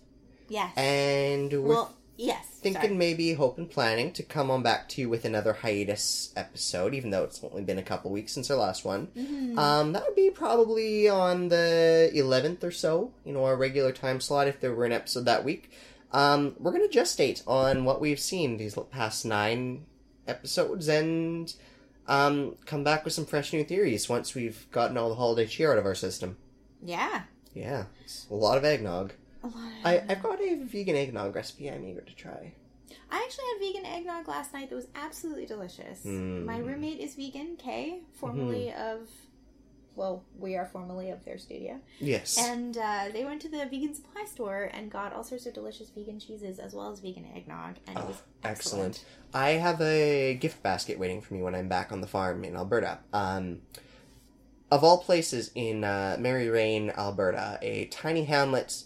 Yes. 0.48 0.72
and 0.76 1.52
we're 1.52 1.60
well, 1.68 1.94
yes. 2.26 2.46
thinking 2.60 2.82
sorry. 2.82 2.94
maybe 2.94 3.32
hope 3.32 3.56
and 3.58 3.70
planning 3.70 4.12
to 4.12 4.22
come 4.22 4.50
on 4.50 4.62
back 4.62 4.88
to 4.90 5.00
you 5.00 5.08
with 5.08 5.24
another 5.24 5.52
hiatus 5.54 6.32
episode, 6.36 6.94
even 6.94 7.10
though 7.10 7.24
it's 7.24 7.42
only 7.42 7.62
been 7.62 7.78
a 7.78 7.82
couple 7.82 8.10
weeks 8.10 8.32
since 8.32 8.50
our 8.50 8.56
last 8.56 8.84
one. 8.84 9.08
Mhm. 9.16 9.56
Um, 9.58 9.92
that 9.92 10.04
would 10.06 10.14
be 10.16 10.30
probably 10.30 11.08
on 11.08 11.48
the 11.48 12.10
11th 12.14 12.62
or 12.62 12.70
so, 12.70 13.12
you 13.24 13.32
know, 13.32 13.44
our 13.44 13.56
regular 13.56 13.92
time 13.92 14.20
slot 14.20 14.48
if 14.48 14.60
there 14.60 14.74
were 14.74 14.84
an 14.84 14.92
episode 14.92 15.24
that 15.24 15.44
week. 15.44 15.70
Um, 16.12 16.56
we're 16.58 16.72
going 16.72 16.88
to 16.88 16.98
gestate 16.98 17.42
on 17.46 17.84
what 17.84 18.00
we've 18.00 18.20
seen 18.20 18.56
these 18.56 18.76
past 18.90 19.24
nine 19.24 19.86
episodes 20.26 20.88
and 20.88 21.54
um, 22.08 22.56
come 22.66 22.82
back 22.84 23.04
with 23.04 23.14
some 23.14 23.24
fresh 23.26 23.52
new 23.52 23.62
theories 23.64 24.08
once 24.08 24.34
we've 24.34 24.66
gotten 24.72 24.96
all 24.98 25.08
the 25.08 25.14
holiday 25.14 25.46
cheer 25.46 25.72
out 25.72 25.78
of 25.78 25.86
our 25.86 25.94
system. 25.94 26.36
yeah. 26.84 27.22
Yeah, 27.52 27.86
it's 28.04 28.26
a 28.30 28.34
lot 28.34 28.58
of 28.58 28.64
eggnog. 28.64 29.12
A 29.42 29.46
lot. 29.46 29.72
I, 29.84 30.02
I've 30.08 30.22
got 30.22 30.40
a 30.40 30.56
vegan 30.64 30.96
eggnog 30.96 31.34
recipe 31.34 31.70
I'm 31.70 31.84
eager 31.84 32.02
to 32.02 32.14
try. 32.14 32.52
I 33.10 33.16
actually 33.24 33.44
had 33.52 33.60
vegan 33.74 33.86
eggnog 33.86 34.28
last 34.28 34.52
night 34.52 34.68
that 34.70 34.76
was 34.76 34.88
absolutely 34.94 35.46
delicious. 35.46 36.04
Mm. 36.04 36.44
My 36.44 36.58
roommate 36.58 37.00
is 37.00 37.14
vegan, 37.14 37.56
Kay, 37.56 38.00
formerly 38.12 38.72
of, 38.72 39.08
well, 39.96 40.24
we 40.38 40.56
are 40.56 40.66
formerly 40.66 41.10
of 41.10 41.24
their 41.24 41.38
studio. 41.38 41.80
Yes. 41.98 42.36
And 42.38 42.76
uh, 42.76 43.06
they 43.12 43.24
went 43.24 43.40
to 43.42 43.48
the 43.48 43.58
vegan 43.66 43.94
supply 43.94 44.24
store 44.24 44.70
and 44.74 44.90
got 44.90 45.12
all 45.12 45.24
sorts 45.24 45.46
of 45.46 45.54
delicious 45.54 45.90
vegan 45.90 46.18
cheeses 46.20 46.58
as 46.58 46.74
well 46.74 46.90
as 46.92 47.00
vegan 47.00 47.26
eggnog, 47.34 47.76
and 47.86 47.96
it 47.98 48.02
Oh, 48.04 48.08
was 48.08 48.22
excellent. 48.44 48.96
excellent. 48.96 49.04
I 49.32 49.50
have 49.50 49.80
a 49.80 50.34
gift 50.34 50.62
basket 50.62 50.98
waiting 50.98 51.20
for 51.20 51.34
me 51.34 51.42
when 51.42 51.54
I'm 51.54 51.68
back 51.68 51.92
on 51.92 52.00
the 52.00 52.06
farm 52.08 52.44
in 52.44 52.56
Alberta. 52.56 52.98
Um, 53.12 53.62
of 54.70 54.84
all 54.84 54.98
places 54.98 55.50
in 55.54 55.82
uh, 55.84 56.16
Marie 56.20 56.48
Reine, 56.48 56.90
Alberta, 56.90 57.58
a 57.62 57.86
tiny 57.86 58.24
hamlet 58.24 58.84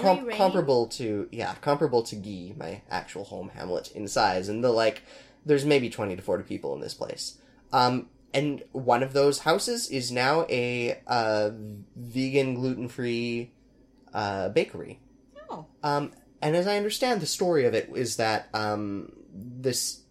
com- 0.00 0.30
comparable 0.30 0.86
to 0.88 1.28
yeah, 1.30 1.54
comparable 1.60 2.02
to 2.04 2.16
Guy, 2.16 2.54
my 2.56 2.82
actual 2.90 3.24
home 3.24 3.50
hamlet 3.54 3.90
in 3.92 4.08
size, 4.08 4.48
and 4.48 4.62
the 4.62 4.70
like. 4.70 5.02
There's 5.44 5.64
maybe 5.64 5.88
twenty 5.88 6.16
to 6.16 6.22
forty 6.22 6.44
people 6.44 6.74
in 6.74 6.80
this 6.80 6.94
place. 6.94 7.38
Um, 7.72 8.08
and 8.34 8.62
one 8.72 9.02
of 9.02 9.12
those 9.12 9.40
houses 9.40 9.88
is 9.88 10.12
now 10.12 10.46
a 10.48 11.00
uh, 11.06 11.50
vegan, 11.96 12.54
gluten 12.54 12.88
free 12.88 13.52
uh, 14.12 14.50
bakery. 14.50 15.00
Oh, 15.48 15.66
Um, 15.82 16.12
and 16.42 16.56
as 16.56 16.66
I 16.66 16.76
understand, 16.76 17.20
the 17.20 17.26
story 17.26 17.64
of 17.64 17.74
it 17.74 17.90
is 17.94 18.16
that 18.16 18.48
um, 18.54 19.12
this 19.32 20.02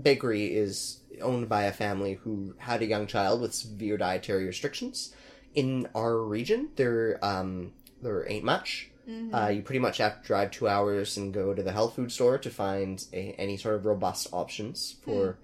bakery 0.00 0.46
is 0.46 1.00
owned 1.20 1.48
by 1.48 1.62
a 1.64 1.72
family 1.72 2.14
who 2.14 2.54
had 2.58 2.82
a 2.82 2.86
young 2.86 3.06
child 3.06 3.40
with 3.40 3.54
severe 3.54 3.96
dietary 3.96 4.46
restrictions. 4.46 5.14
In 5.54 5.88
our 5.94 6.18
region, 6.18 6.70
there 6.76 7.18
um, 7.22 7.72
there 8.02 8.28
ain't 8.30 8.44
much. 8.44 8.90
Mhm. 9.08 9.32
Uh, 9.32 9.48
you 9.48 9.62
pretty 9.62 9.78
much 9.78 9.98
have 9.98 10.20
to 10.20 10.26
drive 10.26 10.50
two 10.50 10.68
hours 10.68 11.16
and 11.16 11.32
go 11.32 11.54
to 11.54 11.62
the 11.62 11.72
health 11.72 11.94
food 11.94 12.12
store 12.12 12.38
to 12.38 12.50
find 12.50 13.04
a, 13.12 13.34
any 13.38 13.56
sort 13.56 13.74
of 13.74 13.86
robust 13.86 14.28
options 14.32 14.96
for 15.02 15.38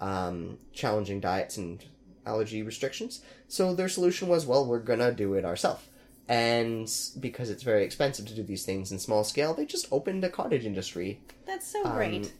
um, 0.00 0.58
challenging 0.72 1.20
diets 1.20 1.56
and 1.56 1.84
allergy 2.26 2.62
restrictions. 2.62 3.20
So 3.48 3.74
their 3.74 3.88
solution 3.88 4.28
was, 4.28 4.46
well, 4.46 4.66
we're 4.66 4.78
gonna 4.78 5.12
do 5.12 5.34
it 5.34 5.44
ourselves. 5.44 5.84
And 6.28 6.88
because 7.18 7.50
it's 7.50 7.64
very 7.64 7.84
expensive 7.84 8.26
to 8.26 8.34
do 8.34 8.44
these 8.44 8.64
things 8.64 8.92
in 8.92 9.00
small 9.00 9.24
scale, 9.24 9.52
they 9.52 9.66
just 9.66 9.88
opened 9.90 10.22
a 10.22 10.28
cottage 10.28 10.64
industry 10.64 11.20
that's 11.44 11.66
so 11.66 11.84
um, 11.84 11.96
great. 11.96 12.32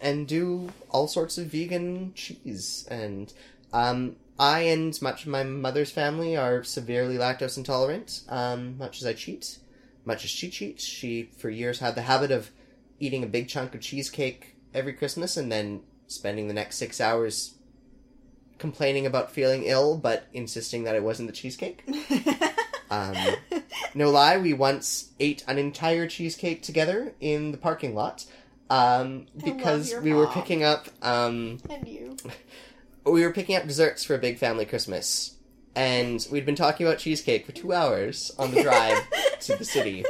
and 0.00 0.28
do 0.28 0.70
all 0.90 1.08
sorts 1.08 1.38
of 1.38 1.46
vegan 1.46 2.12
cheese. 2.14 2.86
And 2.90 3.32
um, 3.72 4.16
I 4.38 4.60
and 4.60 5.00
much 5.00 5.22
of 5.22 5.28
my 5.28 5.42
mother's 5.42 5.90
family 5.90 6.36
are 6.36 6.62
severely 6.62 7.16
lactose 7.16 7.56
intolerant. 7.56 8.22
Um, 8.28 8.76
much 8.76 8.98
as 8.98 9.06
I 9.06 9.14
cheat, 9.14 9.56
much 10.04 10.24
as 10.24 10.30
she 10.30 10.50
cheats, 10.50 10.84
she 10.84 11.30
for 11.36 11.50
years 11.50 11.80
had 11.80 11.94
the 11.94 12.02
habit 12.02 12.30
of 12.30 12.50
eating 12.98 13.22
a 13.22 13.26
big 13.26 13.48
chunk 13.48 13.74
of 13.74 13.80
cheesecake 13.80 14.56
every 14.74 14.92
Christmas 14.92 15.36
and 15.36 15.50
then 15.50 15.82
spending 16.06 16.48
the 16.48 16.54
next 16.54 16.76
six 16.76 17.00
hours 17.00 17.54
complaining 18.58 19.06
about 19.06 19.30
feeling 19.30 19.64
ill, 19.64 19.96
but 19.96 20.26
insisting 20.32 20.84
that 20.84 20.94
it 20.94 21.02
wasn't 21.02 21.28
the 21.28 21.34
cheesecake. 21.34 21.82
Um, 22.90 23.16
no 23.94 24.10
lie, 24.10 24.36
we 24.36 24.52
once 24.52 25.10
ate 25.20 25.44
an 25.46 25.58
entire 25.58 26.06
cheesecake 26.08 26.62
together 26.62 27.14
in 27.20 27.52
the 27.52 27.56
parking 27.56 27.94
lot. 27.94 28.26
Um, 28.68 29.26
because 29.36 29.94
we 30.02 30.12
were 30.12 30.28
picking 30.28 30.62
up, 30.62 30.88
um, 31.02 31.58
and 31.68 31.88
you. 31.88 32.16
we 33.04 33.22
were 33.22 33.32
picking 33.32 33.56
up 33.56 33.66
desserts 33.66 34.04
for 34.04 34.14
a 34.14 34.18
big 34.18 34.38
family 34.38 34.64
Christmas, 34.64 35.36
and 35.74 36.24
we'd 36.30 36.46
been 36.46 36.54
talking 36.54 36.86
about 36.86 36.98
cheesecake 36.98 37.46
for 37.46 37.52
two 37.52 37.72
hours 37.72 38.30
on 38.38 38.52
the 38.52 38.62
drive 38.64 39.02
to 39.42 39.56
the 39.56 39.64
city. 39.64 40.04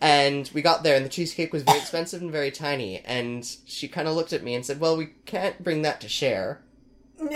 And 0.00 0.50
we 0.52 0.62
got 0.62 0.82
there, 0.82 0.96
and 0.96 1.04
the 1.04 1.10
cheesecake 1.10 1.52
was 1.52 1.62
very 1.62 1.78
expensive 1.78 2.20
and 2.20 2.30
very 2.30 2.50
tiny. 2.50 2.98
And 3.00 3.44
she 3.64 3.88
kind 3.88 4.06
of 4.06 4.14
looked 4.14 4.32
at 4.32 4.42
me 4.42 4.54
and 4.54 4.64
said, 4.64 4.80
"Well, 4.80 4.96
we 4.96 5.06
can't 5.24 5.62
bring 5.62 5.82
that 5.82 6.00
to 6.02 6.08
share." 6.08 6.60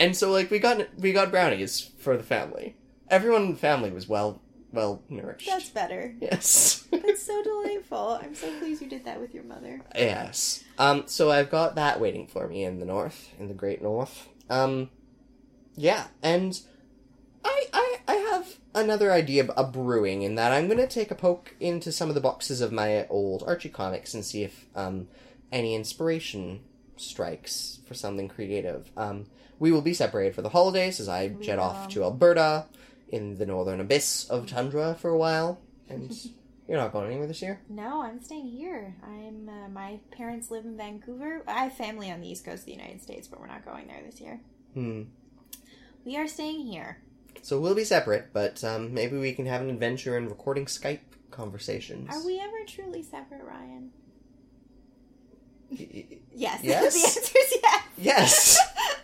And 0.00 0.16
so, 0.16 0.30
like, 0.30 0.50
we 0.50 0.58
got 0.58 0.86
we 0.98 1.12
got 1.12 1.30
brownies 1.30 1.90
for 1.98 2.16
the 2.16 2.22
family. 2.22 2.76
Everyone 3.10 3.42
in 3.42 3.50
the 3.52 3.58
family 3.58 3.90
was 3.90 4.08
well 4.08 4.40
well 4.72 5.02
nourished. 5.08 5.46
That's 5.48 5.70
better. 5.70 6.14
Yes. 6.20 6.86
That's 6.90 7.22
so 7.22 7.42
delightful. 7.42 8.20
I'm 8.22 8.34
so 8.34 8.56
pleased 8.58 8.82
you 8.82 8.88
did 8.88 9.04
that 9.06 9.20
with 9.20 9.34
your 9.34 9.44
mother. 9.44 9.80
Yes. 9.94 10.62
Um, 10.78 11.04
so 11.06 11.30
I've 11.30 11.50
got 11.50 11.74
that 11.76 12.00
waiting 12.00 12.26
for 12.26 12.46
me 12.46 12.64
in 12.64 12.78
the 12.78 12.86
north, 12.86 13.30
in 13.38 13.48
the 13.48 13.54
great 13.54 13.82
north. 13.82 14.28
Um, 14.50 14.90
yeah, 15.74 16.08
and 16.22 16.60
I, 17.48 17.66
I, 17.72 17.96
I 18.06 18.14
have 18.14 18.56
another 18.74 19.10
idea 19.10 19.46
a 19.56 19.64
brewing 19.64 20.22
in 20.22 20.34
that 20.34 20.52
I'm 20.52 20.68
gonna 20.68 20.86
take 20.86 21.10
a 21.10 21.14
poke 21.14 21.54
into 21.58 21.90
some 21.90 22.08
of 22.08 22.14
the 22.14 22.20
boxes 22.20 22.60
of 22.60 22.72
my 22.72 23.06
old 23.08 23.42
Archie 23.46 23.68
comics 23.68 24.14
and 24.14 24.24
see 24.24 24.42
if, 24.42 24.66
um, 24.76 25.08
any 25.50 25.74
inspiration 25.74 26.60
strikes 26.96 27.80
for 27.86 27.94
something 27.94 28.28
creative. 28.28 28.90
Um, 28.96 29.26
we 29.58 29.72
will 29.72 29.80
be 29.80 29.94
separated 29.94 30.34
for 30.34 30.42
the 30.42 30.50
holidays 30.50 31.00
as 31.00 31.08
I 31.08 31.28
jet 31.28 31.58
off 31.58 31.88
to 31.88 32.04
Alberta 32.04 32.66
in 33.08 33.38
the 33.38 33.46
northern 33.46 33.80
abyss 33.80 34.28
of 34.28 34.46
tundra 34.46 34.94
for 34.94 35.10
a 35.10 35.18
while, 35.18 35.60
and 35.88 36.14
you're 36.68 36.76
not 36.76 36.92
going 36.92 37.06
anywhere 37.06 37.26
this 37.26 37.42
year? 37.42 37.60
No, 37.68 38.02
I'm 38.02 38.22
staying 38.22 38.50
here. 38.50 38.94
I'm. 39.02 39.48
Uh, 39.48 39.68
my 39.68 39.98
parents 40.10 40.50
live 40.50 40.64
in 40.64 40.76
Vancouver. 40.76 41.42
I 41.48 41.64
have 41.64 41.72
family 41.72 42.10
on 42.10 42.20
the 42.20 42.28
east 42.30 42.44
coast 42.44 42.60
of 42.60 42.66
the 42.66 42.72
United 42.72 43.02
States, 43.02 43.26
but 43.26 43.40
we're 43.40 43.46
not 43.46 43.64
going 43.64 43.86
there 43.86 44.02
this 44.04 44.20
year. 44.20 44.40
Hmm. 44.74 45.04
We 46.04 46.16
are 46.16 46.28
staying 46.28 46.66
here. 46.66 46.98
So 47.42 47.60
we'll 47.60 47.74
be 47.74 47.84
separate, 47.84 48.28
but 48.32 48.62
um, 48.64 48.92
maybe 48.94 49.16
we 49.18 49.32
can 49.32 49.46
have 49.46 49.60
an 49.62 49.70
adventure 49.70 50.16
in 50.18 50.28
recording 50.28 50.66
Skype 50.66 51.00
conversations. 51.30 52.08
Are 52.10 52.24
we 52.26 52.38
ever 52.40 52.56
truly 52.66 53.02
separate, 53.02 53.42
Ryan? 53.44 53.90
Y- 55.70 56.18
Yes. 56.34 56.60
Yes? 56.64 56.94
the 56.94 57.00
answer 57.08 57.38
is 57.38 57.58
yes. 57.62 57.84
Yes. 57.98 58.58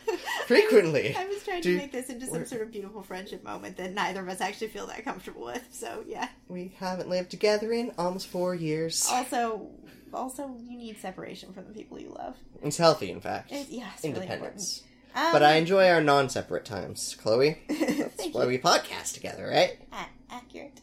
Frequently. 0.46 1.16
I 1.16 1.24
was 1.26 1.42
trying 1.42 1.62
Do- 1.62 1.72
to 1.72 1.78
make 1.78 1.92
this 1.92 2.08
into 2.10 2.26
some 2.26 2.44
sort 2.44 2.62
of 2.62 2.70
beautiful 2.70 3.02
friendship 3.02 3.42
moment 3.42 3.76
that 3.78 3.92
neither 3.92 4.20
of 4.20 4.28
us 4.28 4.40
actually 4.40 4.68
feel 4.68 4.86
that 4.88 5.04
comfortable 5.04 5.44
with. 5.44 5.62
So 5.70 6.04
yeah. 6.06 6.28
We 6.48 6.74
haven't 6.78 7.08
lived 7.08 7.30
together 7.30 7.72
in 7.72 7.92
almost 7.98 8.26
four 8.28 8.54
years. 8.54 9.06
Also, 9.10 9.68
also, 10.12 10.54
you 10.68 10.76
need 10.78 10.98
separation 11.00 11.52
from 11.52 11.64
the 11.66 11.72
people 11.72 11.98
you 11.98 12.10
love. 12.16 12.36
It's 12.62 12.76
healthy, 12.76 13.10
in 13.10 13.20
fact. 13.20 13.50
It, 13.50 13.66
yeah, 13.70 13.88
it's 13.94 14.04
really. 14.04 14.16
Independence. 14.16 14.82
Um, 15.14 15.32
but 15.32 15.42
I 15.42 15.54
enjoy 15.54 15.88
our 15.88 16.00
non-separate 16.00 16.64
times, 16.64 17.16
Chloe. 17.20 17.58
That's 17.68 18.14
Thank 18.14 18.34
why 18.34 18.42
you. 18.42 18.48
we 18.48 18.58
podcast 18.58 19.14
together, 19.14 19.46
right? 19.48 19.78
A- 19.92 20.34
accurate. 20.34 20.80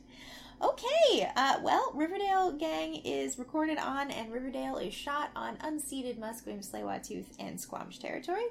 Okay, 0.61 1.27
uh, 1.35 1.59
well, 1.63 1.91
Riverdale 1.95 2.51
Gang 2.51 2.95
is 2.97 3.39
recorded 3.39 3.79
on, 3.79 4.11
and 4.11 4.31
Riverdale 4.31 4.77
is 4.77 4.93
shot 4.93 5.31
on 5.35 5.57
unceded 5.57 6.19
Musqueam, 6.19 6.59
tsleil 6.63 7.25
and 7.39 7.59
Squamish 7.59 7.97
territory. 7.97 8.45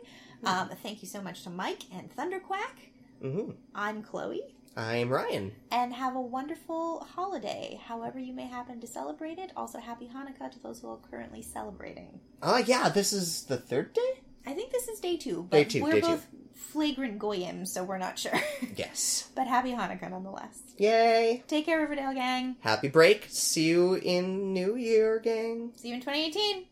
Um, 0.45 0.71
thank 0.83 1.03
you 1.03 1.09
so 1.09 1.23
much 1.23 1.45
to 1.45 1.51
Mike 1.51 1.85
and 1.95 2.11
Thunderquack. 2.15 2.91
Mm-hmm. 3.23 3.53
I'm 3.77 4.03
Chloe, 4.03 4.43
I'm 4.77 5.09
Ryan. 5.09 5.53
and 5.71 5.95
have 5.95 6.17
a 6.17 6.21
wonderful 6.21 7.01
holiday, 7.15 7.79
however 7.85 8.19
you 8.19 8.33
may 8.33 8.47
happen 8.47 8.81
to 8.81 8.87
celebrate 8.89 9.39
it. 9.39 9.53
Also, 9.57 9.79
happy 9.79 10.09
Hanukkah 10.13 10.51
to 10.51 10.59
those 10.63 10.81
who 10.81 10.89
are 10.89 10.99
currently 11.11 11.43
celebrating. 11.43 12.19
Oh, 12.43 12.57
yeah, 12.57 12.89
this 12.89 13.13
is 13.13 13.45
the 13.45 13.57
third 13.57 13.93
day? 13.93 14.21
I 14.47 14.53
think 14.53 14.73
this 14.73 14.89
is 14.89 15.01
day 15.01 15.17
two, 15.17 15.47
but 15.51 15.57
Day 15.57 15.65
two, 15.65 15.83
we're 15.83 15.93
day 15.93 16.01
two. 16.01 16.07
both 16.09 16.27
flagrant 16.55 17.19
goyim, 17.19 17.67
so 17.67 17.83
we're 17.85 17.99
not 17.99 18.19
sure. 18.19 18.33
Yes. 18.77 19.29
but 19.35 19.47
happy 19.47 19.73
Hanukkah 19.73 20.11
nonetheless. 20.11 20.61
Yay. 20.79 21.43
Take 21.49 21.67
care, 21.67 21.81
Riverdale 21.81 22.15
gang. 22.15 22.57
Happy 22.61 22.89
break. 22.89 23.27
See 23.29 23.69
you 23.69 23.95
in 23.95 24.53
New 24.53 24.77
Year, 24.77 25.19
gang. 25.19 25.73
See 25.77 25.89
you 25.89 25.95
in 25.95 26.01
2018. 26.01 26.65